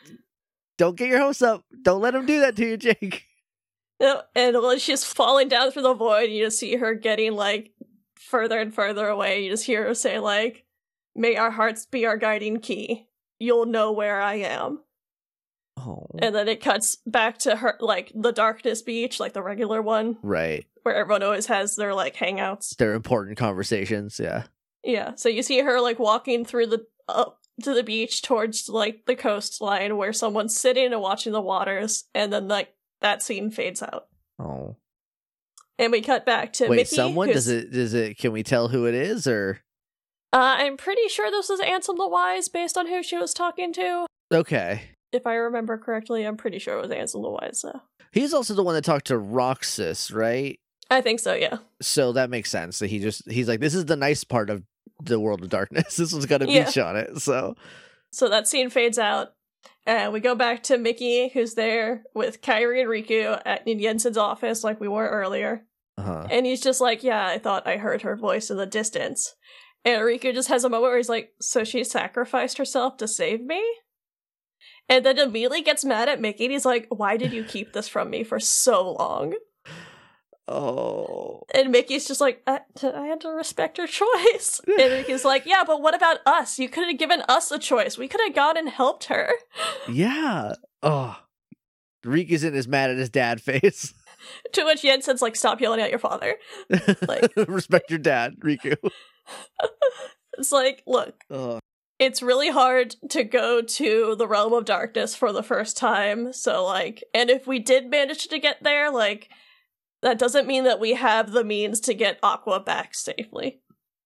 don't 0.78 0.96
get 0.96 1.10
your 1.10 1.20
hopes 1.20 1.42
up. 1.42 1.66
Don't 1.82 2.00
let 2.00 2.16
him 2.16 2.26
do 2.26 2.40
that 2.40 2.56
to 2.56 2.66
you, 2.66 2.78
Jake. 2.78 3.26
And 4.00 4.62
when 4.62 4.80
she's 4.80 5.04
falling 5.04 5.48
down 5.50 5.72
through 5.72 5.82
the 5.84 5.94
void, 5.94 6.30
you 6.30 6.46
just 6.46 6.60
see 6.60 6.76
her 6.78 6.94
getting 6.94 7.34
like 7.34 7.72
further 8.16 8.60
and 8.60 8.74
further 8.74 9.08
away. 9.08 9.44
You 9.44 9.52
just 9.52 9.66
hear 9.66 9.84
her 9.86 9.94
say 9.94 10.20
like, 10.20 10.66
"May 11.16 11.36
our 11.36 11.52
hearts 11.52 11.86
be 11.86 12.06
our 12.06 12.18
guiding 12.18 12.60
key. 12.60 13.08
You'll 13.40 13.66
know 13.66 13.92
where 13.92 14.22
I 14.22 14.36
am." 14.36 14.80
Oh. 15.78 16.08
And 16.20 16.36
then 16.36 16.48
it 16.48 16.62
cuts 16.62 16.98
back 17.06 17.38
to 17.40 17.58
her 17.58 17.78
like 17.80 18.12
the 18.14 18.32
darkness 18.32 18.82
beach, 18.82 19.20
like 19.20 19.34
the 19.34 19.42
regular 19.44 19.82
one, 19.82 20.18
Right. 20.22 20.66
where 20.84 20.96
everyone 20.96 21.24
always 21.24 21.46
has 21.48 21.76
their 21.76 21.94
like 21.96 22.16
hangouts. 22.16 22.76
They're 22.76 22.94
important 22.94 23.38
conversations. 23.38 24.20
Yeah. 24.20 24.44
Yeah, 24.84 25.16
so 25.16 25.28
you 25.28 25.44
see 25.44 25.60
her 25.60 25.82
like 25.82 26.00
walking 26.00 26.46
through 26.46 26.68
the 26.68 26.86
up 27.10 27.42
to 27.64 27.74
the 27.74 27.84
beach 27.84 28.22
towards 28.22 28.70
like 28.70 29.06
the 29.08 29.16
coastline 29.16 29.98
where 29.98 30.14
someone's 30.14 30.58
sitting 30.60 30.94
and 30.94 31.02
watching 31.02 31.34
the 31.34 31.42
waters, 31.42 32.06
and 32.14 32.32
then 32.32 32.48
like 32.48 32.74
that 33.02 33.22
scene 33.22 33.50
fades 33.52 33.82
out. 33.82 34.08
Oh. 34.40 34.76
And 35.78 35.92
we 35.92 36.02
cut 36.02 36.26
back 36.26 36.52
to 36.54 36.68
Wait, 36.68 36.76
Mickey. 36.78 36.96
someone 36.96 37.30
does 37.30 37.48
it? 37.48 37.72
Does 37.72 37.94
it? 37.94 38.18
Can 38.18 38.32
we 38.32 38.44
tell 38.44 38.68
who 38.68 38.86
it 38.86 38.94
is 38.96 39.28
or? 39.28 39.62
Uh, 40.34 40.56
I'm 40.60 40.78
pretty 40.78 41.08
sure 41.08 41.32
this 41.32 41.50
was 41.50 41.60
Ansem 41.62 41.96
the 41.98 42.08
Wise 42.08 42.50
based 42.50 42.78
on 42.78 42.88
who 42.88 43.02
she 43.02 43.18
was 43.18 43.34
talking 43.34 43.74
to. 43.74 44.06
Okay. 44.32 44.82
If 45.12 45.26
I 45.26 45.34
remember 45.36 45.78
correctly, 45.78 46.24
I'm 46.26 46.38
pretty 46.38 46.60
sure 46.60 46.78
it 46.78 46.82
was 46.82 46.92
Ansem 46.92 47.24
the 47.24 47.30
Wise. 47.30 47.62
So. 47.62 47.82
He's 48.12 48.34
also 48.34 48.54
the 48.54 48.64
one 48.64 48.76
that 48.76 48.84
talked 48.84 49.08
to 49.08 49.18
Roxas, 49.18 50.12
right? 50.12 50.60
I 50.92 51.02
think 51.02 51.20
so, 51.20 51.34
yeah. 51.34 51.58
So 51.82 52.12
that 52.14 52.30
makes 52.30 52.50
sense. 52.52 52.80
That 52.80 52.88
he 52.90 53.00
just 53.00 53.30
he's 53.30 53.48
like, 53.48 53.60
this 53.60 53.74
is 53.76 53.86
the 53.86 53.96
nice 53.96 54.24
part 54.24 54.50
of 54.50 54.64
the 55.02 55.20
world 55.20 55.42
of 55.42 55.50
darkness. 55.50 55.96
This 55.98 56.12
one's 56.12 56.26
got 56.26 56.42
a 56.42 56.48
Yeah. 56.52 56.66
beach 56.66 56.78
on 56.78 56.96
it. 56.98 57.20
So 57.22 57.56
So 58.12 58.28
that 58.30 58.48
scene 58.48 58.70
fades 58.70 59.00
out. 59.00 59.34
And 59.86 60.14
we 60.14 60.20
go 60.20 60.36
back 60.36 60.64
to 60.64 60.78
Mickey, 60.78 61.30
who's 61.30 61.56
there 61.56 62.04
with 62.14 62.42
Kairi 62.42 62.82
and 62.82 62.90
Riku 62.90 63.42
at 63.46 63.68
Yen 63.68 64.00
Sid's 64.00 64.18
office, 64.18 64.64
like 64.64 64.80
we 64.80 64.88
were 64.88 65.08
earlier. 65.08 65.66
uh-huh. 65.98 66.28
And 66.30 66.46
he's 66.46 66.62
just 66.62 66.80
like, 66.82 67.04
Yeah, 67.04 67.26
I 67.26 67.40
thought 67.40 67.68
I 67.68 67.78
heard 67.78 68.04
her 68.04 68.16
voice 68.16 68.50
in 68.50 68.58
the 68.58 68.66
distance. 68.66 69.36
And 69.86 70.02
Riku 70.02 70.34
just 70.34 70.50
has 70.50 70.64
a 70.64 70.70
moment 70.70 70.92
where 70.92 70.98
he's 70.98 71.10
like, 71.10 71.32
So 71.42 71.64
she 71.64 71.84
sacrificed 71.84 72.58
herself 72.58 72.98
to 72.98 73.08
save 73.08 73.42
me? 73.42 73.64
And 74.88 75.06
then 75.06 75.20
immediately 75.20 75.62
gets 75.62 75.86
mad 75.86 76.10
at 76.10 76.22
Mickey 76.22 76.46
and 76.46 76.54
he's 76.54 76.66
like, 76.66 76.88
Why 76.90 77.18
did 77.18 77.34
you 77.34 77.44
keep 77.44 77.74
this 77.74 77.88
from 77.88 78.10
me 78.10 78.24
for 78.24 78.40
so 78.40 78.92
long? 78.92 79.34
Oh. 80.52 81.44
And 81.54 81.72
Mickey's 81.72 82.08
just 82.08 82.20
like, 82.20 82.42
uh, 82.48 82.60
I, 82.82 82.88
I 82.92 83.06
had 83.08 83.22
to 83.22 83.30
respect 83.30 83.78
her 83.78 83.86
choice. 83.88 84.60
And 84.68 84.78
Mickey's 84.94 85.24
like, 85.24 85.46
yeah, 85.46 85.64
but 85.66 85.82
what 85.82 85.94
about 85.96 86.18
us? 86.26 86.58
You 86.58 86.70
could 86.70 86.88
have 86.90 86.98
given 86.98 87.22
us 87.30 87.52
a 87.52 87.60
choice. 87.60 87.98
We 87.98 88.08
could 88.08 88.22
have 88.26 88.34
gone 88.36 88.58
and 88.58 88.68
helped 88.70 89.06
her. 89.06 89.32
Yeah. 89.90 90.54
Oh. 90.82 91.18
Reek 92.04 92.30
isn't 92.32 92.56
as 92.56 92.68
mad 92.68 92.90
at 92.90 92.98
his 92.98 93.10
dad 93.10 93.42
face. 93.42 93.94
To 94.52 94.66
which 94.66 94.84
Yen 94.84 95.02
Sid's 95.02 95.22
like, 95.22 95.38
stop 95.38 95.62
yelling 95.62 95.80
at 95.80 95.92
your 95.92 95.98
father. 96.00 96.36
Like- 97.08 97.32
Respect 97.48 97.90
your 97.90 98.00
dad, 98.00 98.34
Riku. 98.44 98.76
It's 100.38 100.52
like, 100.52 100.84
look, 100.86 101.16
Ugh. 101.32 101.60
it's 102.00 102.22
really 102.22 102.50
hard 102.50 102.98
to 103.12 103.24
go 103.24 103.62
to 103.62 104.16
the 104.18 104.28
realm 104.28 104.52
of 104.52 104.66
darkness 104.66 105.16
for 105.16 105.32
the 105.32 105.42
first 105.42 105.78
time. 105.78 106.34
So, 106.34 106.66
like, 106.66 107.02
and 107.14 107.30
if 107.30 107.48
we 107.48 107.60
did 107.60 107.90
manage 107.90 108.28
to 108.28 108.40
get 108.40 108.62
there, 108.62 108.92
like, 108.92 109.30
that 110.02 110.20
doesn't 110.20 110.48
mean 110.48 110.64
that 110.64 110.80
we 110.80 110.94
have 110.94 111.32
the 111.32 111.44
means 111.44 111.80
to 111.82 111.94
get 111.94 112.20
Aqua 112.24 112.60
back 112.60 112.96
safely. 112.96 113.62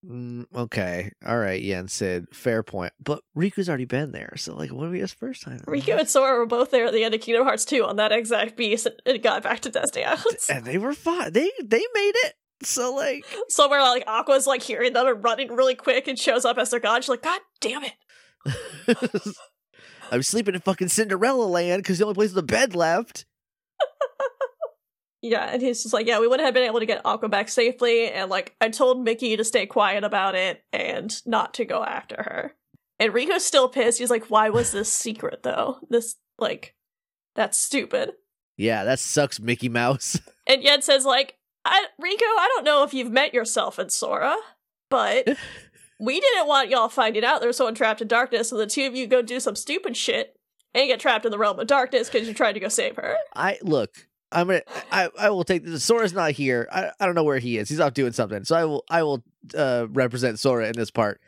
Mm, 0.06 0.46
okay, 0.54 1.12
all 1.26 1.38
right, 1.38 1.62
Yen 1.62 1.88
Sid, 1.88 2.28
fair 2.34 2.62
point. 2.62 2.92
But 3.02 3.22
Riku's 3.38 3.70
already 3.70 3.86
been 3.86 4.12
there, 4.12 4.34
so 4.36 4.54
like, 4.54 4.72
what 4.74 4.88
are 4.88 4.90
we 4.90 5.00
his 5.00 5.14
first 5.14 5.44
time? 5.44 5.60
Riku 5.60 5.98
and 5.98 6.10
Sora 6.10 6.38
were 6.38 6.46
both 6.46 6.72
there 6.72 6.88
at 6.88 6.94
the 6.94 7.06
end 7.06 7.14
of 7.16 7.22
Kingdom 7.22 7.46
Hearts 7.46 7.64
2 7.64 7.86
on 7.86 7.96
that 7.96 8.12
exact 8.12 8.58
beast 8.58 8.86
and 9.06 9.24
got 9.24 9.44
back 9.44 9.62
to 9.62 9.70
Destiny 9.70 10.04
Islands. 10.04 10.50
and 10.50 10.66
they 10.66 10.78
were 10.78 10.94
fine. 10.94 11.32
They 11.32 11.50
they 11.64 11.84
made 11.94 12.14
it. 12.16 12.34
So 12.64 12.94
like, 12.94 13.24
Somewhere 13.48 13.82
like 13.82 14.04
Aqua's 14.06 14.46
like 14.46 14.62
hearing 14.62 14.92
them 14.92 15.08
and 15.08 15.24
running 15.24 15.54
really 15.54 15.76
quick 15.76 16.08
and 16.10 16.20
shows 16.20 16.44
up 16.44 16.58
as 16.58 16.72
their 16.72 16.80
god. 16.82 17.04
She's 17.04 17.10
like, 17.10 17.24
God 17.24 17.40
damn 17.62 17.84
it. 17.84 17.94
I'm 20.12 20.22
sleeping 20.24 20.54
in 20.54 20.62
fucking 20.62 20.90
Cinderella 20.90 21.46
land 21.46 21.82
because 21.82 21.98
the 21.98 22.04
only 22.06 22.16
place 22.16 22.34
with 22.34 22.44
a 22.44 22.46
bed 22.48 22.76
left. 22.76 23.26
Yeah, 25.24 25.50
and 25.52 25.62
he's 25.62 25.82
just 25.82 25.94
like, 25.94 26.06
Yeah, 26.06 26.20
we 26.20 26.28
wouldn't 26.28 26.46
have 26.46 26.54
been 26.54 26.68
able 26.68 26.82
to 26.82 26.86
get 26.86 27.02
Aqua 27.06 27.30
back 27.30 27.50
safely, 27.50 28.12
and 28.12 28.30
like 28.30 28.56
I 28.62 28.70
told 28.70 29.04
Mickey 29.04 29.36
to 29.38 29.44
stay 29.44 29.66
quiet 29.66 30.04
about 30.04 30.36
it 30.36 30.64
and 30.72 31.16
not 31.26 31.54
to 31.56 31.66
go 31.66 31.84
after 31.84 32.18
her. 32.18 32.54
And 33.00 33.14
Riku's 33.14 33.44
still 33.44 33.70
pissed. 33.70 34.00
He's 34.00 34.12
like, 34.12 34.26
Why 34.30 34.50
was 34.50 34.72
this 34.72 34.92
secret 34.92 35.42
though? 35.44 35.80
This 35.90 36.18
like 36.38 36.76
that's 37.36 37.58
stupid. 37.58 38.12
Yeah, 38.58 38.84
that 38.84 39.00
sucks, 39.00 39.40
Mickey 39.40 39.70
Mouse. 39.70 40.20
And 40.46 40.62
Yen 40.62 40.82
says, 40.82 41.06
like, 41.06 41.38
I, 41.64 41.86
Riku, 42.02 42.20
I 42.20 42.52
don't 42.54 42.66
know 42.66 42.84
if 42.84 42.94
you've 42.94 43.10
met 43.14 43.34
yourself 43.34 43.80
and 43.80 43.90
Sora, 43.90 44.36
but 44.90 45.26
we 46.02 46.20
didn't 46.20 46.48
want 46.48 46.70
y'all 46.70 46.90
finding 46.90 47.24
out 47.24 47.40
there's 47.40 47.56
someone 47.56 47.76
trapped 47.76 48.02
in 48.02 48.10
darkness, 48.10 48.50
so 48.50 48.58
the 48.58 48.68
two 48.68 48.86
of 48.86 48.94
you 48.94 49.08
go 49.08 49.22
do 49.22 49.40
some 49.40 49.56
stupid 49.56 49.96
shit 49.96 50.36
and 50.74 50.90
get 50.90 51.00
trapped 51.00 51.24
in 51.24 51.32
the 51.32 51.38
realm 51.38 51.60
of 51.60 51.68
darkness 51.68 52.10
because 52.10 52.28
you 52.28 52.34
tried 52.34 52.54
to 52.54 52.60
go 52.60 52.68
save 52.68 52.98
her. 52.98 53.16
I 53.34 53.58
look. 53.62 54.10
I'm 54.34 54.48
gonna. 54.48 54.62
I, 54.92 55.10
I 55.18 55.30
will 55.30 55.44
take 55.44 55.64
the 55.64 55.80
Sora's 55.80 56.14
not 56.14 56.32
here. 56.32 56.68
I, 56.72 56.92
I 57.00 57.06
don't 57.06 57.16
know 57.16 57.24
where 57.24 57.40
he 57.40 57.58
is. 57.58 57.70
He's 57.70 57.80
off 57.80 57.94
doing 57.94 58.12
something. 58.14 58.44
So 58.44 58.56
I 58.56 58.66
will 58.66 58.84
I 58.90 59.04
will 59.04 59.24
uh 59.58 59.88
represent 59.90 60.40
Sora 60.40 60.68
in 60.68 60.74
this 60.74 60.92
part. 60.92 61.22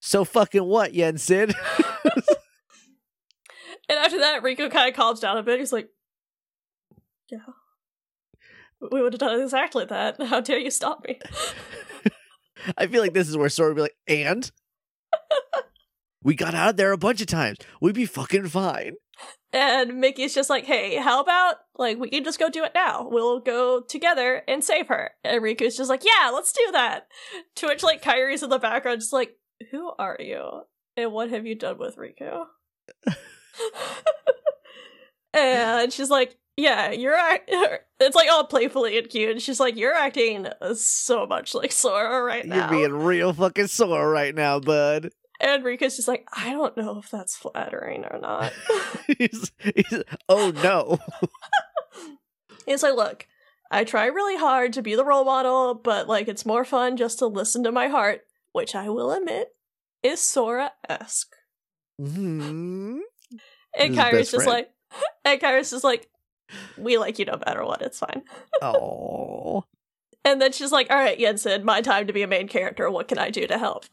So 0.00 0.24
fucking 0.24 0.64
what, 0.64 0.94
Yen 0.94 1.18
Sid? 1.18 1.54
And 3.88 3.98
after 3.98 4.18
that, 4.18 4.42
Riku 4.42 4.70
kind 4.70 4.88
of 4.88 4.96
calms 4.96 5.20
down 5.20 5.36
a 5.36 5.42
bit. 5.42 5.60
He's 5.60 5.72
like, 5.72 5.88
Yeah. 7.30 7.38
We 8.90 9.00
would 9.00 9.14
have 9.14 9.20
done 9.20 9.40
exactly 9.40 9.84
that. 9.86 10.20
How 10.22 10.40
dare 10.40 10.58
you 10.58 10.70
stop 10.70 11.04
me? 11.06 11.18
I 12.76 12.86
feel 12.86 13.00
like 13.00 13.14
this 13.14 13.28
is 13.28 13.36
where 13.36 13.48
Sora 13.48 13.70
would 13.70 13.76
be 13.76 13.82
like, 13.82 13.96
and 14.06 14.50
we 16.22 16.34
got 16.34 16.54
out 16.54 16.70
of 16.70 16.76
there 16.76 16.92
a 16.92 16.98
bunch 16.98 17.20
of 17.20 17.26
times. 17.26 17.58
We'd 17.80 17.94
be 17.94 18.06
fucking 18.06 18.48
fine. 18.48 18.96
And 19.52 20.00
Mickey's 20.00 20.34
just 20.34 20.50
like, 20.50 20.64
hey, 20.64 20.96
how 20.96 21.20
about, 21.20 21.56
like, 21.76 21.98
we 21.98 22.10
can 22.10 22.24
just 22.24 22.38
go 22.38 22.50
do 22.50 22.64
it 22.64 22.72
now? 22.74 23.08
We'll 23.08 23.40
go 23.40 23.80
together 23.80 24.42
and 24.46 24.62
save 24.62 24.88
her. 24.88 25.12
And 25.24 25.42
Riku's 25.42 25.76
just 25.76 25.88
like, 25.88 26.04
yeah, 26.04 26.30
let's 26.30 26.52
do 26.52 26.72
that. 26.72 27.06
To 27.56 27.68
which, 27.68 27.82
like, 27.82 28.02
Kairi's 28.02 28.42
in 28.42 28.50
the 28.50 28.58
background, 28.58 29.00
just 29.00 29.14
like, 29.14 29.36
who 29.70 29.92
are 29.98 30.18
you? 30.20 30.62
And 30.96 31.12
what 31.12 31.30
have 31.30 31.46
you 31.46 31.54
done 31.54 31.78
with 31.78 31.96
Riku? 31.96 32.44
and 35.34 35.92
she's 35.92 36.10
like, 36.10 36.36
yeah, 36.56 36.90
you're 36.90 37.14
act- 37.14 37.50
it's 38.00 38.16
like 38.16 38.30
all 38.30 38.44
playfully 38.44 38.98
and 38.98 39.08
cute. 39.08 39.30
And 39.30 39.42
she's 39.42 39.60
like, 39.60 39.76
you're 39.76 39.94
acting 39.94 40.48
so 40.74 41.26
much 41.26 41.54
like 41.54 41.72
Sora 41.72 42.22
right 42.22 42.46
now. 42.46 42.70
You're 42.70 42.88
being 42.88 43.04
real 43.04 43.32
fucking 43.32 43.66
Sora 43.66 44.08
right 44.08 44.34
now, 44.34 44.60
bud. 44.60 45.10
And 45.46 45.62
Riku's 45.62 45.94
just 45.94 46.08
like, 46.08 46.26
I 46.32 46.50
don't 46.50 46.76
know 46.76 46.98
if 46.98 47.08
that's 47.08 47.36
flattering 47.36 48.04
or 48.04 48.18
not. 48.18 48.52
he's, 49.18 49.52
he's, 49.60 50.02
oh 50.28 50.50
no. 50.50 50.98
he's 52.66 52.82
like, 52.82 52.96
look, 52.96 53.28
I 53.70 53.84
try 53.84 54.06
really 54.06 54.36
hard 54.36 54.72
to 54.72 54.82
be 54.82 54.96
the 54.96 55.04
role 55.04 55.24
model, 55.24 55.74
but 55.74 56.08
like 56.08 56.26
it's 56.26 56.44
more 56.44 56.64
fun 56.64 56.96
just 56.96 57.20
to 57.20 57.28
listen 57.28 57.62
to 57.62 57.70
my 57.70 57.86
heart, 57.86 58.22
which 58.50 58.74
I 58.74 58.88
will 58.88 59.12
admit 59.12 59.54
is 60.02 60.20
Sora 60.20 60.72
esque. 60.88 61.36
Mhm. 62.00 62.98
And 63.78 63.94
Kairi's 63.94 64.32
just 64.32 64.44
friend. 64.44 64.46
like, 64.48 64.70
and 65.24 65.40
Kairi's 65.40 65.70
just 65.70 65.84
like, 65.84 66.10
we 66.76 66.98
like 66.98 67.20
you 67.20 67.24
no 67.24 67.38
matter 67.46 67.64
what, 67.64 67.82
it's 67.82 68.00
fine. 68.00 68.24
Oh. 68.62 69.64
And 70.24 70.42
then 70.42 70.50
she's 70.50 70.72
like, 70.72 70.90
all 70.90 70.96
right, 70.96 71.20
Yen 71.20 71.38
Sid, 71.38 71.64
my 71.64 71.82
time 71.82 72.08
to 72.08 72.12
be 72.12 72.22
a 72.22 72.26
main 72.26 72.48
character. 72.48 72.90
What 72.90 73.06
can 73.06 73.18
I 73.18 73.30
do 73.30 73.46
to 73.46 73.58
help? 73.58 73.84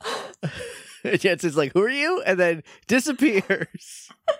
Yen 1.21 1.39
Sid's 1.39 1.57
like, 1.57 1.73
who 1.73 1.83
are 1.83 1.89
you? 1.89 2.21
And 2.25 2.39
then 2.39 2.63
disappears. 2.87 4.09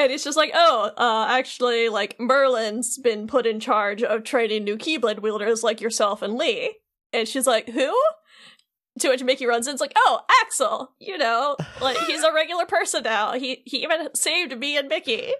And 0.00 0.10
he's 0.10 0.24
just 0.24 0.38
like, 0.38 0.50
oh, 0.54 0.92
uh, 0.96 1.26
actually, 1.28 1.90
like, 1.90 2.18
Merlin's 2.18 2.96
been 2.96 3.26
put 3.26 3.44
in 3.44 3.60
charge 3.60 4.02
of 4.02 4.24
training 4.24 4.64
new 4.64 4.78
Keyblade 4.78 5.20
wielders 5.20 5.62
like 5.62 5.82
yourself 5.82 6.22
and 6.22 6.38
Lea. 6.38 6.72
And 7.12 7.28
she's 7.28 7.46
like, 7.46 7.68
who? 7.68 7.94
To 9.00 9.08
which 9.10 9.22
Mickey 9.22 9.44
runs 9.44 9.66
in, 9.66 9.74
it's 9.74 9.80
like, 9.80 9.92
oh, 9.96 10.20
Axel, 10.42 10.92
you 11.00 11.18
know, 11.18 11.54
like, 11.82 11.98
he's 12.06 12.22
a 12.22 12.32
regular 12.32 12.64
person 12.64 13.02
now. 13.02 13.34
He, 13.34 13.62
he 13.66 13.82
even 13.82 14.08
saved 14.14 14.58
me 14.58 14.78
and 14.78 14.88
Mickey. 14.88 15.32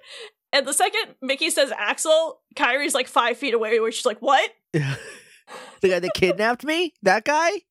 And 0.52 0.66
the 0.66 0.74
second 0.74 1.14
Mickey 1.22 1.48
says 1.48 1.72
Axel, 1.74 2.40
Kairi's 2.54 2.94
like 2.94 3.08
five 3.08 3.38
feet 3.38 3.54
away, 3.54 3.80
where 3.80 3.90
she's 3.90 4.04
like, 4.04 4.20
what? 4.20 4.50
the 4.72 5.88
guy 5.88 6.00
that 6.00 6.12
kidnapped 6.14 6.64
me? 6.64 6.92
That 7.02 7.24
guy? 7.24 7.62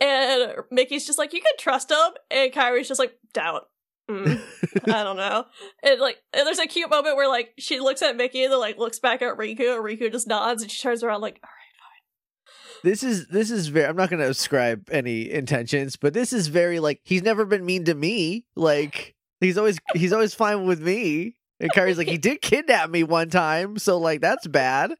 And 0.00 0.54
Mickey's 0.70 1.06
just 1.06 1.18
like, 1.18 1.32
you 1.32 1.40
can 1.40 1.52
trust 1.58 1.90
him. 1.90 2.14
And 2.30 2.52
Kairi's 2.52 2.88
just 2.88 2.98
like, 2.98 3.16
doubt. 3.34 3.66
Mm, 4.10 4.40
I 4.88 5.04
don't 5.04 5.16
know. 5.16 5.44
And 5.82 6.00
like, 6.00 6.18
and 6.32 6.46
there's 6.46 6.58
a 6.58 6.66
cute 6.66 6.90
moment 6.90 7.16
where 7.16 7.28
like 7.28 7.52
she 7.58 7.78
looks 7.80 8.02
at 8.02 8.16
Mickey 8.16 8.42
and 8.42 8.52
then 8.52 8.58
like 8.58 8.78
looks 8.78 8.98
back 8.98 9.22
at 9.22 9.36
Riku, 9.36 9.76
and 9.76 9.84
Riku 9.84 10.10
just 10.10 10.26
nods 10.26 10.62
and 10.62 10.70
she 10.70 10.82
turns 10.82 11.04
around 11.04 11.20
like, 11.20 11.38
all 11.44 11.48
right, 11.48 12.82
fine. 12.82 12.90
This 12.90 13.02
is 13.02 13.28
this 13.28 13.50
is 13.50 13.68
very 13.68 13.86
I'm 13.86 13.96
not 13.96 14.10
gonna 14.10 14.28
ascribe 14.28 14.88
any 14.90 15.30
intentions, 15.30 15.96
but 15.96 16.12
this 16.12 16.32
is 16.32 16.48
very 16.48 16.80
like 16.80 17.00
he's 17.04 17.22
never 17.22 17.44
been 17.44 17.64
mean 17.64 17.84
to 17.84 17.94
me. 17.94 18.46
Like 18.56 19.14
he's 19.40 19.56
always 19.56 19.78
he's 19.94 20.12
always 20.12 20.34
fine 20.34 20.66
with 20.66 20.80
me. 20.80 21.36
And 21.60 21.70
Kairi's 21.72 21.98
like, 21.98 22.08
he 22.08 22.16
did 22.16 22.40
kidnap 22.40 22.88
me 22.88 23.02
one 23.02 23.28
time, 23.28 23.76
so 23.76 23.98
like 23.98 24.22
that's 24.22 24.46
bad. 24.46 24.94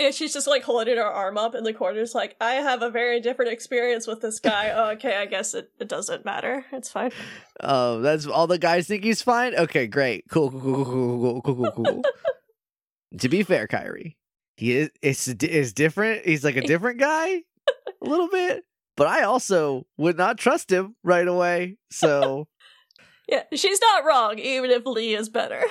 And 0.00 0.14
she's 0.14 0.32
just 0.32 0.46
like 0.46 0.62
holding 0.62 0.96
her 0.96 1.04
arm 1.04 1.36
up 1.36 1.54
in 1.54 1.62
the 1.62 1.74
corner, 1.74 2.00
is 2.00 2.14
like, 2.14 2.36
I 2.40 2.54
have 2.54 2.80
a 2.80 2.90
very 2.90 3.20
different 3.20 3.52
experience 3.52 4.06
with 4.06 4.22
this 4.22 4.40
guy. 4.40 4.70
oh, 4.74 4.92
okay, 4.92 5.16
I 5.16 5.26
guess 5.26 5.52
it, 5.52 5.70
it 5.78 5.88
doesn't 5.88 6.24
matter. 6.24 6.64
It's 6.72 6.90
fine. 6.90 7.12
Oh, 7.60 8.00
that's 8.00 8.26
all 8.26 8.46
the 8.46 8.58
guys 8.58 8.86
think 8.86 9.04
he's 9.04 9.20
fine? 9.20 9.54
Okay, 9.54 9.86
great. 9.86 10.24
Cool, 10.30 10.50
cool, 10.50 10.60
cool, 10.60 10.84
cool, 10.84 11.18
cool, 11.18 11.42
cool, 11.42 11.70
cool, 11.70 11.84
cool. 11.84 12.02
to 13.18 13.28
be 13.28 13.42
fair, 13.42 13.66
Kairi, 13.66 14.16
he 14.56 14.72
is 14.72 14.90
it's 15.02 15.28
is 15.28 15.74
different. 15.74 16.24
He's 16.24 16.44
like 16.44 16.56
a 16.56 16.62
different 16.62 16.98
guy 16.98 17.42
a 18.02 18.08
little 18.08 18.28
bit. 18.28 18.64
But 18.96 19.08
I 19.08 19.24
also 19.24 19.86
would 19.98 20.16
not 20.16 20.38
trust 20.38 20.72
him 20.72 20.96
right 21.04 21.28
away. 21.28 21.76
So 21.90 22.48
Yeah, 23.28 23.42
she's 23.54 23.80
not 23.80 24.04
wrong, 24.04 24.38
even 24.38 24.70
if 24.70 24.86
Lea 24.86 25.14
is 25.14 25.28
better 25.28 25.62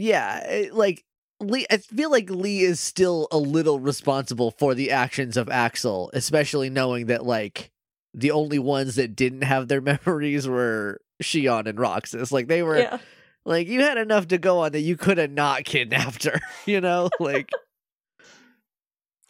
yeah, 0.00 0.40
it- 0.48 0.74
like 0.74 1.04
Lea, 1.40 1.66
I 1.70 1.78
feel 1.78 2.10
like 2.10 2.28
Lea 2.28 2.60
is 2.62 2.80
still 2.80 3.26
a 3.32 3.38
little 3.38 3.80
responsible 3.80 4.50
for 4.58 4.74
the 4.74 4.90
actions 4.90 5.36
of 5.36 5.48
Axel, 5.48 6.10
especially 6.12 6.68
knowing 6.70 7.06
that 7.06 7.24
like 7.24 7.70
the 8.12 8.30
only 8.32 8.58
ones 8.58 8.96
that 8.96 9.16
didn't 9.16 9.42
have 9.42 9.68
their 9.68 9.80
memories 10.06 10.46
were 10.48 11.00
Xion 11.22 11.66
and 11.66 11.78
Roxas. 11.78 12.30
Like 12.32 12.48
they 12.48 12.62
were 12.62 12.78
Yeah. 12.78 12.98
like 13.46 13.68
you 13.68 13.80
had 13.80 13.96
enough 13.98 14.28
to 14.28 14.38
go 14.38 14.58
on 14.60 14.72
that 14.72 14.80
you 14.80 14.96
could 14.96 15.16
have 15.18 15.30
not 15.30 15.64
kidnapped 15.64 16.24
her, 16.24 16.40
you 16.66 16.80
know? 16.80 17.08
Like 17.18 17.48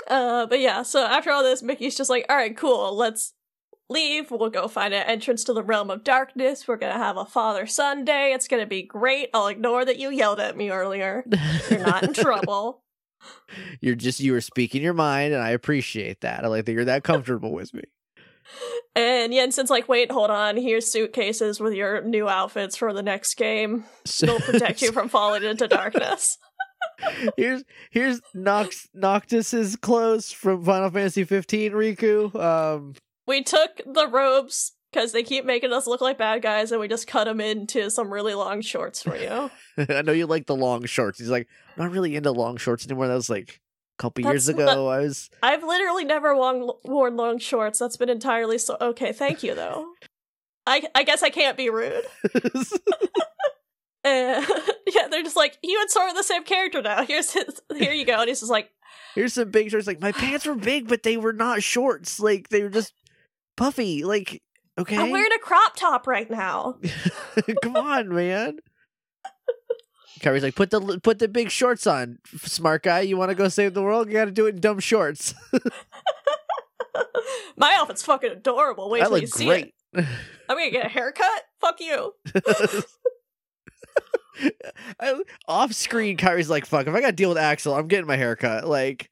Uh, 0.09 0.47
but 0.47 0.59
yeah, 0.61 0.83
so 0.83 1.05
after 1.05 1.31
all 1.31 1.43
this, 1.43 1.63
Mickey's 1.63 1.97
just 1.97 2.11
like, 2.11 2.27
all 2.29 2.35
right, 2.37 2.57
cool, 2.57 2.97
let's 2.97 3.33
leave. 3.91 4.31
We'll 4.31 4.51
go 4.51 4.69
find 4.69 4.95
an 4.95 5.03
entrance 5.07 5.45
to 5.45 5.53
the 5.53 5.63
realm 5.63 5.91
of 5.91 6.05
darkness. 6.05 6.67
We're 6.67 6.77
gonna 6.77 6.95
have 6.95 7.17
a 7.17 7.25
father 7.25 7.67
son 7.67 8.05
day. 8.05 8.33
It's 8.33 8.49
gonna 8.49 8.67
be 8.67 8.83
great. 8.83 9.29
I'll 9.35 9.49
ignore 9.49 9.85
that 9.85 9.99
you 9.99 10.11
yelled 10.11 10.41
at 10.41 10.57
me 10.57 10.71
earlier. 10.71 11.25
You're 11.71 11.81
not 11.81 12.03
in 12.05 12.13
trouble. 12.15 12.83
you're 13.81 13.95
just 13.95 14.21
you 14.21 14.33
were 14.33 14.41
speaking 14.41 14.83
your 14.83 14.95
mind 14.95 15.35
and 15.35 15.43
I 15.43 15.51
appreciate 15.51 16.21
that. 16.23 16.45
I 16.45 16.49
like 16.49 16.65
that 16.65 16.73
you're 16.73 16.85
that 16.87 17.05
comfortable 17.05 17.53
with 17.53 17.75
me. 17.75 17.83
And 18.97 19.33
Yen 19.33 19.53
Sid's 19.53 19.71
like, 19.71 19.89
wait, 19.89 20.11
hold 20.11 20.31
on. 20.31 20.57
Here's 20.57 20.91
suitcases 20.91 21.61
with 21.61 21.73
your 21.75 22.03
new 22.03 22.29
outfits 22.29 22.77
for 22.77 22.93
the 22.93 23.03
next 23.03 23.35
game. 23.35 23.85
They'll 24.21 24.41
protect 24.41 24.83
you 24.83 24.91
from 24.93 25.09
falling 25.09 25.45
into 25.45 25.69
darkness. 25.69 26.37
here's 27.37 27.63
here's 27.91 28.21
Nox 28.35 28.89
Noctis's 28.95 29.77
clothes 29.77 30.33
from 30.33 30.65
Final 30.65 30.91
Fantasy 30.91 31.25
15, 31.25 31.73
Riku. 31.73 32.35
Um 32.35 32.95
We 33.31 33.45
took 33.45 33.81
the 33.87 34.09
robes 34.09 34.73
because 34.93 35.13
they 35.13 35.23
keep 35.23 35.45
making 35.45 35.73
us 35.73 35.87
look 35.87 36.01
like 36.01 36.19
bad 36.19 36.43
guys, 36.43 36.73
and 36.73 36.81
we 36.81 36.89
just 36.89 37.07
cut 37.07 37.27
them 37.27 37.41
into 37.41 37.89
some 37.89 38.13
really 38.13 38.35
long 38.35 38.61
shorts 38.61 39.05
for 39.05 39.17
you. 39.17 39.49
I 39.89 40.03
know 40.03 40.11
you 40.11 40.27
like 40.27 40.47
the 40.47 40.57
long 40.57 40.85
shorts. 40.85 41.21
He's 41.21 41.31
like, 41.31 41.47
I'm 41.77 41.85
not 41.85 41.93
really 41.93 42.17
into 42.17 42.33
long 42.33 42.57
shorts 42.57 42.85
anymore. 42.85 43.07
That 43.07 43.15
was 43.15 43.31
like 43.31 43.61
a 44.01 44.03
couple 44.03 44.25
years 44.25 44.47
That's 44.47 44.59
ago. 44.59 44.89
I 44.89 45.03
was 45.03 45.31
I've 45.45 45.63
literally 45.63 46.05
never 46.05 46.35
worn, 46.35 46.71
worn 46.83 47.17
long 47.17 47.39
shorts. 47.39 47.79
That's 47.79 47.97
been 47.97 48.09
entirely 48.09 48.59
so. 48.59 48.77
Okay, 48.81 49.13
thank 49.13 49.45
you 49.45 49.55
though. 49.55 49.93
I 50.67 50.83
I 50.97 51.05
guess 51.05 51.23
I 51.23 51.31
can't 51.31 51.57
be 51.57 51.71
rude. 51.71 52.03
Uh, 54.03 54.45
yeah, 54.93 55.07
they're 55.09 55.23
just 55.23 55.37
like 55.37 55.57
you 55.63 55.81
and 55.81 55.89
Sora 55.89 56.09
are 56.09 56.15
the 56.15 56.25
same 56.25 56.43
character 56.43 56.83
now. 56.83 57.05
Here's 57.05 57.31
his. 57.31 57.61
Here 57.77 57.93
you 57.93 58.05
go. 58.05 58.19
And 58.19 58.29
he's 58.29 58.41
just 58.41 58.51
like, 58.51 58.71
Here's 59.15 59.35
some 59.35 59.53
big 59.53 59.71
shorts. 59.71 59.87
Like 59.87 60.01
my 60.01 60.11
pants 60.11 60.47
were 60.47 60.57
big, 60.57 60.89
but 60.89 61.05
they 61.05 61.17
were 61.17 61.33
not 61.33 61.63
shorts. 61.63 62.19
Like 62.19 62.49
they 62.49 62.65
were 62.65 62.71
just 62.71 62.93
puffy. 63.61 64.05
Like 64.05 64.43
okay, 64.79 64.97
I'm 64.97 65.11
wearing 65.11 65.31
a 65.37 65.39
crop 65.39 65.77
top 65.77 66.07
right 66.07 66.31
now. 66.31 66.79
come 67.63 67.77
on, 67.77 68.09
man. 68.09 68.59
Kairi's 70.21 70.43
like, 70.43 70.55
put 70.55 70.71
the 70.71 71.01
put 71.03 71.19
the 71.19 71.29
big 71.29 71.51
shorts 71.51 71.87
on, 71.87 72.19
smart 72.39 72.83
guy. 72.83 73.01
You 73.01 73.17
want 73.17 73.31
to 73.31 73.35
go 73.35 73.49
save 73.49 73.75
the 73.75 73.83
world? 73.83 74.09
You 74.09 74.15
got 74.15 74.25
to 74.27 74.31
do 74.31 74.47
it 74.47 74.55
in 74.57 74.61
dumb 74.61 74.81
shorts. 74.81 75.35
My 77.57 77.75
outfit's 77.75 78.03
fucking 78.03 78.33
adorable. 78.33 78.91
Wait 78.91 79.01
till 79.01 79.19
you 79.19 79.27
see 79.27 79.47
great. 79.47 79.75
it. 79.95 80.07
I'm 80.49 80.57
gonna 80.57 80.71
get 80.71 80.87
a 80.87 80.89
haircut. 80.89 81.45
Fuck 81.61 81.81
you. 81.81 82.15
I, 84.99 85.23
off 85.47 85.75
screen, 85.75 86.17
Kairi's 86.17 86.49
like, 86.49 86.65
"Fuck! 86.65 86.87
If 86.87 86.95
I 86.95 87.01
got 87.01 87.09
to 87.09 87.13
deal 87.13 87.29
with 87.29 87.37
Axel, 87.39 87.75
I'm 87.75 87.89
getting 87.89 88.07
my 88.07 88.17
haircut. 88.17 88.67
Like, 88.67 89.11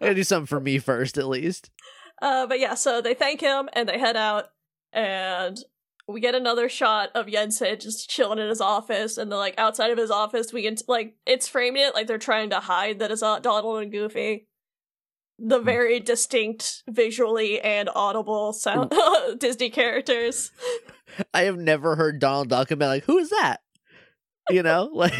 I 0.00 0.06
gotta 0.06 0.14
do 0.14 0.24
something 0.24 0.46
for 0.46 0.60
me 0.60 0.78
first, 0.78 1.18
at 1.18 1.28
least." 1.28 1.70
Uh, 2.22 2.46
but 2.46 2.60
yeah, 2.60 2.74
so 2.74 3.00
they 3.00 3.14
thank 3.14 3.40
him 3.40 3.68
and 3.72 3.88
they 3.88 3.98
head 3.98 4.16
out, 4.16 4.46
and 4.92 5.58
we 6.06 6.20
get 6.20 6.34
another 6.34 6.68
shot 6.68 7.10
of 7.14 7.28
Yen 7.28 7.50
Sid 7.50 7.80
just 7.80 8.08
chilling 8.10 8.38
in 8.38 8.48
his 8.48 8.60
office, 8.60 9.16
and 9.18 9.30
then 9.32 9.38
like 9.38 9.54
outside 9.58 9.90
of 9.90 9.98
his 9.98 10.10
office, 10.10 10.52
we 10.52 10.62
can 10.62 10.76
like 10.86 11.16
it's 11.26 11.48
framed 11.48 11.76
it 11.78 11.94
like 11.94 12.06
they're 12.06 12.18
trying 12.18 12.50
to 12.50 12.60
hide 12.60 12.98
that 12.98 13.10
it's 13.10 13.22
not 13.22 13.42
Donald 13.42 13.82
and 13.82 13.90
Goofy. 13.92 14.46
The 15.38 15.58
Hmm. 15.58 15.64
very 15.64 15.98
distinct 16.00 16.84
visually 16.88 17.60
and 17.60 17.90
audible 17.94 18.52
sound 18.52 18.92
Disney 19.38 19.68
characters. 19.70 20.52
I 21.34 21.42
have 21.42 21.58
never 21.58 21.96
heard 21.96 22.20
Donald 22.20 22.48
Duck 22.50 22.70
and 22.70 22.78
been 22.78 22.88
like, 22.88 23.04
"Who 23.04 23.18
is 23.18 23.30
that?" 23.30 23.60
You 24.50 24.62
know, 24.62 24.84
like, 24.92 25.12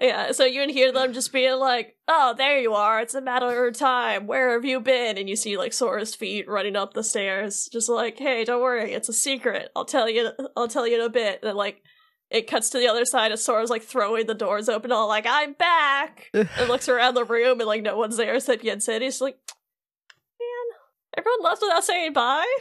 Yeah, 0.00 0.30
so 0.30 0.44
you 0.44 0.60
can 0.60 0.68
hear 0.68 0.92
them 0.92 1.12
just 1.12 1.32
being 1.32 1.58
like, 1.58 1.96
"Oh, 2.06 2.32
there 2.36 2.60
you 2.60 2.74
are. 2.74 3.00
It's 3.00 3.14
a 3.14 3.20
matter 3.20 3.66
of 3.66 3.76
time. 3.76 4.28
Where 4.28 4.52
have 4.52 4.64
you 4.64 4.78
been?" 4.80 5.18
And 5.18 5.28
you 5.28 5.34
see 5.34 5.56
like 5.56 5.72
Sora's 5.72 6.14
feet 6.14 6.48
running 6.48 6.76
up 6.76 6.94
the 6.94 7.02
stairs, 7.02 7.68
just 7.72 7.88
like, 7.88 8.16
"Hey, 8.18 8.44
don't 8.44 8.62
worry. 8.62 8.92
It's 8.92 9.08
a 9.08 9.12
secret. 9.12 9.70
I'll 9.74 9.84
tell 9.84 10.08
you. 10.08 10.30
I'll 10.56 10.68
tell 10.68 10.86
you 10.86 10.96
in 10.96 11.00
a 11.00 11.08
bit." 11.08 11.40
And 11.42 11.56
like, 11.56 11.82
it 12.30 12.46
cuts 12.46 12.70
to 12.70 12.78
the 12.78 12.86
other 12.86 13.04
side 13.04 13.32
as 13.32 13.44
Sora's 13.44 13.70
like 13.70 13.82
throwing 13.82 14.26
the 14.26 14.34
doors 14.34 14.68
open, 14.68 14.92
all 14.92 15.08
like, 15.08 15.26
"I'm 15.28 15.54
back." 15.54 16.30
and 16.32 16.68
looks 16.68 16.88
around 16.88 17.14
the 17.14 17.24
room, 17.24 17.58
and 17.60 17.66
like 17.66 17.82
no 17.82 17.96
one's 17.96 18.16
there 18.16 18.34
except 18.34 18.62
Yen 18.62 18.80
Sid. 18.80 19.02
He's 19.02 19.20
like, 19.20 19.38
"Man, 20.38 20.78
everyone 21.16 21.42
left 21.42 21.62
without 21.62 21.84
saying 21.84 22.12
bye." 22.12 22.56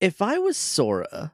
if 0.00 0.20
I 0.20 0.38
was 0.38 0.58
Sora 0.58 1.32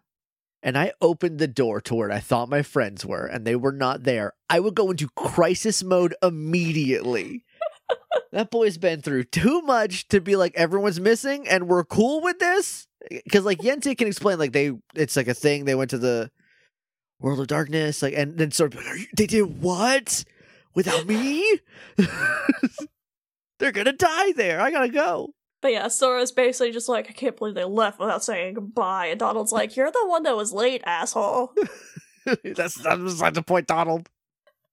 and 0.63 0.79
I 0.79 0.93
opened 1.01 1.39
the 1.39 1.49
door 1.49 1.81
to 1.83 1.95
where 1.95 2.13
I 2.13 2.21
thought 2.21 2.49
my 2.49 2.63
friends 2.63 3.05
were 3.05 3.27
and 3.27 3.45
they 3.45 3.57
were 3.57 3.73
not 3.73 4.05
there, 4.05 4.33
I 4.49 4.61
would 4.61 4.75
go 4.75 4.91
into 4.91 5.09
crisis 5.17 5.83
mode 5.83 6.15
immediately. 6.23 7.45
that 8.33 8.51
boy's 8.51 8.79
been 8.79 9.03
through 9.03 9.25
too 9.25 9.61
much 9.63 10.09
to 10.09 10.21
be 10.21 10.37
like 10.37 10.55
everyone's 10.55 11.01
missing 11.01 11.49
and 11.49 11.69
we're 11.69 11.85
cool 11.85 12.21
with 12.23 12.39
this. 12.39 12.87
Because 13.11 13.45
like 13.45 13.63
Yen 13.63 13.83
Sid 13.83 13.99
can 13.99 14.07
explain 14.07 14.39
like 14.39 14.53
they 14.53 14.73
it's 14.95 15.17
like 15.17 15.29
a 15.29 15.35
thing. 15.35 15.65
They 15.65 15.75
went 15.75 15.91
to 15.91 15.99
the 15.99 16.31
world 17.19 17.41
of 17.41 17.49
darkness, 17.49 18.03
like 18.03 18.15
and 18.15 18.39
then 18.39 18.53
sort 18.53 18.75
of 18.75 18.85
they 19.17 19.27
did 19.27 19.61
what 19.61 20.25
without 20.75 21.07
me? 21.07 21.59
They're 23.59 23.73
gonna 23.73 23.93
die 23.93 24.33
there. 24.33 24.61
I 24.61 24.71
gotta 24.71 24.89
go. 24.89 25.35
But 25.63 25.71
yeah, 25.73 25.87
Sora's 25.89 26.33
basically 26.33 26.73
just 26.73 26.89
like, 26.89 27.09
I 27.09 27.13
can't 27.13 27.37
believe 27.37 27.55
they 27.55 27.65
left 27.65 28.01
without 28.01 28.25
saying 28.25 28.55
goodbye. 28.55 29.07
And 29.07 29.21
Donald's 29.21 29.53
like, 29.53 29.77
You're 29.77 29.93
the 29.93 30.05
one 30.07 30.25
that 30.25 30.37
was 30.37 30.53
late, 30.53 30.83
asshole. 30.85 31.55
that's 32.45 32.77
beside 32.83 33.35
the 33.35 33.43
point, 33.43 33.67
Donald. 33.69 34.11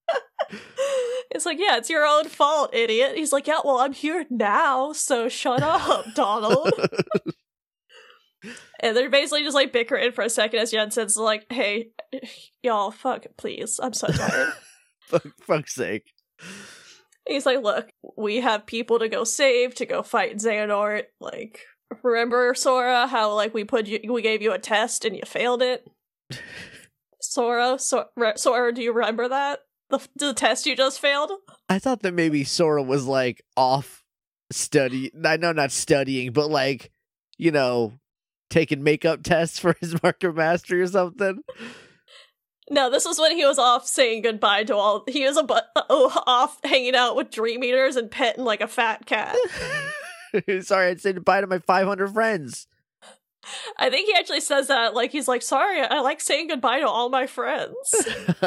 It's 1.32 1.46
like, 1.46 1.60
Yeah, 1.60 1.76
it's 1.76 1.88
your 1.88 2.04
own 2.04 2.24
fault, 2.24 2.74
idiot. 2.74 3.12
He's 3.14 3.32
like, 3.32 3.46
Yeah, 3.46 3.60
well, 3.64 3.78
I'm 3.78 3.92
here 3.92 4.26
now, 4.30 4.92
so 4.92 5.28
shut 5.28 5.62
up, 5.62 6.04
Donald. 6.16 6.72
and 8.80 8.96
they're 8.96 9.08
basically 9.08 9.44
just 9.44 9.54
like 9.54 9.72
bickering 9.72 10.10
for 10.10 10.22
a 10.24 10.28
second 10.28 10.58
as 10.58 10.72
Yen 10.72 10.90
Sid's 10.90 11.16
like, 11.16 11.46
Hey, 11.48 11.90
y'all, 12.64 12.90
fuck, 12.90 13.26
please. 13.36 13.78
I'm 13.80 13.92
so 13.92 14.08
tired. 14.08 14.52
Fuck, 15.02 15.26
fuck's 15.40 15.74
sake. 15.76 16.12
He's 17.26 17.46
like, 17.46 17.62
Look, 17.62 17.90
we 18.16 18.40
have 18.40 18.66
people 18.66 18.98
to 18.98 19.08
go 19.08 19.24
save, 19.24 19.74
to 19.76 19.86
go 19.86 20.02
fight 20.02 20.36
Xehanort. 20.36 21.04
Like, 21.20 21.60
remember, 22.02 22.54
Sora, 22.54 23.06
how 23.06 23.34
like 23.34 23.54
we 23.54 23.64
put 23.64 23.86
you, 23.86 24.00
we 24.12 24.22
gave 24.22 24.42
you 24.42 24.52
a 24.52 24.58
test 24.58 25.04
and 25.04 25.16
you 25.16 25.22
failed 25.26 25.62
it? 25.62 25.86
Sora, 27.20 27.78
so- 27.78 28.06
re- 28.16 28.32
Sora, 28.36 28.72
do 28.72 28.82
you 28.82 28.92
remember 28.92 29.28
that? 29.28 29.60
The, 29.90 30.06
the 30.16 30.34
test 30.34 30.66
you 30.66 30.76
just 30.76 31.00
failed? 31.00 31.32
I 31.68 31.78
thought 31.78 32.02
that 32.02 32.14
maybe 32.14 32.44
Sora 32.44 32.82
was 32.82 33.06
like 33.06 33.42
off 33.56 34.04
study. 34.52 35.10
I 35.24 35.36
know 35.36 35.52
not 35.52 35.72
studying, 35.72 36.32
but 36.32 36.48
like 36.50 36.90
you 37.38 37.50
know, 37.50 37.94
taking 38.50 38.82
makeup 38.82 39.22
tests 39.22 39.58
for 39.58 39.74
his 39.80 39.96
Mark 40.02 40.22
of 40.24 40.36
Mastery 40.36 40.82
or 40.82 40.86
something. 40.86 41.42
No, 42.70 42.88
this 42.88 43.04
was 43.04 43.18
when 43.18 43.36
he 43.36 43.44
was 43.44 43.58
off 43.58 43.86
saying 43.86 44.22
goodbye 44.22 44.64
to 44.64 44.76
all. 44.76 45.04
He 45.08 45.26
was 45.26 45.36
a 45.36 45.42
bu- 45.42 45.56
oh, 45.76 46.22
off 46.26 46.58
hanging 46.62 46.94
out 46.94 47.16
with 47.16 47.30
Dream 47.30 47.64
Eaters 47.64 47.96
and 47.96 48.10
petting 48.10 48.44
like 48.44 48.60
a 48.60 48.68
fat 48.68 49.06
cat. 49.06 49.36
Sorry, 50.60 50.88
I'd 50.88 51.00
say 51.00 51.12
goodbye 51.12 51.40
to 51.40 51.48
my 51.48 51.58
500 51.58 52.12
friends. 52.12 52.68
I 53.78 53.90
think 53.90 54.06
he 54.06 54.14
actually 54.14 54.40
says 54.40 54.68
that 54.68 54.94
like 54.94 55.10
he's 55.10 55.26
like, 55.26 55.40
sorry, 55.42 55.80
I 55.80 56.00
like 56.00 56.20
saying 56.20 56.48
goodbye 56.48 56.80
to 56.80 56.88
all 56.88 57.08
my 57.08 57.26
friends. 57.26 57.74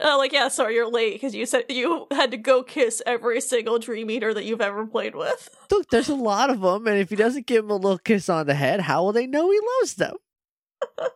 Uh, 0.00 0.16
like, 0.16 0.32
yeah, 0.32 0.46
sorry, 0.46 0.74
you're 0.76 0.88
late 0.90 1.14
because 1.14 1.34
you 1.34 1.44
said 1.44 1.64
you 1.68 2.06
had 2.12 2.30
to 2.30 2.36
go 2.36 2.62
kiss 2.62 3.02
every 3.04 3.40
single 3.40 3.78
Dream 3.80 4.10
Eater 4.10 4.32
that 4.32 4.44
you've 4.44 4.60
ever 4.60 4.86
played 4.86 5.16
with. 5.16 5.54
Look, 5.70 5.90
there's 5.90 6.08
a 6.08 6.14
lot 6.14 6.50
of 6.50 6.60
them, 6.60 6.86
and 6.86 6.98
if 6.98 7.10
he 7.10 7.16
doesn't 7.16 7.46
give 7.46 7.64
them 7.64 7.72
a 7.72 7.76
little 7.76 7.98
kiss 7.98 8.28
on 8.28 8.46
the 8.46 8.54
head, 8.54 8.80
how 8.80 9.02
will 9.02 9.12
they 9.12 9.26
know 9.26 9.50
he 9.50 9.60
loves 9.80 9.94
them? 9.94 10.16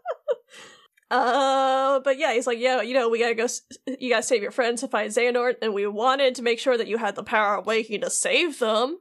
Uh, 1.12 2.00
but 2.00 2.18
yeah, 2.18 2.32
he's 2.32 2.46
like, 2.46 2.58
yeah, 2.58 2.80
you 2.82 2.94
know, 2.94 3.08
we 3.08 3.18
gotta 3.18 3.34
go. 3.34 3.44
S- 3.44 3.62
you 3.86 4.08
gotta 4.10 4.22
save 4.22 4.40
your 4.42 4.50
friends 4.50 4.80
to 4.80 4.88
fight 4.88 5.10
Xehanort, 5.10 5.56
and 5.60 5.74
we 5.74 5.86
wanted 5.86 6.34
to 6.36 6.42
make 6.42 6.58
sure 6.58 6.76
that 6.78 6.86
you 6.88 6.96
had 6.98 7.14
the 7.16 7.22
power 7.22 7.56
of 7.58 7.66
waking 7.66 8.00
to 8.00 8.10
save 8.10 8.58
them, 8.58 8.98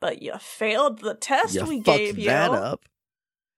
but 0.00 0.20
you 0.22 0.32
failed 0.40 0.98
the 1.00 1.14
test 1.14 1.54
You 1.54 1.64
we 1.64 1.80
gave 1.80 2.18
you. 2.18 2.26
that 2.26 2.50
up. 2.50 2.84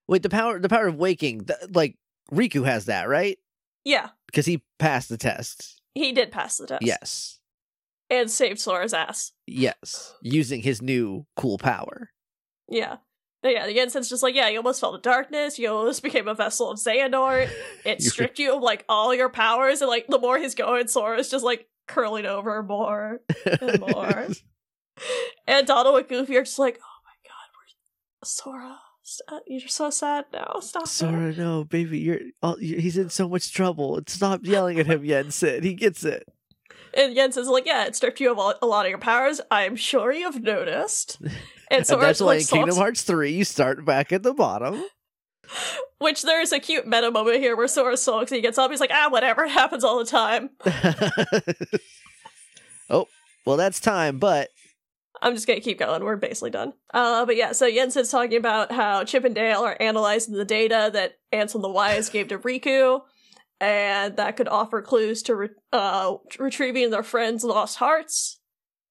Wait, 0.06 0.22
the 0.22 0.28
power, 0.28 0.58
the 0.58 0.68
power 0.68 0.86
of 0.86 0.96
waking, 0.96 1.48
like 1.72 1.96
Riku 2.30 2.64
has 2.66 2.84
that, 2.86 3.08
right? 3.08 3.38
Yeah, 3.84 4.10
Because 4.26 4.46
he 4.46 4.62
passed 4.78 5.08
the 5.08 5.16
test. 5.16 5.80
he 5.94 6.12
did 6.12 6.30
pass 6.30 6.56
the 6.58 6.66
test. 6.66 6.82
Yes, 6.82 7.38
and 8.10 8.30
saved 8.30 8.60
Sora's 8.60 8.92
ass. 8.94 9.32
yes, 9.46 10.14
using 10.22 10.60
his 10.62 10.82
new 10.82 11.26
cool 11.36 11.56
power. 11.58 12.10
Yeah. 12.68 12.96
But 13.44 13.52
yeah, 13.52 13.66
the 13.66 13.74
Yen 13.74 13.90
Sid's 13.90 14.08
just 14.08 14.22
like, 14.22 14.34
yeah, 14.34 14.48
you 14.48 14.56
almost 14.56 14.80
fell 14.80 14.92
to 14.92 14.98
darkness, 15.02 15.58
you 15.58 15.68
almost 15.68 16.02
became 16.02 16.28
a 16.28 16.34
vessel 16.34 16.70
of 16.70 16.78
Xehanort, 16.78 17.50
it 17.84 18.02
stripped 18.10 18.38
you 18.38 18.54
of 18.56 18.62
like 18.62 18.86
all 18.88 19.14
your 19.14 19.28
powers, 19.28 19.82
and 19.82 19.90
like 19.90 20.06
the 20.06 20.18
more 20.18 20.38
he's 20.38 20.54
going, 20.54 20.88
Sora's 20.88 21.28
just 21.28 21.44
like 21.44 21.68
curling 21.86 22.24
over 22.24 22.62
more 22.62 23.20
and 23.60 23.80
more. 23.80 24.28
and 25.46 25.66
Donald 25.66 25.98
and 25.98 26.08
Goofy 26.08 26.38
are 26.38 26.42
just 26.44 26.58
like, 26.58 26.78
oh 26.80 26.96
my 27.04 27.28
god, 27.28 27.50
we're 27.54 28.26
Sora. 28.26 28.78
st- 29.02 29.28
uh, 29.30 29.40
You're 29.46 29.68
so 29.68 29.90
sad 29.90 30.24
now. 30.32 30.60
Stop. 30.60 30.84
it." 30.84 30.88
Sora, 30.88 31.34
no, 31.34 31.64
baby, 31.64 31.98
you're, 31.98 32.20
oh, 32.42 32.56
you 32.58 32.78
he's 32.78 32.96
in 32.96 33.10
so 33.10 33.28
much 33.28 33.52
trouble. 33.52 34.00
Stop 34.06 34.40
yelling 34.44 34.80
at 34.80 34.86
him, 34.86 35.04
Yen 35.04 35.30
Sid. 35.30 35.64
He 35.64 35.74
gets 35.74 36.02
it. 36.02 36.26
And 36.96 37.14
Yen 37.14 37.30
Sid's 37.30 37.48
like, 37.48 37.66
yeah, 37.66 37.84
it 37.84 37.94
stripped 37.94 38.20
you 38.20 38.30
of 38.32 38.38
a 38.38 38.64
a 38.64 38.66
lot 38.66 38.86
of 38.86 38.90
your 38.90 38.98
powers. 38.98 39.40
I'm 39.50 39.76
sure 39.76 40.12
you've 40.12 40.40
noticed. 40.42 41.20
And 41.70 41.78
And 41.78 41.86
Sora 41.86 42.02
that's 42.02 42.20
why 42.20 42.36
in 42.36 42.44
Kingdom 42.44 42.76
Hearts 42.76 43.02
3, 43.02 43.32
you 43.32 43.44
start 43.44 43.84
back 43.84 44.12
at 44.12 44.22
the 44.22 44.34
bottom. 44.34 44.84
Which 45.98 46.22
there 46.22 46.40
is 46.40 46.52
a 46.52 46.60
cute 46.60 46.86
meta 46.86 47.10
moment 47.10 47.38
here 47.38 47.56
where 47.56 47.68
Sora 47.68 47.96
sulks 47.96 48.30
and 48.30 48.36
he 48.36 48.42
gets 48.42 48.58
up. 48.58 48.70
He's 48.70 48.80
like, 48.80 48.90
ah, 48.92 49.08
whatever. 49.10 49.44
It 49.44 49.50
happens 49.50 49.84
all 49.84 49.98
the 49.98 50.04
time. 50.04 50.50
oh, 52.90 53.06
well, 53.46 53.56
that's 53.56 53.80
time, 53.80 54.18
but 54.18 54.50
I'm 55.22 55.34
just 55.34 55.46
gonna 55.46 55.60
keep 55.60 55.78
going. 55.78 56.04
We're 56.04 56.16
basically 56.16 56.50
done. 56.50 56.74
Uh, 56.92 57.24
but 57.24 57.36
yeah, 57.36 57.52
so 57.52 57.66
Yen 57.66 57.90
Sid's 57.90 58.10
talking 58.10 58.36
about 58.36 58.72
how 58.72 59.04
Chip 59.04 59.24
and 59.24 59.34
Dale 59.34 59.60
are 59.60 59.76
analyzing 59.80 60.34
the 60.34 60.44
data 60.44 60.90
that 60.92 61.14
Ansem 61.32 61.62
the 61.62 61.70
Wise 61.70 62.10
gave 62.10 62.28
to 62.28 62.38
Riku, 62.38 63.00
and 63.60 64.16
that 64.16 64.36
could 64.36 64.48
offer 64.48 64.82
clues 64.82 65.22
to 65.24 65.34
re- 65.34 65.48
uh, 65.72 66.16
retrieving 66.38 66.90
their 66.90 67.02
friends' 67.02 67.44
lost 67.44 67.78
hearts. 67.78 68.40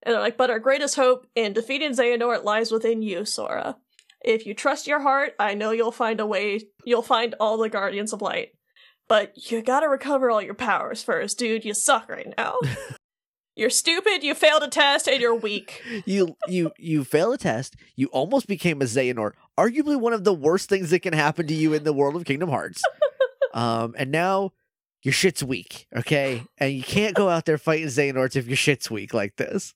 And 0.04 0.14
they're 0.14 0.22
like, 0.22 0.38
but 0.38 0.49
our 0.49 0.60
greatest 0.60 0.95
hope 0.95 1.26
in 1.36 1.54
defeating 1.54 1.91
Xehanort 1.91 2.43
lies 2.43 2.72
within 2.72 3.01
you, 3.01 3.26
Sora. 3.26 3.78
if 4.24 4.45
you 4.45 4.54
trust 4.54 4.88
your 4.88 4.99
heart, 4.99 5.34
I 5.39 5.54
know 5.54 5.72
you'll 5.72 5.91
find 5.91 6.20
a 6.20 6.26
way. 6.26 6.62
You'll 6.86 7.01
find 7.01 7.36
all 7.39 7.58
the 7.58 7.70
Guardians 7.70 8.14
of 8.14 8.22
Light. 8.22 8.49
But 9.08 9.51
you 9.51 9.62
gotta 9.62 9.89
recover 9.89 10.32
all 10.32 10.41
your 10.41 10.54
powers 10.54 11.04
first, 11.04 11.38
dude. 11.38 11.66
You 11.66 11.74
suck 11.74 12.10
right 12.10 12.34
now. 12.38 12.56
you're 13.56 13.70
stupid, 13.70 14.24
you 14.24 14.34
failed 14.34 14.64
a 14.64 14.70
test, 14.70 15.08
and 15.08 15.22
you're 15.22 15.36
weak. 15.36 15.82
You 16.06 16.36
you 16.47 16.72
you 16.78 17.04
fail 17.04 17.34
a 17.34 17.38
test. 17.38 17.76
You 17.95 18.08
almost 18.08 18.47
became 18.47 18.82
a 18.82 18.86
Xehanort. 18.86 19.34
Arguably 19.58 19.99
one 19.99 20.14
of 20.14 20.24
the 20.24 20.34
worst 20.34 20.70
things 20.70 20.89
that 20.89 21.01
can 21.01 21.14
happen 21.14 21.47
to 21.47 21.54
you 21.54 21.74
in 21.74 21.84
the 21.84 21.93
world 21.93 22.16
of 22.16 22.26
Kingdom 22.26 22.49
Hearts. 22.49 22.82
um, 23.54 23.93
and 23.97 24.10
now 24.12 24.51
your 25.04 25.14
shit's 25.14 25.43
weak, 25.43 25.88
okay? 25.95 26.43
And 26.58 26.74
you 26.74 26.82
can't 26.82 27.14
go 27.14 27.30
out 27.30 27.45
there 27.45 27.58
fighting 27.58 27.88
Xehanorts 27.88 28.36
if 28.36 28.47
your 28.47 28.58
shit's 28.58 28.89
weak 28.89 29.14
like 29.14 29.36
this. 29.36 29.74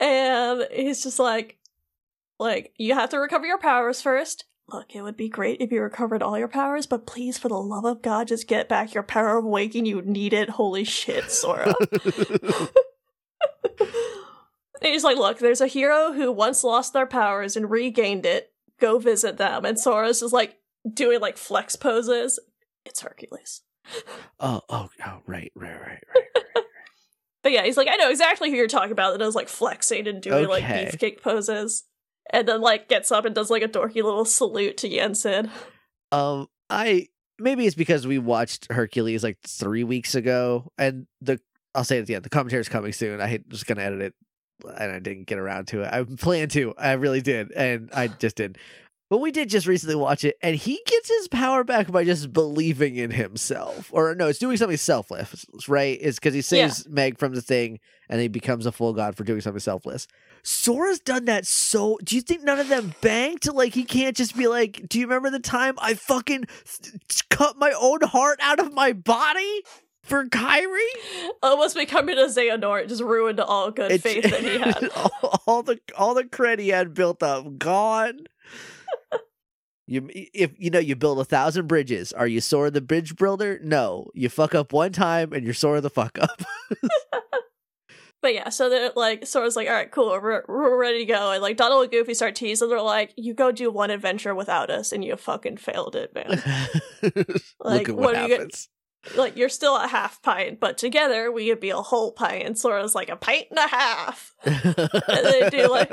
And 0.00 0.66
he's 0.72 1.02
just 1.02 1.18
like, 1.18 1.58
like, 2.38 2.72
you 2.76 2.94
have 2.94 3.10
to 3.10 3.18
recover 3.18 3.46
your 3.46 3.58
powers 3.58 4.02
first. 4.02 4.44
Look, 4.68 4.94
it 4.94 5.02
would 5.02 5.16
be 5.16 5.28
great 5.28 5.60
if 5.60 5.70
you 5.70 5.80
recovered 5.80 6.22
all 6.22 6.38
your 6.38 6.48
powers, 6.48 6.86
but 6.86 7.06
please, 7.06 7.38
for 7.38 7.48
the 7.48 7.54
love 7.54 7.84
of 7.84 8.02
God, 8.02 8.28
just 8.28 8.48
get 8.48 8.68
back 8.68 8.94
your 8.94 9.04
power 9.04 9.38
of 9.38 9.44
waking. 9.44 9.86
You 9.86 10.02
need 10.02 10.32
it. 10.32 10.50
Holy 10.50 10.82
shit, 10.82 11.30
Sora. 11.30 11.72
and 13.80 14.82
he's 14.82 15.04
like, 15.04 15.18
look, 15.18 15.38
there's 15.38 15.60
a 15.60 15.68
hero 15.68 16.12
who 16.12 16.32
once 16.32 16.64
lost 16.64 16.92
their 16.92 17.06
powers 17.06 17.56
and 17.56 17.70
regained 17.70 18.26
it. 18.26 18.52
Go 18.80 18.98
visit 18.98 19.36
them. 19.36 19.64
And 19.64 19.78
Sora's 19.78 20.20
just 20.20 20.32
like 20.32 20.58
doing 20.92 21.20
like 21.20 21.36
flex 21.36 21.76
poses. 21.76 22.40
It's 22.84 23.00
Hercules. 23.00 23.62
oh, 24.40 24.62
oh, 24.68 24.88
oh, 25.06 25.18
right, 25.26 25.52
right, 25.54 25.80
right, 25.80 26.04
right. 26.14 26.24
right. 26.34 26.55
But 27.46 27.52
yeah, 27.52 27.62
he's 27.62 27.76
like, 27.76 27.86
I 27.88 27.94
know 27.94 28.10
exactly 28.10 28.50
who 28.50 28.56
you're 28.56 28.66
talking 28.66 28.90
about 28.90 29.12
that 29.12 29.18
does 29.18 29.36
like 29.36 29.48
flexing 29.48 30.08
and 30.08 30.20
doing 30.20 30.48
like 30.48 30.64
beefcake 30.64 31.22
poses. 31.22 31.84
And 32.30 32.48
then 32.48 32.60
like 32.60 32.88
gets 32.88 33.12
up 33.12 33.24
and 33.24 33.36
does 33.36 33.50
like 33.50 33.62
a 33.62 33.68
dorky 33.68 34.02
little 34.02 34.24
salute 34.24 34.76
to 34.78 34.88
Yen 34.88 35.14
Sid. 35.14 35.48
Um, 36.10 36.48
I 36.68 37.06
maybe 37.38 37.64
it's 37.64 37.76
because 37.76 38.04
we 38.04 38.18
watched 38.18 38.66
Hercules 38.72 39.22
like 39.22 39.38
three 39.46 39.84
weeks 39.84 40.16
ago, 40.16 40.72
and 40.76 41.06
the 41.20 41.38
I'll 41.72 41.84
say 41.84 41.98
it 41.98 42.00
at 42.00 42.06
the 42.08 42.16
end. 42.16 42.24
The 42.24 42.30
commentary 42.30 42.62
is 42.62 42.68
coming 42.68 42.92
soon. 42.92 43.20
I 43.20 43.28
hate 43.28 43.48
just 43.48 43.68
gonna 43.68 43.82
edit 43.82 44.00
it, 44.00 44.14
and 44.64 44.90
I 44.90 44.98
didn't 44.98 45.28
get 45.28 45.38
around 45.38 45.68
to 45.68 45.82
it. 45.82 45.92
I 45.92 46.02
planned 46.02 46.50
to, 46.50 46.74
I 46.76 46.94
really 46.94 47.20
did, 47.20 47.52
and 47.52 47.90
I 47.94 48.08
just 48.08 48.34
didn't. 48.34 48.58
But 49.08 49.18
we 49.18 49.30
did 49.30 49.48
just 49.48 49.68
recently 49.68 49.94
watch 49.94 50.24
it, 50.24 50.36
and 50.42 50.56
he 50.56 50.80
gets 50.84 51.08
his 51.08 51.28
power 51.28 51.62
back 51.62 51.92
by 51.92 52.02
just 52.02 52.32
believing 52.32 52.96
in 52.96 53.12
himself. 53.12 53.88
Or 53.92 54.16
no, 54.16 54.26
it's 54.26 54.40
doing 54.40 54.56
something 54.56 54.76
selfless, 54.76 55.46
right? 55.68 55.96
It's 56.00 56.18
because 56.18 56.34
he 56.34 56.42
saves 56.42 56.88
Meg 56.88 57.16
from 57.16 57.32
the 57.32 57.40
thing, 57.40 57.78
and 58.08 58.20
he 58.20 58.26
becomes 58.26 58.66
a 58.66 58.72
full 58.72 58.92
god 58.92 59.16
for 59.16 59.22
doing 59.22 59.40
something 59.40 59.60
selfless. 59.60 60.08
Sora's 60.42 60.98
done 60.98 61.26
that 61.26 61.46
so. 61.46 61.98
Do 62.02 62.16
you 62.16 62.20
think 62.20 62.42
none 62.42 62.58
of 62.58 62.68
them 62.68 62.94
banked? 63.00 63.46
Like 63.52 63.74
he 63.74 63.84
can't 63.84 64.16
just 64.16 64.36
be 64.36 64.48
like, 64.48 64.88
"Do 64.88 64.98
you 64.98 65.06
remember 65.06 65.30
the 65.30 65.38
time 65.38 65.74
I 65.78 65.94
fucking 65.94 66.46
cut 67.30 67.56
my 67.58 67.72
own 67.80 68.00
heart 68.02 68.40
out 68.42 68.58
of 68.58 68.72
my 68.72 68.92
body 68.92 69.62
for 70.02 70.24
Kairi?" 70.24 70.88
Almost 71.44 71.76
becoming 71.76 72.18
a 72.18 72.22
Xehanort 72.22 72.88
just 72.88 73.02
ruined 73.02 73.38
all 73.38 73.70
good 73.70 73.92
It's- 73.92 74.02
faith 74.02 74.24
that 74.24 74.42
he 74.42 74.58
had. 74.58 74.88
all, 74.96 75.42
all 75.46 75.62
the 75.62 75.78
all 75.96 76.14
the 76.14 76.24
credit 76.24 76.62
he 76.64 76.70
had 76.70 76.92
built 76.92 77.22
up 77.22 77.56
gone. 77.58 78.26
You 79.88 80.08
if 80.12 80.50
you 80.58 80.70
know 80.70 80.80
you 80.80 80.96
build 80.96 81.20
a 81.20 81.24
thousand 81.24 81.68
bridges, 81.68 82.12
are 82.12 82.26
you 82.26 82.40
Sora 82.40 82.72
the 82.72 82.80
bridge 82.80 83.14
builder? 83.14 83.60
No, 83.62 84.10
you 84.14 84.28
fuck 84.28 84.52
up 84.52 84.72
one 84.72 84.90
time 84.90 85.32
and 85.32 85.44
you're 85.44 85.54
Sora 85.54 85.80
the 85.80 85.90
fuck 85.90 86.18
up. 86.20 86.42
But 88.22 88.34
yeah, 88.34 88.48
so 88.48 88.68
they're 88.70 88.90
like, 88.96 89.24
Sora's 89.26 89.54
like, 89.54 89.68
all 89.68 89.74
right, 89.74 89.90
cool, 89.92 90.08
we're, 90.08 90.42
we're 90.48 90.76
ready 90.80 91.00
to 91.00 91.04
go. 91.04 91.30
And 91.32 91.42
like, 91.42 91.56
Donald 91.58 91.82
and 91.82 91.92
Goofy 91.92 92.14
start 92.14 92.34
teasing. 92.34 92.68
They're 92.68 92.80
like, 92.80 93.12
you 93.16 93.34
go 93.34 93.52
do 93.52 93.70
one 93.70 93.90
adventure 93.90 94.34
without 94.34 94.68
us, 94.68 94.90
and 94.90 95.04
you 95.04 95.14
fucking 95.16 95.58
failed 95.58 95.94
it, 95.94 96.12
man. 96.12 96.42
Look 97.02 97.42
Like, 97.60 97.88
at 97.90 97.94
what 97.94 98.04
what 98.04 98.16
are 98.16 98.26
you 98.26 98.32
happens. 98.34 98.68
like, 99.16 99.36
you're 99.36 99.50
still 99.50 99.76
a 99.76 99.86
half 99.86 100.20
pint, 100.22 100.58
but 100.58 100.76
together 100.78 101.30
we 101.30 101.46
could 101.48 101.60
be 101.60 101.70
a 101.70 101.76
whole 101.76 102.10
pint. 102.10 102.44
And 102.46 102.58
Sora's 102.58 102.96
like, 102.96 103.10
a 103.10 103.16
pint 103.16 103.46
and 103.50 103.58
a 103.60 103.68
half. 103.68 104.34
they 104.44 105.48
do, 105.52 105.68
like- 105.70 105.92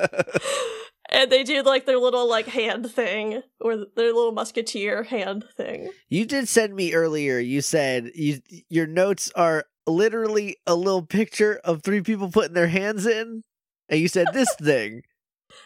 And 1.13 1.31
they 1.31 1.43
do 1.43 1.61
like 1.61 1.85
their 1.85 1.99
little 1.99 2.27
like 2.27 2.47
hand 2.47 2.91
thing, 2.91 3.43
or 3.61 3.85
their 3.95 4.13
little 4.13 4.31
musketeer 4.31 5.03
hand 5.03 5.45
thing. 5.55 5.91
You 6.09 6.25
did 6.25 6.47
send 6.49 6.75
me 6.75 6.93
earlier. 6.93 7.37
You 7.37 7.61
said 7.61 8.11
you 8.15 8.39
your 8.67 8.87
notes 8.87 9.31
are 9.35 9.65
literally 9.85 10.57
a 10.65 10.75
little 10.75 11.03
picture 11.05 11.61
of 11.63 11.83
three 11.83 12.01
people 12.01 12.31
putting 12.31 12.53
their 12.53 12.67
hands 12.67 13.05
in, 13.05 13.43
and 13.89 13.99
you 13.99 14.07
said 14.07 14.27
this 14.33 14.53
thing. 14.61 15.03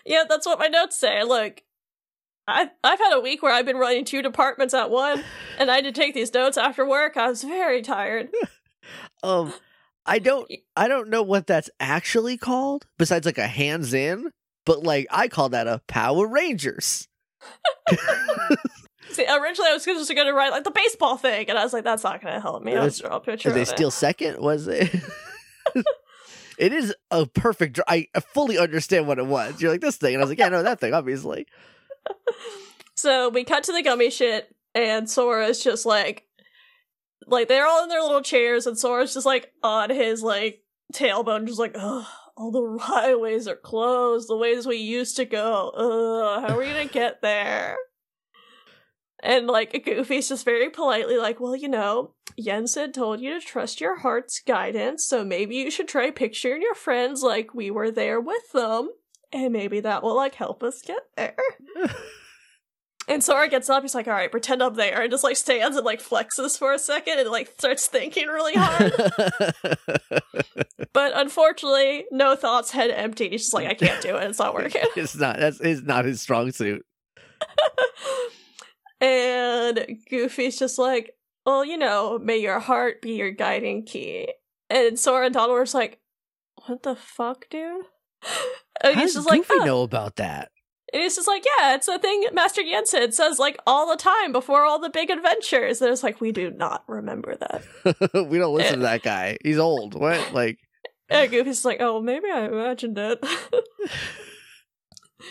Yeah, 0.06 0.26
that's 0.28 0.46
what 0.46 0.60
my 0.60 0.68
notes 0.68 1.00
say. 1.00 1.24
Look, 1.24 1.62
I've 2.48 2.70
I've 2.84 3.00
had 3.00 3.14
a 3.14 3.22
week 3.22 3.42
where 3.42 3.54
I've 3.54 3.66
been 3.66 3.78
running 3.78 4.06
two 4.06 4.22
departments 4.22 4.74
at 4.74 4.90
one, 4.90 5.24
and 5.58 5.72
I 5.72 5.76
had 5.76 5.86
to 5.86 5.92
take 5.94 6.14
these 6.14 6.34
notes 6.34 6.58
after 6.58 6.86
work. 6.86 7.18
I 7.18 7.30
was 7.30 7.44
very 7.44 7.82
tired. 7.82 8.30
Um, 9.24 9.54
I 10.06 10.20
don't 10.20 10.50
I 10.78 10.88
don't 10.88 11.10
know 11.10 11.22
what 11.22 11.48
that's 11.48 11.70
actually 11.80 12.38
called 12.38 12.86
besides 12.98 13.26
like 13.26 13.38
a 13.38 13.48
hands 13.48 13.94
in, 13.94 14.32
but 14.68 14.84
like 14.84 15.08
I 15.10 15.30
call 15.30 15.50
that 15.50 15.66
a 15.66 15.82
Power 15.88 16.28
Rangers. 16.28 17.08
See, 19.10 19.26
originally 19.26 19.70
I 19.70 19.74
was 19.74 19.86
just 19.86 20.14
going 20.14 20.28
to 20.28 20.34
write 20.34 20.52
like 20.52 20.66
the 20.66 20.72
baseball 20.72 21.18
thing, 21.18 21.50
and 21.50 21.58
I 21.58 21.64
was 21.64 21.72
like, 21.72 21.86
that's 21.86 22.04
not 22.04 22.22
going 22.22 22.34
to 22.34 22.42
help 22.42 22.62
me. 22.62 22.76
I'll 22.76 22.86
just 22.86 23.02
draw 23.02 23.16
a 23.16 23.20
picture 23.22 23.50
Did 23.50 23.56
they 23.56 23.66
steal 23.66 23.90
second? 23.90 24.40
Was 24.40 24.68
it? 24.68 24.94
it 26.60 26.74
is 26.74 26.94
a 27.10 27.26
perfect. 27.26 27.76
dr- 27.76 27.86
I 27.88 28.08
fully 28.34 28.58
understand 28.58 29.08
what 29.08 29.18
it 29.18 29.26
was. 29.26 29.62
You're 29.62 29.72
like 29.72 29.82
this 29.82 29.96
thing, 29.96 30.14
and 30.14 30.22
I 30.22 30.24
was 30.26 30.30
like, 30.30 30.40
yeah, 30.40 30.50
no, 30.50 30.62
that 30.62 30.80
thing, 30.80 30.94
obviously. 30.94 31.48
So 32.96 33.30
we 33.30 33.44
cut 33.44 33.64
to 33.66 33.74
the 33.74 33.84
gummy 33.84 34.10
shit, 34.10 34.52
and 34.74 35.08
Sora's 35.08 35.64
just 35.64 35.86
like, 35.86 36.26
like 37.28 37.48
they're 37.48 37.68
all 37.68 37.84
in 37.84 37.90
their 37.90 38.02
little 38.02 38.24
chairs, 38.24 38.66
and 38.66 38.76
Sora's 38.76 39.14
just 39.14 39.26
like 39.26 39.54
on 39.62 39.92
his 39.92 40.24
like 40.24 40.64
tailbone, 40.92 41.46
just 41.46 41.60
like, 41.60 41.76
ugh. 41.76 42.08
All 42.38 42.52
the 42.52 42.78
highways 42.84 43.48
are 43.48 43.56
closed. 43.56 44.30
The 44.30 44.38
ways 44.38 44.68
we 44.68 44.78
used 44.78 45.16
to 45.18 45.26
go. 45.26 45.72
Ugh, 45.76 46.48
how 46.48 46.56
are 46.56 46.60
we 46.60 46.66
gonna 46.66 46.86
get 46.86 47.22
there? 47.22 47.78
And 49.24 49.48
like 49.48 49.84
Goofy's 49.84 50.30
just 50.30 50.46
very 50.46 50.70
politely 50.70 51.18
like, 51.18 51.40
well, 51.40 51.56
you 51.56 51.68
know, 51.68 52.14
Yen 52.36 52.68
Sid 52.68 52.94
told 52.94 53.20
you 53.20 53.34
to 53.34 53.46
trust 53.46 53.82
your 53.82 53.98
heart's 53.98 54.40
guidance, 54.40 55.06
so 55.06 55.26
maybe 55.26 55.56
you 55.56 55.72
should 55.72 55.88
try 55.88 56.12
picturing 56.12 56.62
your 56.62 56.76
friends 56.76 57.24
like 57.24 57.56
we 57.56 57.72
were 57.72 57.90
there 57.90 58.22
with 58.22 58.52
them, 58.54 58.92
and 59.34 59.52
maybe 59.52 59.80
that 59.80 60.04
will 60.04 60.16
like 60.16 60.36
help 60.36 60.62
us 60.62 60.84
get 60.84 61.02
there. 61.16 61.36
and 63.08 63.24
Sora 63.24 63.48
gets 63.48 63.70
up, 63.70 63.84
he's 63.84 63.96
like, 63.96 64.08
all 64.08 64.14
right, 64.14 64.30
pretend 64.30 64.62
I'm 64.62 64.74
there, 64.74 65.02
and 65.02 65.12
just 65.12 65.24
like 65.24 65.38
stands 65.38 65.78
and 65.78 65.86
like 65.86 66.02
flexes 66.02 66.58
for 66.58 66.74
a 66.74 66.80
second 66.80 67.20
and 67.20 67.30
like 67.30 67.54
starts 67.58 67.88
thinking 67.88 68.28
really 68.28 68.54
hard. 68.56 68.94
but 70.94 71.18
unfortunately, 71.18 72.06
no 72.12 72.36
thoughts, 72.36 72.72
head 72.72 72.92
empty. 72.92 73.30
He's 73.30 73.44
just 73.44 73.54
like, 73.54 73.68
I 73.68 73.76
can't 73.76 74.02
do 74.02 74.18
it, 74.18 74.30
it's 74.30 74.40
not 74.40 74.54
working. 74.54 74.84
it's 74.98 75.16
not. 75.16 75.40
That's 75.40 75.62
is 75.62 75.84
not 75.84 76.04
his 76.06 76.22
strong 76.22 76.52
suit. 76.52 76.86
and 79.02 79.98
Goofy's 80.10 80.60
just 80.60 80.78
like, 80.78 81.14
well, 81.46 81.64
you 81.64 81.78
know, 81.78 82.20
may 82.20 82.38
your 82.38 82.60
heart 82.60 83.02
be 83.02 83.14
your 83.14 83.32
guiding 83.32 83.86
key. 83.86 84.34
And 84.70 85.00
Sora 85.00 85.26
and 85.26 85.34
Donald 85.34 85.54
were 85.54 85.64
just 85.64 85.76
like, 85.76 86.00
what 86.66 86.84
the 86.84 86.98
fuck, 86.98 87.50
dude? 87.50 87.86
And 88.84 88.96
How 88.96 89.02
he's 89.02 89.14
does 89.14 89.24
just 89.24 89.30
like, 89.30 89.48
Goofy 89.48 89.62
"Oh." 89.62 89.66
know 89.66 89.84
about 89.84 90.18
that? 90.18 90.52
And 90.94 91.02
he's 91.02 91.16
just 91.16 91.28
like, 91.28 91.46
yeah, 91.46 91.76
it's 91.76 91.88
a 91.88 92.00
thing 92.00 92.26
Master 92.34 92.62
Yen 92.62 92.86
Sid 92.86 93.14
says 93.14 93.40
like 93.40 93.58
all 93.68 93.90
the 93.90 93.98
time 93.98 94.32
before 94.32 94.64
all 94.64 94.80
the 94.80 94.90
big 94.90 95.10
adventures. 95.10 95.82
And 95.82 95.92
it's 95.92 96.04
like, 96.04 96.22
we 96.22 96.32
do 96.32 96.52
not 96.52 96.84
remember 96.88 97.36
that. 97.36 97.64
we 98.30 98.38
don't 98.38 98.56
listen 98.56 98.80
to 98.80 98.86
eh. 98.86 98.92
that 98.92 99.04
guy. 99.04 99.38
He's 99.44 99.58
old. 99.58 99.96
What? 99.96 100.32
Like, 100.38 100.60
And 101.10 101.32
Goofy's 101.32 101.66
like, 101.66 101.78
oh, 101.80 102.02
maybe 102.02 102.28
I 102.32 102.46
imagined 102.46 102.98
it. 102.98 103.22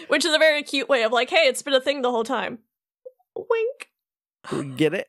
Which 0.08 0.24
is 0.24 0.34
a 0.34 0.38
very 0.38 0.62
cute 0.62 0.88
way 0.88 1.04
of 1.04 1.12
like, 1.12 1.30
hey, 1.30 1.46
it's 1.46 1.62
been 1.62 1.74
a 1.74 1.80
thing 1.80 2.02
the 2.02 2.10
whole 2.10 2.24
time. 2.24 2.58
Wink. 3.34 3.90
get 4.76 4.94
it? 4.94 5.08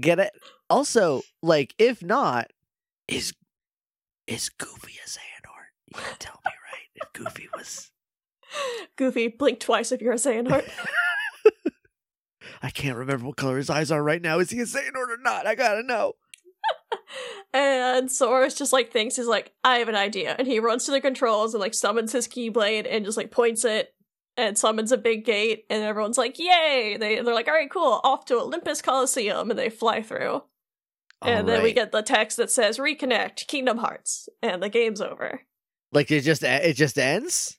Get 0.00 0.18
it? 0.18 0.32
Also, 0.70 1.22
like, 1.42 1.74
if 1.78 2.02
not, 2.02 2.50
is 3.06 3.34
is 4.26 4.48
Goofy 4.48 4.94
a 5.04 5.08
Xehanort? 5.08 5.68
You 5.88 6.02
can 6.02 6.16
tell 6.18 6.40
me, 6.44 6.52
right? 6.72 6.88
If 6.94 7.12
Goofy 7.12 7.48
was, 7.54 7.90
Goofy, 8.96 9.28
blink 9.28 9.60
twice 9.60 9.92
if 9.92 10.00
you're 10.00 10.12
a 10.12 10.16
Xehanort. 10.16 10.68
I 12.62 12.70
can't 12.70 12.96
remember 12.96 13.26
what 13.26 13.36
color 13.36 13.58
his 13.58 13.70
eyes 13.70 13.90
are 13.90 14.02
right 14.02 14.22
now. 14.22 14.38
Is 14.38 14.50
he 14.50 14.60
a 14.60 14.64
Xehanort 14.64 15.10
or 15.10 15.18
not? 15.22 15.46
I 15.46 15.54
gotta 15.54 15.82
know. 15.82 16.14
and 17.54 18.10
Sora's 18.10 18.54
just 18.54 18.72
like 18.72 18.90
thinks 18.90 19.16
he's 19.16 19.26
like, 19.26 19.52
I 19.62 19.78
have 19.78 19.88
an 19.88 19.94
idea. 19.94 20.34
And 20.38 20.46
he 20.46 20.60
runs 20.60 20.84
to 20.86 20.90
the 20.90 21.00
controls 21.00 21.54
and 21.54 21.60
like 21.60 21.74
summons 21.74 22.12
his 22.12 22.28
keyblade 22.28 22.86
and 22.88 23.04
just 23.04 23.16
like 23.16 23.30
points 23.30 23.64
it 23.64 23.94
and 24.36 24.56
summons 24.56 24.92
a 24.92 24.96
big 24.98 25.24
gate 25.24 25.64
and 25.68 25.82
everyone's 25.82 26.18
like, 26.18 26.38
Yay! 26.38 26.96
They 26.98 27.20
they're 27.20 27.34
like, 27.34 27.48
Alright, 27.48 27.70
cool, 27.70 28.00
off 28.02 28.24
to 28.26 28.36
Olympus 28.40 28.80
Coliseum 28.80 29.50
and 29.50 29.58
they 29.58 29.70
fly 29.70 30.02
through. 30.02 30.42
And 31.22 31.48
then 31.48 31.62
we 31.62 31.72
get 31.72 31.90
the 31.90 32.02
text 32.02 32.36
that 32.36 32.50
says 32.50 32.78
reconnect 32.78 33.46
Kingdom 33.46 33.78
Hearts 33.78 34.28
and 34.42 34.62
the 34.62 34.68
game's 34.68 35.00
over. 35.00 35.40
like 35.92 36.10
it 36.10 36.20
just 36.20 36.42
it 36.42 36.76
just 36.76 36.98
ends. 36.98 37.58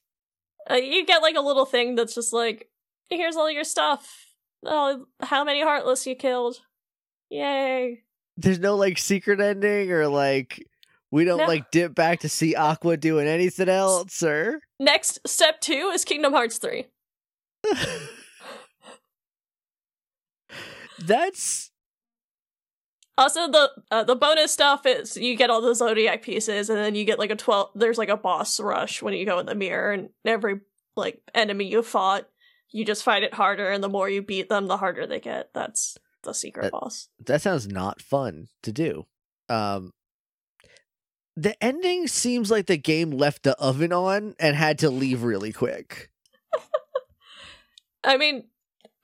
Uh, 0.69 0.75
you 0.75 1.05
get 1.05 1.21
like 1.21 1.35
a 1.35 1.41
little 1.41 1.65
thing 1.65 1.95
that's 1.95 2.15
just 2.15 2.33
like, 2.33 2.69
here's 3.09 3.35
all 3.35 3.49
your 3.51 3.63
stuff. 3.63 4.25
Oh, 4.65 5.05
how 5.21 5.43
many 5.43 5.61
heartless 5.61 6.07
you 6.07 6.15
killed? 6.15 6.59
Yay! 7.29 8.03
There's 8.37 8.59
no 8.59 8.75
like 8.75 8.97
secret 8.97 9.39
ending 9.39 9.91
or 9.91 10.07
like 10.07 10.65
we 11.11 11.23
don't 11.23 11.37
No. 11.37 11.45
like 11.45 11.69
dip 11.71 11.93
back 11.95 12.21
to 12.21 12.29
see 12.29 12.55
Aqua 12.55 12.97
doing 12.97 13.27
anything 13.27 13.69
else 13.69 14.21
or 14.23 14.59
Next 14.79 15.19
step 15.27 15.61
two 15.61 15.91
is 15.93 16.03
Kingdom 16.03 16.33
Hearts 16.33 16.57
three. 16.57 16.85
That's 20.99 21.71
Also, 23.17 23.49
the 23.49 23.71
uh, 23.91 24.03
the 24.03 24.15
bonus 24.15 24.51
stuff 24.51 24.85
is 24.85 25.15
you 25.15 25.35
get 25.37 25.49
all 25.49 25.61
the 25.61 25.73
zodiac 25.73 26.21
pieces, 26.21 26.69
and 26.69 26.77
then 26.77 26.95
you 26.95 27.05
get 27.05 27.17
like 27.19 27.31
a 27.31 27.35
twelve. 27.35 27.69
There's 27.73 27.97
like 27.97 28.09
a 28.09 28.17
boss 28.17 28.59
rush 28.59 29.01
when 29.01 29.13
you 29.13 29.25
go 29.25 29.39
in 29.39 29.45
the 29.45 29.55
mirror, 29.55 29.91
and 29.93 30.09
every 30.25 30.59
like 30.97 31.21
enemy 31.33 31.65
you 31.65 31.81
fought, 31.81 32.27
you 32.71 32.83
just 32.83 33.03
fight 33.03 33.23
it 33.23 33.33
harder, 33.33 33.69
and 33.69 33.81
the 33.83 33.87
more 33.89 34.09
you 34.09 34.21
beat 34.21 34.49
them, 34.49 34.67
the 34.67 34.77
harder 34.77 35.07
they 35.07 35.21
get. 35.21 35.49
That's 35.53 35.97
the 36.23 36.33
secret 36.33 36.63
That- 36.63 36.71
boss. 36.73 37.07
that 37.25 37.41
sounds 37.41 37.67
not 37.67 38.01
fun 38.01 38.47
to 38.63 38.71
do. 38.73 39.05
Um 39.47 39.93
the 41.37 41.61
ending 41.63 42.07
seems 42.07 42.49
like 42.49 42.65
the 42.65 42.77
game 42.77 43.11
left 43.11 43.43
the 43.43 43.55
oven 43.59 43.91
on 43.93 44.35
and 44.39 44.55
had 44.55 44.79
to 44.79 44.89
leave 44.89 45.21
really 45.23 45.51
quick. 45.53 46.09
I 48.03 48.17
mean, 48.17 48.45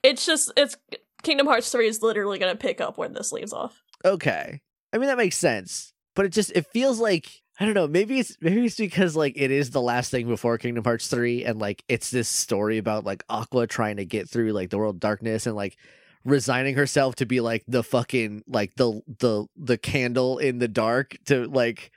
it's 0.02 0.24
just 0.26 0.52
it's 0.56 0.76
Kingdom 1.22 1.46
Hearts 1.46 1.70
three 1.70 1.88
is 1.88 2.02
literally 2.02 2.38
gonna 2.38 2.56
pick 2.56 2.80
up 2.80 2.98
where 2.98 3.08
this 3.08 3.32
leaves 3.32 3.52
off. 3.52 3.82
Okay. 4.04 4.60
I 4.92 4.98
mean 4.98 5.08
that 5.08 5.18
makes 5.18 5.36
sense. 5.36 5.92
But 6.14 6.26
it 6.26 6.32
just 6.32 6.52
it 6.54 6.66
feels 6.66 7.00
like 7.00 7.30
I 7.60 7.64
don't 7.64 7.74
know, 7.74 7.86
maybe 7.86 8.18
it's 8.18 8.36
maybe 8.40 8.64
it's 8.66 8.76
because 8.76 9.14
like 9.14 9.34
it 9.36 9.50
is 9.50 9.70
the 9.70 9.80
last 9.80 10.10
thing 10.10 10.26
before 10.26 10.58
Kingdom 10.58 10.84
Hearts 10.84 11.08
3 11.08 11.44
and 11.44 11.58
like 11.58 11.84
it's 11.88 12.10
this 12.10 12.28
story 12.28 12.78
about 12.78 13.04
like 13.04 13.24
Aqua 13.28 13.66
trying 13.66 13.96
to 13.96 14.04
get 14.04 14.28
through 14.28 14.52
like 14.52 14.70
the 14.70 14.78
world 14.78 15.00
darkness 15.00 15.46
and 15.46 15.54
like 15.54 15.76
resigning 16.24 16.74
herself 16.74 17.16
to 17.16 17.26
be 17.26 17.40
like 17.40 17.64
the 17.66 17.82
fucking 17.82 18.42
like 18.46 18.74
the 18.76 19.00
the 19.18 19.46
the 19.56 19.78
candle 19.78 20.38
in 20.38 20.58
the 20.58 20.68
dark 20.68 21.16
to 21.26 21.46
like 21.46 21.90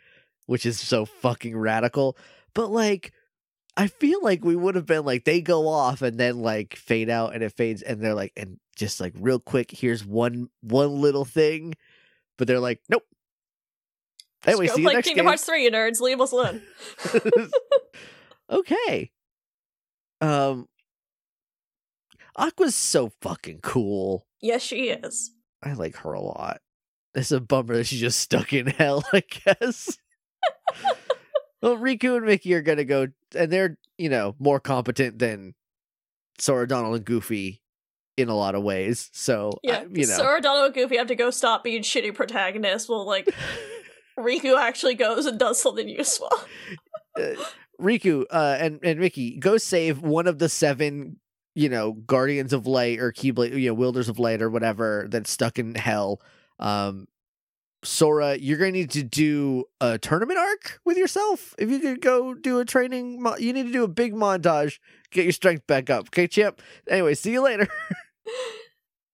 which 0.45 0.66
is 0.66 0.80
so 0.80 1.06
fucking 1.06 1.58
radical. 1.58 2.18
But 2.53 2.70
like 2.70 3.12
I 3.78 3.88
feel 3.88 4.22
like 4.22 4.43
we 4.43 4.56
would 4.56 4.76
have 4.76 4.86
been 4.86 5.06
like 5.06 5.26
they 5.26 5.41
go 5.41 5.68
off 5.68 6.01
and 6.01 6.18
then 6.18 6.39
like 6.41 6.76
fade 6.76 7.10
out 7.10 7.34
and 7.34 7.43
it 7.43 7.53
fades 7.56 7.82
and 7.82 8.01
they're 8.01 8.14
like 8.14 8.34
and 8.38 8.60
just 8.76 8.99
like 8.99 9.14
real 9.20 9.39
quick 9.39 9.72
here's 9.72 10.06
one 10.06 10.49
one 10.62 11.01
little 11.01 11.26
thing 11.26 11.74
but 12.38 12.47
they're 12.47 12.59
like 12.59 12.81
nope. 12.89 13.03
Anyway, 14.45 14.65
Just 14.65 14.73
go 14.73 14.75
see 14.75 14.81
you 14.81 14.88
play 14.88 14.93
next 14.95 15.07
Kingdom 15.07 15.23
game. 15.23 15.27
Hearts 15.29 15.43
three, 15.43 15.63
you 15.63 15.71
nerds. 15.71 15.99
Leave 16.01 16.21
us 16.21 16.31
alone. 16.31 16.61
okay. 18.51 19.11
Um 20.21 20.67
Aqua's 22.38 22.75
so 22.75 23.11
fucking 23.21 23.59
cool. 23.61 24.27
yes, 24.41 24.61
she 24.61 24.89
is. 24.89 25.31
I 25.63 25.73
like 25.73 25.95
her 25.97 26.13
a 26.13 26.21
lot. 26.21 26.59
It's 27.15 27.31
a 27.31 27.39
bummer 27.39 27.77
that 27.77 27.86
she's 27.86 28.01
just 28.01 28.19
stuck 28.19 28.51
in 28.53 28.67
hell, 28.67 29.03
I 29.13 29.23
guess. 29.45 29.97
well, 31.61 31.77
Riku 31.77 32.17
and 32.17 32.25
Mickey 32.25 32.53
are 32.53 32.61
gonna 32.61 32.83
go 32.83 33.07
and 33.33 33.51
they're, 33.51 33.77
you 33.97 34.09
know, 34.09 34.36
more 34.38 34.59
competent 34.59 35.17
than 35.17 35.55
Sora, 36.39 36.67
Donald, 36.67 36.95
and 36.95 37.05
Goofy 37.05 37.61
in 38.18 38.30
a 38.30 38.36
lot 38.36 38.55
of 38.55 38.63
ways. 38.63 39.09
So 39.13 39.51
I- 39.55 39.59
Yeah, 39.63 39.84
you 39.91 40.07
know. 40.07 40.13
Sora, 40.18 40.41
Donald, 40.41 40.66
and 40.68 40.74
Goofy 40.76 40.97
have 40.97 41.07
to 41.07 41.16
go 41.16 41.30
stop 41.32 41.63
being 41.63 41.82
shitty 41.84 42.13
protagonists. 42.13 42.88
Well, 42.89 43.05
like 43.05 43.30
Riku 44.20 44.57
actually 44.57 44.95
goes 44.95 45.26
and 45.26 45.38
does 45.38 45.61
something 45.61 45.89
useful. 45.89 46.30
uh, 47.20 47.34
Riku 47.82 48.24
uh, 48.32 48.57
and 48.59 48.80
and 48.84 48.99
Mickey 48.99 49.38
go 49.38 49.57
save 49.57 50.01
one 50.01 50.28
of 50.28 50.39
the 50.39 50.47
seven, 50.47 51.20
you 51.55 51.68
know, 51.68 51.91
guardians 51.93 52.53
of 52.53 52.66
light 52.68 52.99
or 52.99 53.11
keyblade, 53.11 53.59
you 53.59 53.68
know, 53.70 53.74
wielders 53.74 54.07
of 54.07 54.18
light 54.20 54.41
or 54.41 54.49
whatever 54.49 55.07
that's 55.09 55.30
stuck 55.30 55.59
in 55.59 55.76
hell. 55.76 56.22
Um, 56.57 57.07
Sora, 57.84 58.36
you're 58.38 58.57
gonna 58.57 58.72
need 58.72 58.89
to 58.91 59.03
do 59.03 59.66
a 59.82 59.97
tournament 59.99 60.39
arc 60.39 60.80
with 60.86 60.97
yourself. 60.97 61.53
If 61.59 61.70
you 61.70 61.80
could 61.80 62.01
go 62.01 62.34
do 62.34 62.59
a 62.59 62.66
training, 62.66 63.22
mo- 63.22 63.36
you 63.38 63.51
need 63.53 63.68
to 63.68 63.72
do 63.74 63.84
a 63.84 63.88
big 63.89 64.13
montage, 64.13 64.80
get 65.11 65.24
your 65.26 65.34
strength 65.34 65.68
back 65.68 65.89
up. 65.89 66.07
Okay, 66.07 66.28
champ. 66.28 66.61
Anyway, 66.89 67.13
see 67.13 67.34
you 67.34 67.41
later. 67.41 67.68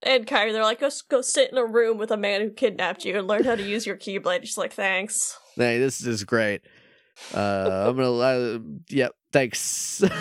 And 0.03 0.25
Kairi, 0.25 0.51
they're 0.51 0.63
like, 0.63 0.79
go, 0.79 0.89
go 1.09 1.21
sit 1.21 1.51
in 1.51 1.57
a 1.59 1.65
room 1.65 1.99
with 1.99 2.09
a 2.09 2.17
man 2.17 2.41
who 2.41 2.49
kidnapped 2.49 3.05
you 3.05 3.17
and 3.17 3.27
learn 3.27 3.43
how 3.43 3.55
to 3.55 3.61
use 3.61 3.85
your 3.85 3.95
Keyblade. 3.97 4.41
She's 4.41 4.57
like, 4.57 4.73
thanks. 4.73 5.37
hey, 5.55 5.77
this 5.77 6.03
is 6.05 6.23
great. 6.23 6.61
Uh, 7.35 7.85
I'm 7.87 7.97
gonna. 7.97 8.17
Uh, 8.17 8.59
yep. 8.89 9.13
Thanks. 9.31 10.03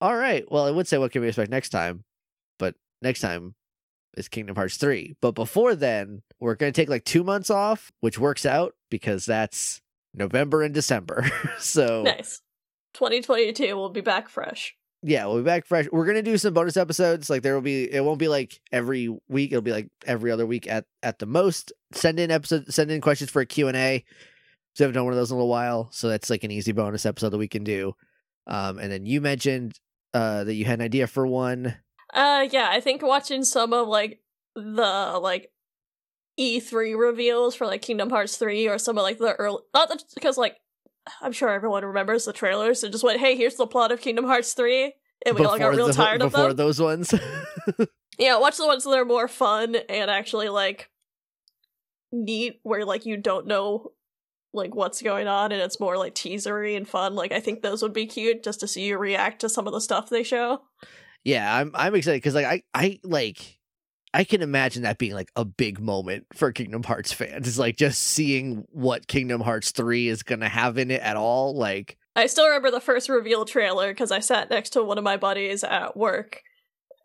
All 0.00 0.16
right. 0.16 0.44
Well, 0.50 0.66
I 0.66 0.70
would 0.70 0.86
say 0.86 0.98
what 0.98 1.10
can 1.10 1.22
we 1.22 1.28
expect 1.28 1.50
next 1.50 1.70
time, 1.70 2.04
but 2.58 2.74
next 3.02 3.20
time 3.20 3.54
is 4.16 4.28
Kingdom 4.28 4.56
Hearts 4.56 4.76
3. 4.76 5.16
But 5.20 5.32
before 5.32 5.74
then, 5.74 6.22
we're 6.38 6.54
going 6.54 6.72
to 6.72 6.80
take 6.80 6.88
like 6.88 7.04
two 7.04 7.24
months 7.24 7.50
off, 7.50 7.92
which 8.00 8.18
works 8.18 8.46
out 8.46 8.74
because 8.90 9.26
that's 9.26 9.80
November 10.14 10.62
and 10.62 10.74
December. 10.74 11.30
so, 11.58 12.02
Nice. 12.02 12.40
2022 12.94 13.76
we'll 13.76 13.90
be 13.90 14.00
back 14.00 14.28
fresh. 14.28 14.74
Yeah, 15.02 15.26
we'll 15.26 15.38
be 15.38 15.42
back 15.42 15.66
fresh. 15.66 15.86
We're 15.92 16.12
to 16.12 16.22
do 16.22 16.38
some 16.38 16.54
bonus 16.54 16.76
episodes. 16.76 17.30
Like, 17.30 17.42
there 17.42 17.54
will 17.54 17.60
be, 17.60 17.92
it 17.92 18.04
won't 18.04 18.18
be 18.18 18.28
like 18.28 18.60
every 18.72 19.08
week. 19.28 19.52
It'll 19.52 19.62
be 19.62 19.72
like 19.72 19.88
every 20.06 20.30
other 20.30 20.46
week 20.46 20.66
at, 20.66 20.84
at 21.02 21.18
the 21.18 21.26
most. 21.26 21.72
Send 21.92 22.18
in 22.18 22.30
episode, 22.30 22.72
send 22.72 22.90
in 22.90 23.00
questions 23.00 23.30
for 23.30 23.40
a 23.40 23.46
Q&A. 23.46 24.04
So, 24.74 24.84
I 24.84 24.86
haven't 24.86 24.94
done 24.94 25.04
one 25.04 25.12
of 25.12 25.18
those 25.18 25.30
in 25.30 25.34
a 25.34 25.38
little 25.38 25.50
while. 25.50 25.88
So, 25.92 26.08
that's 26.08 26.30
like 26.30 26.44
an 26.44 26.50
easy 26.50 26.72
bonus 26.72 27.06
episode 27.06 27.30
that 27.30 27.38
we 27.38 27.48
can 27.48 27.64
do. 27.64 27.94
Um, 28.46 28.78
and 28.78 28.90
then 28.90 29.06
you 29.06 29.20
mentioned 29.20 29.78
uh, 30.14 30.44
that 30.44 30.54
you 30.54 30.64
had 30.64 30.80
an 30.80 30.84
idea 30.84 31.06
for 31.06 31.26
one. 31.26 31.76
Uh, 32.12 32.48
yeah, 32.50 32.68
I 32.70 32.80
think 32.80 33.02
watching 33.02 33.44
some 33.44 33.72
of 33.72 33.88
like 33.88 34.20
the 34.54 35.18
like 35.20 35.50
E3 36.38 36.98
reveals 36.98 37.54
for 37.54 37.66
like 37.66 37.82
Kingdom 37.82 38.10
Hearts 38.10 38.36
3 38.36 38.68
or 38.68 38.78
some 38.78 38.96
of 38.98 39.02
like 39.02 39.18
the 39.18 39.34
early, 39.34 39.62
not 39.74 40.02
because 40.14 40.38
like 40.38 40.56
I'm 41.20 41.32
sure 41.32 41.50
everyone 41.50 41.84
remembers 41.84 42.24
the 42.24 42.32
trailers 42.32 42.82
and 42.82 42.92
just 42.92 43.04
went, 43.04 43.20
hey, 43.20 43.36
here's 43.36 43.56
the 43.56 43.66
plot 43.66 43.92
of 43.92 44.00
Kingdom 44.00 44.24
Hearts 44.24 44.52
3. 44.54 44.92
And 45.24 45.38
we 45.38 45.44
all 45.44 45.58
got 45.58 45.74
real 45.74 45.86
the, 45.86 45.92
tired 45.92 46.22
of 46.22 46.32
before 46.32 46.48
them. 46.48 46.56
those 46.56 46.80
ones. 46.80 47.14
Yeah, 48.18 48.38
watch 48.38 48.56
the 48.56 48.66
ones 48.66 48.84
that 48.84 48.98
are 48.98 49.04
more 49.04 49.28
fun 49.28 49.76
and 49.88 50.10
actually 50.10 50.48
like 50.48 50.90
neat, 52.12 52.60
where 52.62 52.84
like 52.84 53.04
you 53.04 53.16
don't 53.16 53.46
know 53.46 53.92
like 54.54 54.74
what's 54.74 55.02
going 55.02 55.26
on 55.26 55.52
and 55.52 55.60
it's 55.60 55.78
more 55.78 55.98
like 55.98 56.14
teasery 56.14 56.76
and 56.76 56.88
fun. 56.88 57.14
Like 57.14 57.32
I 57.32 57.40
think 57.40 57.60
those 57.60 57.82
would 57.82 57.92
be 57.92 58.06
cute 58.06 58.42
just 58.42 58.60
to 58.60 58.68
see 58.68 58.86
you 58.86 58.96
react 58.96 59.40
to 59.40 59.48
some 59.48 59.66
of 59.66 59.72
the 59.72 59.80
stuff 59.80 60.08
they 60.08 60.22
show. 60.22 60.62
yeah, 61.24 61.54
I'm 61.56 61.72
I'm 61.74 61.94
excited 61.94 62.18
because 62.18 62.34
like 62.34 62.46
I 62.46 62.62
I 62.72 62.98
like 63.02 63.55
I 64.16 64.24
can 64.24 64.40
imagine 64.40 64.84
that 64.84 64.96
being 64.96 65.12
like 65.12 65.30
a 65.36 65.44
big 65.44 65.78
moment 65.78 66.24
for 66.32 66.50
Kingdom 66.50 66.82
Hearts 66.82 67.12
fans. 67.12 67.46
It's 67.46 67.58
like 67.58 67.76
just 67.76 68.00
seeing 68.00 68.64
what 68.70 69.06
Kingdom 69.08 69.42
Hearts 69.42 69.72
three 69.72 70.08
is 70.08 70.22
gonna 70.22 70.48
have 70.48 70.78
in 70.78 70.90
it 70.90 71.02
at 71.02 71.18
all. 71.18 71.54
Like 71.54 71.98
I 72.16 72.24
still 72.24 72.46
remember 72.46 72.70
the 72.70 72.80
first 72.80 73.10
reveal 73.10 73.44
trailer 73.44 73.88
because 73.90 74.10
I 74.10 74.20
sat 74.20 74.48
next 74.48 74.70
to 74.70 74.82
one 74.82 74.96
of 74.96 75.04
my 75.04 75.18
buddies 75.18 75.62
at 75.64 75.98
work 75.98 76.40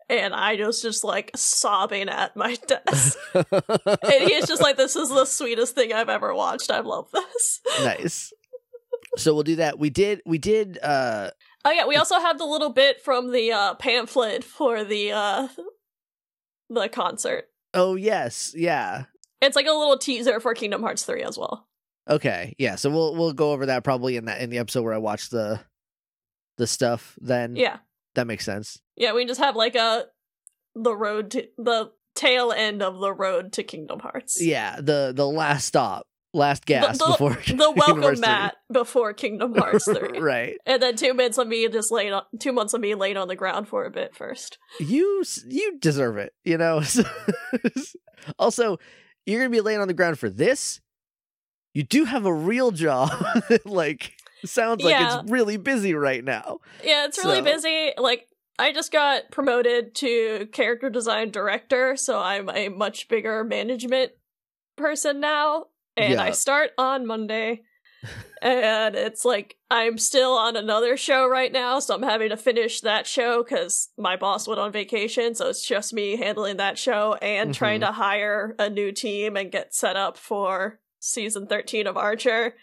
and 0.08 0.32
I 0.32 0.54
was 0.54 0.80
just 0.80 1.04
like 1.04 1.30
sobbing 1.36 2.08
at 2.08 2.34
my 2.34 2.56
desk. 2.66 3.18
and 3.34 4.22
he's 4.30 4.48
just 4.48 4.62
like, 4.62 4.78
This 4.78 4.96
is 4.96 5.10
the 5.10 5.26
sweetest 5.26 5.74
thing 5.74 5.92
I've 5.92 6.08
ever 6.08 6.34
watched. 6.34 6.70
I 6.70 6.80
love 6.80 7.10
this. 7.12 7.60
nice. 7.82 8.32
So 9.18 9.34
we'll 9.34 9.42
do 9.42 9.56
that. 9.56 9.78
We 9.78 9.90
did 9.90 10.22
we 10.24 10.38
did 10.38 10.78
uh 10.82 11.28
Oh 11.66 11.70
yeah, 11.72 11.86
we 11.86 11.96
also 11.96 12.18
have 12.18 12.38
the 12.38 12.46
little 12.46 12.70
bit 12.72 13.02
from 13.02 13.32
the 13.32 13.52
uh 13.52 13.74
pamphlet 13.74 14.44
for 14.44 14.82
the 14.82 15.12
uh 15.12 15.48
the 16.74 16.88
concert. 16.88 17.44
oh 17.74 17.94
yes, 17.94 18.54
yeah. 18.56 19.04
It's 19.40 19.56
like 19.56 19.66
a 19.66 19.72
little 19.72 19.98
teaser 19.98 20.38
for 20.38 20.54
Kingdom 20.54 20.82
Hearts 20.82 21.02
3 21.04 21.22
as 21.24 21.36
well. 21.36 21.66
Okay. 22.08 22.54
Yeah, 22.58 22.76
so 22.76 22.90
we'll 22.90 23.14
we'll 23.16 23.32
go 23.32 23.52
over 23.52 23.66
that 23.66 23.82
probably 23.84 24.16
in 24.16 24.26
that 24.26 24.40
in 24.40 24.50
the 24.50 24.58
episode 24.58 24.82
where 24.82 24.94
I 24.94 24.98
watch 24.98 25.30
the 25.30 25.60
the 26.58 26.66
stuff 26.66 27.18
then. 27.20 27.56
Yeah. 27.56 27.78
That 28.14 28.26
makes 28.26 28.44
sense. 28.44 28.78
Yeah, 28.96 29.14
we 29.14 29.24
just 29.24 29.40
have 29.40 29.56
like 29.56 29.74
a 29.74 30.06
the 30.74 30.94
road 30.94 31.30
to 31.32 31.48
the 31.58 31.92
tail 32.14 32.52
end 32.52 32.82
of 32.82 33.00
the 33.00 33.12
road 33.12 33.52
to 33.54 33.62
Kingdom 33.62 34.00
Hearts. 34.00 34.40
Yeah, 34.40 34.76
the 34.80 35.12
the 35.14 35.26
last 35.26 35.66
stop, 35.66 36.06
last 36.34 36.64
gas 36.66 36.98
the- 36.98 37.06
before 37.06 37.30
The 37.34 37.40
Kingdom 37.42 37.74
welcome 37.76 38.02
Hearts 38.02 38.20
3. 38.20 38.28
mat 38.28 38.56
before 38.72 39.12
Kingdom 39.12 39.54
Hearts 39.56 39.84
3. 39.84 40.18
right. 40.20 40.56
And 40.66 40.82
then 40.82 40.96
two 40.96 41.12
months 41.14 41.38
of 41.38 41.46
me 41.48 41.68
just 41.68 41.92
laying 41.92 42.12
on 42.12 42.22
two 42.38 42.52
months 42.52 42.72
of 42.74 42.80
me 42.80 42.94
laying 42.94 43.16
on 43.16 43.28
the 43.28 43.36
ground 43.36 43.68
for 43.68 43.84
a 43.84 43.90
bit 43.90 44.14
first. 44.16 44.58
You 44.80 45.24
you 45.46 45.78
deserve 45.78 46.16
it, 46.16 46.32
you 46.44 46.56
know. 46.58 46.82
also, 48.38 48.78
you're 49.26 49.40
gonna 49.40 49.50
be 49.50 49.60
laying 49.60 49.80
on 49.80 49.88
the 49.88 49.94
ground 49.94 50.18
for 50.18 50.28
this. 50.30 50.80
You 51.74 51.82
do 51.82 52.04
have 52.04 52.26
a 52.26 52.32
real 52.34 52.70
job. 52.70 53.10
like 53.64 54.12
sounds 54.44 54.82
like 54.82 54.96
it's 54.98 55.30
really 55.30 55.56
busy 55.56 55.94
right 55.94 56.22
now. 56.24 56.58
Yeah, 56.84 57.06
it's 57.06 57.18
really 57.24 57.38
So- 57.38 57.44
busy. 57.44 57.92
Like 57.96 58.28
I 58.58 58.72
just 58.72 58.92
got 58.92 59.30
promoted 59.30 59.94
to 59.96 60.46
character 60.52 60.90
design 60.90 61.30
director, 61.30 61.96
so 61.96 62.18
I'm 62.20 62.48
a 62.50 62.68
much 62.68 63.08
bigger 63.08 63.44
management 63.44 64.12
person 64.76 65.20
now. 65.20 65.66
And 65.96 66.20
I 66.20 66.30
start 66.32 66.70
on 66.78 67.06
Monday. 67.06 67.62
and 68.42 68.96
it's 68.96 69.24
like 69.24 69.56
I'm 69.70 69.96
still 69.96 70.32
on 70.32 70.56
another 70.56 70.96
show 70.96 71.28
right 71.28 71.52
now, 71.52 71.78
so 71.78 71.94
I'm 71.94 72.02
having 72.02 72.30
to 72.30 72.36
finish 72.36 72.80
that 72.80 73.06
show 73.06 73.44
because 73.44 73.90
my 73.96 74.16
boss 74.16 74.48
went 74.48 74.58
on 74.58 74.72
vacation, 74.72 75.34
so 75.36 75.48
it's 75.48 75.64
just 75.64 75.92
me 75.92 76.16
handling 76.16 76.56
that 76.56 76.78
show 76.78 77.14
and 77.22 77.54
trying 77.54 77.80
Mhm. 77.80 77.86
to 77.86 77.92
hire 77.92 78.56
a 78.58 78.68
new 78.68 78.90
team 78.90 79.36
and 79.36 79.52
get 79.52 79.72
set 79.74 79.94
up 79.96 80.16
for 80.16 80.80
season 80.98 81.46
13 81.46 81.86
of 81.86 81.96
Archer. 81.96 82.56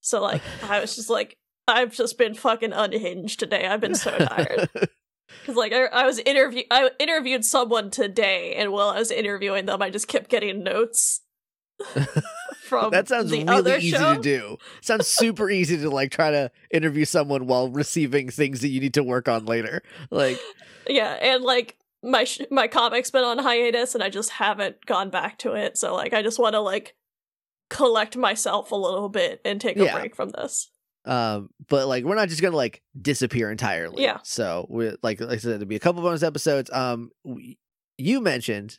So 0.00 0.22
like 0.22 0.42
I 0.68 0.78
was 0.80 0.94
just 0.94 1.10
like 1.10 1.36
I've 1.66 1.92
just 1.92 2.16
been 2.16 2.34
fucking 2.34 2.72
unhinged 2.72 3.40
today. 3.40 3.66
I've 3.66 3.80
been 3.80 3.96
so 3.96 4.16
tired. 4.16 4.68
Cause 5.46 5.56
like 5.56 5.72
I, 5.72 5.86
I 5.86 6.06
was 6.06 6.20
interview 6.20 6.62
I 6.70 6.90
interviewed 7.00 7.44
someone 7.44 7.90
today, 7.90 8.54
and 8.54 8.70
while 8.70 8.90
I 8.90 9.00
was 9.00 9.10
interviewing 9.10 9.66
them, 9.66 9.82
I 9.82 9.90
just 9.90 10.06
kept 10.06 10.30
getting 10.30 10.62
notes 10.62 11.22
from 12.62 12.90
that 12.90 13.08
sounds 13.08 13.30
the 13.30 13.38
really 13.44 13.48
other 13.48 13.76
easy 13.78 13.90
show. 13.90 14.14
to 14.14 14.20
do. 14.20 14.56
Sounds 14.80 15.06
super 15.06 15.50
easy 15.50 15.76
to 15.78 15.90
like 15.90 16.10
try 16.10 16.30
to 16.30 16.50
interview 16.70 17.04
someone 17.04 17.46
while 17.46 17.70
receiving 17.70 18.28
things 18.30 18.60
that 18.60 18.68
you 18.68 18.80
need 18.80 18.94
to 18.94 19.02
work 19.02 19.28
on 19.28 19.44
later. 19.46 19.82
Like, 20.10 20.38
Yeah, 20.88 21.12
and 21.20 21.42
like 21.44 21.76
my 22.02 22.24
sh- 22.24 22.40
my 22.50 22.68
comic's 22.68 23.10
been 23.10 23.24
on 23.24 23.38
hiatus, 23.38 23.94
and 23.94 24.02
I 24.04 24.10
just 24.10 24.30
haven't 24.30 24.84
gone 24.86 25.10
back 25.10 25.38
to 25.38 25.52
it. 25.54 25.76
So 25.78 25.94
like 25.94 26.12
I 26.12 26.22
just 26.22 26.38
want 26.38 26.54
to 26.54 26.60
like 26.60 26.94
collect 27.70 28.16
myself 28.16 28.70
a 28.70 28.76
little 28.76 29.08
bit 29.08 29.40
and 29.44 29.60
take 29.60 29.76
a 29.76 29.84
Yeah. 29.84 29.98
break 29.98 30.14
from 30.16 30.30
this. 30.30 30.70
um, 31.04 31.50
but 31.68 31.86
like 31.88 32.04
we're 32.04 32.14
not 32.16 32.28
just 32.28 32.42
gonna 32.42 32.56
like 32.56 32.82
disappear 33.00 33.50
entirely. 33.50 34.02
Yeah. 34.02 34.18
So 34.24 34.66
we 34.70 34.90
like 35.02 35.20
like 35.20 35.30
I 35.30 35.36
said, 35.36 35.52
there'll 35.52 35.66
be 35.66 35.76
a 35.76 35.80
couple 35.80 36.02
bonus 36.02 36.22
episodes. 36.22 36.70
Um, 36.72 37.10
we, 37.24 37.58
you 37.98 38.20
mentioned 38.20 38.78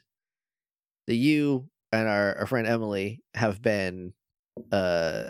that 1.07 1.15
you 1.15 1.69
and 1.91 2.07
our, 2.07 2.37
our 2.39 2.45
friend 2.45 2.67
Emily 2.67 3.21
have 3.33 3.61
been, 3.61 4.13
uh, 4.71 5.29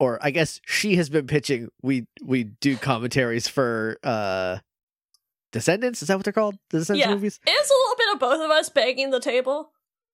or 0.00 0.18
I 0.22 0.30
guess 0.30 0.60
she 0.66 0.96
has 0.96 1.08
been 1.10 1.26
pitching. 1.26 1.68
We 1.82 2.06
we 2.24 2.44
do 2.44 2.76
commentaries 2.76 3.48
for 3.48 3.98
uh, 4.02 4.58
Descendants. 5.52 6.02
Is 6.02 6.08
that 6.08 6.16
what 6.16 6.24
they're 6.24 6.32
called? 6.32 6.56
The 6.70 6.78
Descendants 6.78 7.06
Yeah. 7.08 7.14
movies. 7.14 7.38
It's 7.46 7.70
a 7.70 7.74
little 7.74 7.96
bit 7.96 8.14
of 8.14 8.20
both 8.20 8.44
of 8.44 8.50
us 8.50 8.68
banging 8.70 9.10
the 9.10 9.20
table. 9.20 9.70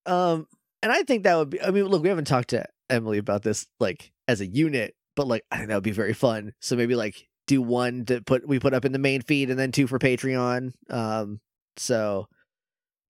Um, 0.06 0.46
and 0.82 0.92
I 0.92 1.02
think 1.02 1.24
that 1.24 1.36
would 1.36 1.50
be. 1.50 1.62
I 1.62 1.70
mean, 1.70 1.86
look, 1.86 2.02
we 2.02 2.08
haven't 2.08 2.26
talked 2.26 2.50
to 2.50 2.66
Emily 2.88 3.18
about 3.18 3.42
this 3.42 3.66
like 3.78 4.12
as 4.28 4.40
a 4.40 4.46
unit, 4.46 4.94
but 5.16 5.26
like 5.28 5.44
I 5.50 5.56
think 5.56 5.68
that 5.68 5.74
would 5.76 5.84
be 5.84 5.90
very 5.92 6.14
fun. 6.14 6.52
So 6.60 6.76
maybe 6.76 6.94
like 6.94 7.26
do 7.46 7.62
one 7.62 8.04
to 8.06 8.20
put 8.22 8.46
we 8.46 8.58
put 8.58 8.74
up 8.74 8.84
in 8.84 8.92
the 8.92 8.98
main 8.98 9.22
feed, 9.22 9.50
and 9.50 9.58
then 9.58 9.72
two 9.72 9.86
for 9.86 9.98
Patreon. 9.98 10.72
Um, 10.90 11.40
so 11.76 12.28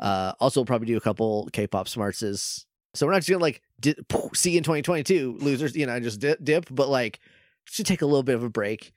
uh, 0.00 0.32
also 0.40 0.60
we'll 0.60 0.66
probably 0.66 0.86
do 0.86 0.96
a 0.96 1.00
couple 1.00 1.48
K-pop 1.52 1.86
smartses. 1.86 2.64
So 2.94 3.06
we're 3.06 3.12
not 3.12 3.18
just 3.18 3.30
gonna 3.30 3.42
like 3.42 3.62
di- 3.78 3.94
see 4.34 4.52
you 4.52 4.58
in 4.58 4.64
2022 4.64 5.36
losers, 5.40 5.76
you 5.76 5.86
know, 5.86 6.00
just 6.00 6.20
dip, 6.20 6.42
dip, 6.42 6.66
but 6.70 6.88
like 6.88 7.20
should 7.64 7.86
take 7.86 8.02
a 8.02 8.06
little 8.06 8.22
bit 8.24 8.34
of 8.34 8.42
a 8.42 8.50
break 8.50 8.92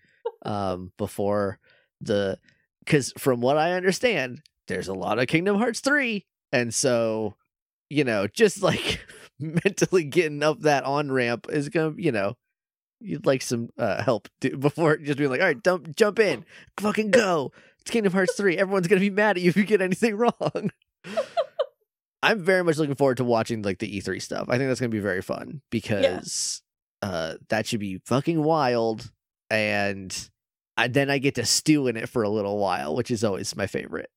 um 0.45 0.91
before 0.97 1.59
the 2.01 2.37
because 2.83 3.13
from 3.17 3.41
what 3.41 3.57
I 3.57 3.73
understand, 3.73 4.41
there's 4.67 4.87
a 4.87 4.93
lot 4.93 5.19
of 5.19 5.27
Kingdom 5.27 5.57
Hearts 5.57 5.79
3. 5.79 6.25
And 6.51 6.73
so, 6.73 7.35
you 7.89 8.03
know, 8.03 8.27
just 8.27 8.61
like 8.61 8.99
mentally 9.39 10.03
getting 10.03 10.43
up 10.43 10.61
that 10.61 10.83
on 10.83 11.11
ramp 11.11 11.47
is 11.49 11.69
gonna, 11.69 11.93
you 11.97 12.11
know, 12.11 12.35
you'd 12.99 13.25
like 13.25 13.41
some 13.41 13.69
uh, 13.77 14.03
help 14.03 14.27
to, 14.41 14.57
before 14.57 14.97
just 14.97 15.17
being 15.17 15.29
like, 15.29 15.41
all 15.41 15.47
right, 15.47 15.63
dump, 15.63 15.95
jump 15.95 16.19
in, 16.19 16.45
fucking 16.79 17.11
go. 17.11 17.51
It's 17.81 17.91
Kingdom 17.91 18.13
Hearts 18.13 18.35
3. 18.35 18.57
Everyone's 18.57 18.87
gonna 18.87 19.01
be 19.01 19.09
mad 19.09 19.37
at 19.37 19.43
you 19.43 19.49
if 19.49 19.57
you 19.57 19.65
get 19.65 19.81
anything 19.81 20.15
wrong. 20.17 20.71
I'm 22.23 22.39
very 22.39 22.63
much 22.63 22.77
looking 22.77 22.95
forward 22.95 23.17
to 23.17 23.23
watching 23.23 23.61
like 23.61 23.79
the 23.79 23.99
E3 23.99 24.21
stuff. 24.21 24.47
I 24.49 24.57
think 24.57 24.69
that's 24.69 24.79
gonna 24.79 24.89
be 24.89 24.99
very 24.99 25.21
fun 25.21 25.61
because 25.69 26.61
uh 27.01 27.35
that 27.49 27.65
should 27.65 27.79
be 27.81 28.01
fucking 28.05 28.41
wild 28.41 29.11
and 29.49 30.29
I, 30.75 30.87
then 30.87 31.09
I 31.09 31.19
get 31.19 31.35
to 31.35 31.45
stew 31.45 31.87
in 31.87 31.97
it 31.97 32.09
for 32.09 32.23
a 32.23 32.29
little 32.29 32.57
while, 32.57 32.95
which 32.95 33.11
is 33.11 33.23
always 33.23 33.55
my 33.55 33.67
favorite. 33.67 34.09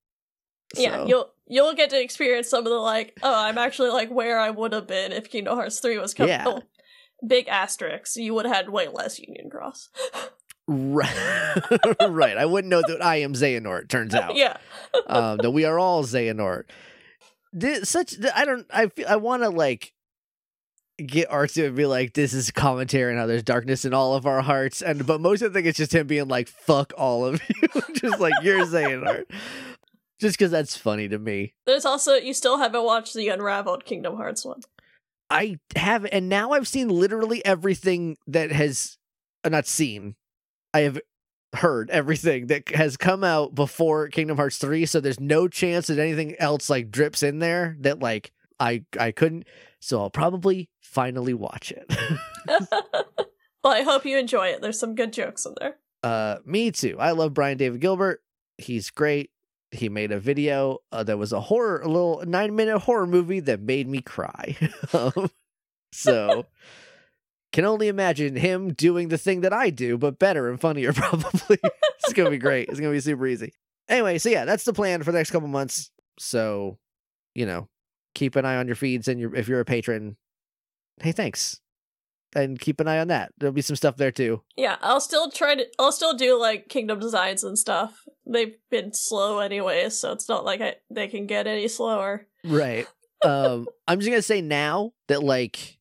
Yeah, 0.75 1.05
you'll 1.05 1.31
you'll 1.47 1.75
get 1.75 1.91
to 1.91 2.01
experience 2.01 2.49
some 2.49 2.67
of 2.67 2.71
the 2.71 2.79
like, 2.79 3.19
oh, 3.23 3.45
I'm 3.45 3.59
actually 3.59 3.91
like 3.91 4.11
where 4.11 4.39
I 4.39 4.51
would 4.51 4.73
have 4.73 4.87
been 4.87 5.13
if 5.13 5.31
Kingdom 5.31 5.57
Hearts 5.57 5.81
3 5.81 5.99
was 5.99 6.15
coming. 6.15 6.31
Yeah. 6.31 6.45
Oh, 6.47 6.63
big 7.27 7.49
asterisks. 7.49 8.17
You 8.17 8.35
would 8.35 8.47
have 8.47 8.57
had 8.57 8.69
way 8.71 8.89
less 8.89 9.19
Union 9.19 9.51
Cross. 9.51 9.91
Right. 10.69 11.57
right. 12.09 12.37
I 12.37 12.45
wouldn't 12.45 12.71
know 12.71 12.83
that 12.87 13.03
I 13.05 13.17
am 13.17 13.35
Xehanort, 13.35 13.83
it 13.85 13.89
turns 13.89 14.15
out. 14.15 14.37
yeah. 14.37 14.57
Um, 15.09 15.39
that 15.39 15.51
we 15.51 15.65
are 15.67 15.79
all 15.79 16.05
Xehanort. 16.05 16.65
This, 17.53 17.89
such 17.89 18.15
I 18.35 18.45
don't 18.45 18.67
I 18.71 18.89
feel 18.89 19.07
I 19.09 19.17
want 19.17 19.43
to 19.43 19.51
like 19.51 19.93
get 21.05 21.29
Artu 21.29 21.67
and 21.67 21.77
be 21.77 21.85
like 21.85 22.15
this 22.15 22.33
is 22.33 22.51
commentary 22.51 23.13
and 23.13 23.21
how 23.21 23.27
there's 23.27 23.43
darkness 23.43 23.85
in 23.85 23.93
all 23.93 24.15
of 24.15 24.27
our 24.27 24.41
hearts 24.41 24.81
and 24.81 25.07
but 25.07 25.21
most 25.21 25.43
of 25.43 25.53
the 25.53 25.59
thing 25.59 25.67
it's 25.69 25.77
just 25.77 25.95
him 25.95 26.07
being 26.07 26.29
like 26.29 26.49
fuck 26.49 26.95
all 26.97 27.27
of 27.27 27.41
you 27.63 27.69
just 27.95 28.19
like 28.19 28.33
you're 28.43 28.65
Xehanort. 28.65 29.25
Just 30.19 30.39
cuz 30.39 30.51
that's 30.51 30.77
funny 30.77 31.09
to 31.09 31.19
me. 31.19 31.53
There's 31.67 31.85
also 31.85 32.15
you 32.15 32.33
still 32.33 32.59
haven't 32.59 32.85
watched 32.85 33.13
the 33.15 33.29
Unraveled 33.29 33.85
Kingdom 33.85 34.17
Hearts 34.17 34.45
one. 34.45 34.63
I 35.29 35.59
have, 35.75 36.07
and 36.13 36.29
now 36.29 36.53
I've 36.53 36.69
seen 36.69 36.89
literally 36.89 37.45
everything 37.45 38.17
that 38.29 38.53
has, 38.53 38.97
uh, 39.45 39.49
not 39.49 39.67
seen, 39.67 40.15
I 40.77 40.81
have 40.81 41.01
heard 41.55 41.89
everything 41.89 42.49
that 42.49 42.69
has 42.75 42.99
come 42.99 43.25
out 43.25 43.55
before 43.55 44.09
Kingdom 44.09 44.37
Hearts 44.37 44.59
3. 44.59 44.85
So 44.85 45.01
there's 45.01 45.19
no 45.19 45.49
chance 45.49 45.87
that 45.87 45.99
anything 45.99 46.37
else 46.39 46.69
like 46.69 46.91
drips 46.91 47.23
in 47.23 47.39
there 47.39 47.79
that 47.81 48.01
like 48.01 48.31
I 48.61 48.85
I 49.01 49.11
couldn't. 49.13 49.47
So 49.81 50.01
I'll 50.01 50.11
probably 50.11 50.69
finally 50.83 51.33
watch 51.33 51.73
it. 51.73 51.87
well, 53.65 53.73
I 53.73 53.83
hope 53.83 54.05
you 54.05 54.19
enjoy 54.19 54.49
it. 54.49 54.61
There's 54.61 54.79
some 54.79 54.95
good 54.95 55.15
jokes 55.15 55.47
in 55.47 55.55
there. 55.59 55.77
uh, 56.03 56.37
me 56.45 56.71
too. 56.73 56.97
I 56.99 57.13
love 57.13 57.33
Brian 57.33 57.57
David 57.57 57.81
Gilbert. 57.81 58.23
He's 58.59 58.91
great. 58.91 59.31
He 59.71 59.89
made 59.89 60.13
a 60.13 60.21
video 60.21 60.81
uh, 60.93 61.05
that 61.05 61.17
was 61.17 61.33
a 61.33 61.41
horror, 61.41 61.81
a 61.81 61.89
little 61.89 62.23
nine 62.27 62.55
minute 62.55 62.81
horror 62.81 63.07
movie 63.07 63.41
that 63.41 63.61
made 63.63 63.89
me 63.89 64.03
cry. 64.03 64.57
Um, 64.93 65.31
so 65.93 66.45
can 67.57 67.65
only 67.65 67.89
imagine 67.89 68.37
him 68.37 68.75
doing 68.75 69.09
the 69.09 69.17
thing 69.17 69.41
that 69.41 69.51
I 69.55 69.71
do, 69.71 69.97
but 69.97 70.19
better 70.19 70.51
and 70.51 70.61
funnier, 70.61 70.93
probably. 70.93 71.59
it's 71.63 72.13
gonna 72.13 72.29
be 72.29 72.37
great. 72.37 72.69
It's 72.69 72.79
gonna 72.79 72.93
be 72.93 73.01
super 73.01 73.27
easy. 73.27 73.55
Anyway, 73.89 74.19
so 74.19 74.29
yeah, 74.29 74.45
that's 74.45 74.65
the 74.65 74.75
plan 74.75 75.03
for 75.03 75.11
the 75.11 75.17
next 75.17 75.31
couple 75.31 75.49
months. 75.49 75.91
So, 76.19 76.77
you 77.35 77.47
know, 77.47 77.71
keep 78.15 78.37
an 78.37 78.45
eye 78.45 78.57
on 78.57 78.67
your 78.67 78.77
feeds 78.77 79.09
and 79.09 79.19
your 79.19 79.35
if 79.35 79.49
you're 79.49 79.61
a 79.61 79.65
patron. 79.65 80.19
Hey, 81.01 81.13
thanks. 81.13 81.59
And 82.35 82.61
keep 82.61 82.79
an 82.79 82.89
eye 82.89 82.99
on 82.99 83.09
that. 83.09 83.33
There'll 83.39 83.55
be 83.55 83.63
some 83.63 83.77
stuff 83.77 83.97
there 83.97 84.13
too. 84.13 84.43
Yeah, 84.59 84.77
I'll 84.83 85.01
still 85.01 85.31
try 85.31 85.55
to. 85.55 85.67
I'll 85.79 85.93
still 85.93 86.13
do 86.13 86.39
like 86.39 86.69
Kingdom 86.69 86.99
designs 86.99 87.43
and 87.43 87.59
stuff. 87.59 88.03
They've 88.27 88.57
been 88.71 88.93
slow 88.93 89.39
anyways, 89.39 89.99
so 89.99 90.13
it's 90.13 90.29
not 90.29 90.45
like 90.45 90.61
I, 90.61 90.75
they 90.91 91.09
can 91.09 91.27
get 91.27 91.47
any 91.47 91.69
slower. 91.69 92.27
Right. 92.45 92.87
Um, 93.25 93.67
I'm 93.89 93.99
just 93.99 94.11
gonna 94.11 94.21
say 94.21 94.43
now 94.43 94.93
that 95.09 95.23
like 95.23 95.76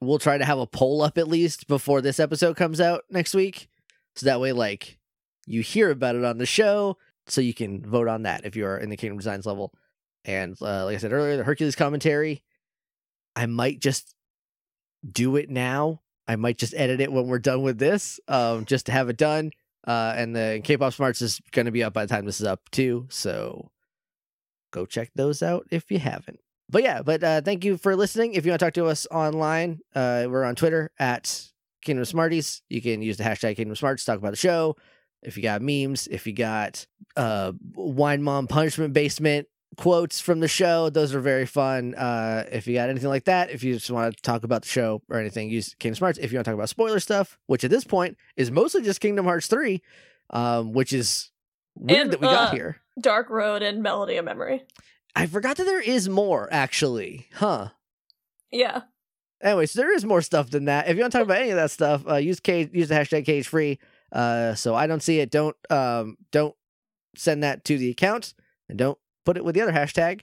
we'll 0.00 0.18
try 0.18 0.38
to 0.38 0.44
have 0.44 0.58
a 0.58 0.66
poll 0.66 1.02
up 1.02 1.18
at 1.18 1.28
least 1.28 1.66
before 1.66 2.00
this 2.00 2.20
episode 2.20 2.56
comes 2.56 2.80
out 2.80 3.04
next 3.10 3.34
week, 3.34 3.68
so 4.16 4.26
that 4.26 4.40
way 4.40 4.52
like 4.52 4.98
you 5.46 5.62
hear 5.62 5.90
about 5.90 6.16
it 6.16 6.24
on 6.24 6.38
the 6.38 6.46
show, 6.46 6.96
so 7.26 7.40
you 7.40 7.54
can 7.54 7.84
vote 7.84 8.08
on 8.08 8.22
that 8.22 8.44
if 8.44 8.56
you 8.56 8.66
are 8.66 8.78
in 8.78 8.90
the 8.90 8.96
Kingdom 8.96 9.18
Designs 9.18 9.46
level. 9.46 9.72
And 10.24 10.56
uh, 10.60 10.84
like 10.84 10.96
I 10.96 10.98
said 10.98 11.12
earlier, 11.12 11.36
the 11.36 11.44
Hercules 11.44 11.76
commentary, 11.76 12.42
I 13.34 13.46
might 13.46 13.80
just 13.80 14.14
do 15.10 15.36
it 15.36 15.48
now. 15.48 16.02
I 16.26 16.36
might 16.36 16.58
just 16.58 16.74
edit 16.74 17.00
it 17.00 17.10
when 17.10 17.26
we're 17.26 17.38
done 17.38 17.62
with 17.62 17.78
this, 17.78 18.20
um, 18.28 18.66
just 18.66 18.86
to 18.86 18.92
have 18.92 19.08
it 19.08 19.16
done. 19.16 19.52
Uh, 19.86 20.12
and 20.16 20.36
the 20.36 20.60
K-pop 20.62 20.92
Smarts 20.92 21.22
is 21.22 21.40
going 21.52 21.66
to 21.66 21.72
be 21.72 21.82
up 21.82 21.94
by 21.94 22.04
the 22.04 22.14
time 22.14 22.26
this 22.26 22.40
is 22.40 22.46
up 22.46 22.68
too, 22.70 23.06
so 23.08 23.70
go 24.70 24.84
check 24.84 25.10
those 25.14 25.42
out 25.42 25.66
if 25.70 25.90
you 25.90 25.98
haven't. 25.98 26.40
But 26.70 26.82
yeah, 26.82 27.02
but 27.02 27.24
uh, 27.24 27.40
thank 27.40 27.64
you 27.64 27.78
for 27.78 27.96
listening. 27.96 28.34
If 28.34 28.44
you 28.44 28.52
want 28.52 28.60
to 28.60 28.66
talk 28.66 28.74
to 28.74 28.86
us 28.86 29.06
online, 29.10 29.80
uh, 29.94 30.26
we're 30.28 30.44
on 30.44 30.54
Twitter 30.54 30.90
at 30.98 31.42
Kingdom 31.82 32.04
Smarties. 32.04 32.62
You 32.68 32.82
can 32.82 33.00
use 33.00 33.16
the 33.16 33.24
hashtag 33.24 33.56
Kingdom 33.56 33.74
Smarts 33.74 34.04
to 34.04 34.10
talk 34.10 34.18
about 34.18 34.30
the 34.30 34.36
show. 34.36 34.76
If 35.22 35.36
you 35.36 35.42
got 35.42 35.62
memes, 35.62 36.06
if 36.08 36.26
you 36.26 36.32
got 36.32 36.86
uh, 37.16 37.52
Wine 37.74 38.22
Mom 38.22 38.46
Punishment 38.46 38.92
Basement 38.92 39.48
quotes 39.76 40.20
from 40.20 40.40
the 40.40 40.48
show, 40.48 40.90
those 40.90 41.14
are 41.14 41.20
very 41.20 41.46
fun. 41.46 41.94
Uh, 41.94 42.44
if 42.52 42.66
you 42.66 42.74
got 42.74 42.90
anything 42.90 43.08
like 43.08 43.24
that, 43.24 43.50
if 43.50 43.64
you 43.64 43.74
just 43.74 43.90
want 43.90 44.14
to 44.14 44.22
talk 44.22 44.44
about 44.44 44.62
the 44.62 44.68
show 44.68 45.02
or 45.08 45.18
anything, 45.18 45.48
use 45.48 45.74
Kingdom 45.78 45.96
Smarts. 45.96 46.18
If 46.18 46.32
you 46.32 46.36
want 46.38 46.44
to 46.44 46.50
talk 46.50 46.56
about 46.56 46.68
spoiler 46.68 47.00
stuff, 47.00 47.38
which 47.46 47.64
at 47.64 47.70
this 47.70 47.84
point 47.84 48.18
is 48.36 48.50
mostly 48.50 48.82
just 48.82 49.00
Kingdom 49.00 49.24
Hearts 49.24 49.46
3, 49.46 49.82
um, 50.30 50.72
which 50.72 50.92
is 50.92 51.30
weird 51.74 52.00
And, 52.02 52.12
that 52.12 52.20
we 52.20 52.26
got 52.26 52.50
uh, 52.50 52.52
here. 52.52 52.76
Dark 53.00 53.30
Road 53.30 53.62
and 53.62 53.82
Melody 53.82 54.16
of 54.16 54.24
Memory. 54.26 54.64
I 55.16 55.26
forgot 55.26 55.56
that 55.56 55.64
there 55.64 55.80
is 55.80 56.08
more, 56.08 56.48
actually. 56.52 57.26
Huh. 57.34 57.68
Yeah, 58.50 58.82
Anyway, 59.40 59.66
so 59.66 59.80
there 59.80 59.94
is 59.94 60.04
more 60.04 60.20
stuff 60.22 60.50
than 60.50 60.64
that. 60.64 60.88
If 60.88 60.96
you 60.96 61.02
want 61.02 61.12
to 61.12 61.18
talk 61.18 61.24
about 61.26 61.38
any 61.40 61.50
of 61.50 61.56
that 61.56 61.70
stuff, 61.70 62.02
uh, 62.08 62.16
use 62.16 62.40
cage, 62.40 62.70
use 62.72 62.88
the 62.88 62.94
hashtag 62.94 63.24
cage 63.24 63.46
free. 63.46 63.78
Uh, 64.10 64.54
so 64.54 64.74
I 64.74 64.86
don't 64.86 65.02
see 65.02 65.20
it. 65.20 65.30
Don't 65.30 65.56
um 65.70 66.16
don't 66.32 66.54
send 67.16 67.42
that 67.42 67.64
to 67.66 67.76
the 67.78 67.90
account 67.90 68.34
and 68.68 68.78
don't 68.78 68.98
put 69.24 69.36
it 69.36 69.44
with 69.44 69.54
the 69.54 69.60
other 69.60 69.72
hashtag, 69.72 70.20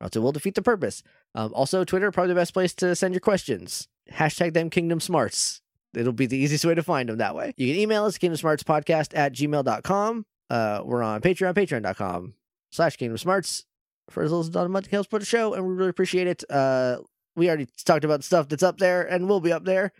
or 0.00 0.04
else 0.04 0.16
it 0.16 0.20
will 0.20 0.32
defeat 0.32 0.54
the 0.54 0.62
purpose. 0.62 1.02
Um, 1.34 1.52
also 1.54 1.84
Twitter 1.84 2.10
probably 2.10 2.32
the 2.32 2.40
best 2.40 2.54
place 2.54 2.74
to 2.76 2.96
send 2.96 3.12
your 3.14 3.20
questions. 3.20 3.88
hashtag 4.10 4.54
them 4.54 4.70
Kingdom 4.70 5.00
Smarts. 5.00 5.60
It'll 5.94 6.12
be 6.12 6.26
the 6.26 6.36
easiest 6.38 6.64
way 6.64 6.74
to 6.74 6.82
find 6.82 7.08
them 7.08 7.18
that 7.18 7.34
way. 7.34 7.54
You 7.56 7.72
can 7.72 7.80
email 7.80 8.04
us, 8.04 8.18
Kingdom 8.18 8.36
Smarts 8.36 8.62
Podcast 8.62 9.16
at 9.16 9.32
gmail.com. 9.32 10.26
Uh, 10.48 10.80
we're 10.84 11.02
on 11.02 11.20
Patreon, 11.20 11.54
patreon.com 11.54 12.34
slash 12.70 12.96
Kingdom 12.96 13.18
Smarts 13.18 13.64
for 14.10 14.22
as 14.22 14.30
little 14.30 14.40
as 14.40 14.48
a 14.48 14.52
dollar 14.52 14.66
a 14.66 14.68
month 14.68 14.90
support 14.90 15.20
the 15.20 15.26
show, 15.26 15.54
and 15.54 15.66
we 15.66 15.74
really 15.74 15.90
appreciate 15.90 16.26
it. 16.26 16.44
Uh, 16.50 16.98
we 17.34 17.48
already 17.48 17.66
talked 17.84 18.04
about 18.04 18.24
stuff 18.24 18.48
that's 18.48 18.62
up 18.62 18.78
there 18.78 19.02
and 19.02 19.28
will 19.28 19.40
be 19.40 19.52
up 19.52 19.64
there 19.64 19.92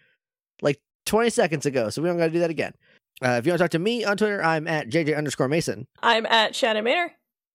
like 0.63 0.81
20 1.05 1.31
seconds 1.31 1.67
ago, 1.67 1.91
so 1.91 2.03
we 2.03 2.09
don't 2.09 2.19
got 2.19 2.27
to 2.27 2.33
do 2.33 2.41
that 2.41 2.51
again. 2.51 2.73
Uh, 3.23 3.37
if 3.39 3.47
you 3.47 3.53
want 3.53 3.59
to 3.59 3.65
talk 3.65 3.71
to 3.71 3.79
me 3.79 4.05
on 4.05 4.17
Twitter, 4.17 4.43
I'm 4.43 4.67
at 4.67 4.89
JJ 4.89 5.17
underscore 5.17 5.49
Mason. 5.49 5.87
I'm 6.03 6.27
at 6.27 6.55
Shannon 6.55 6.85
Maynor. 6.85 7.11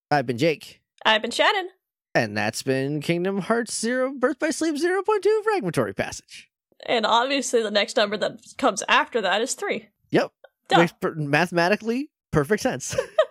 I've 0.10 0.26
been 0.26 0.38
Jake. 0.38 0.82
I've 1.06 1.22
been 1.22 1.32
Shannon. 1.32 1.70
And 2.14 2.36
that's 2.36 2.62
been 2.62 3.02
Kingdom 3.02 3.40
Hearts 3.40 3.80
Zero 3.80 4.12
Birth 4.14 4.40
by 4.40 4.50
Sleep 4.50 4.76
0.2 4.76 5.44
Fragmentary 5.44 5.94
Passage. 5.94 6.50
And 6.86 7.06
obviously, 7.06 7.64
the 7.64 7.72
next 7.72 7.96
number 7.96 8.18
that 8.18 8.40
comes 8.58 8.84
after 8.90 9.22
that 9.22 9.42
is 9.42 9.54
three. 9.54 9.88
Yep. 10.10 10.32
Duh. 10.68 10.78
Makes 10.80 10.94
per- 11.00 11.16
mathematically 11.16 12.10
perfect 12.32 12.64
sense. 12.64 12.96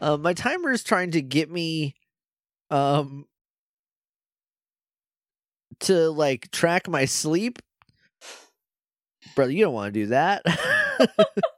Uh, 0.00 0.16
my 0.16 0.32
timer 0.32 0.70
is 0.70 0.84
trying 0.84 1.10
to 1.12 1.22
get 1.22 1.50
me 1.50 1.94
um 2.70 3.26
to 5.80 6.10
like 6.10 6.50
track 6.50 6.88
my 6.88 7.04
sleep. 7.04 7.60
Brother, 9.34 9.52
you 9.52 9.64
don't 9.64 9.74
want 9.74 9.94
to 9.94 10.00
do 10.00 10.06
that. 10.06 10.42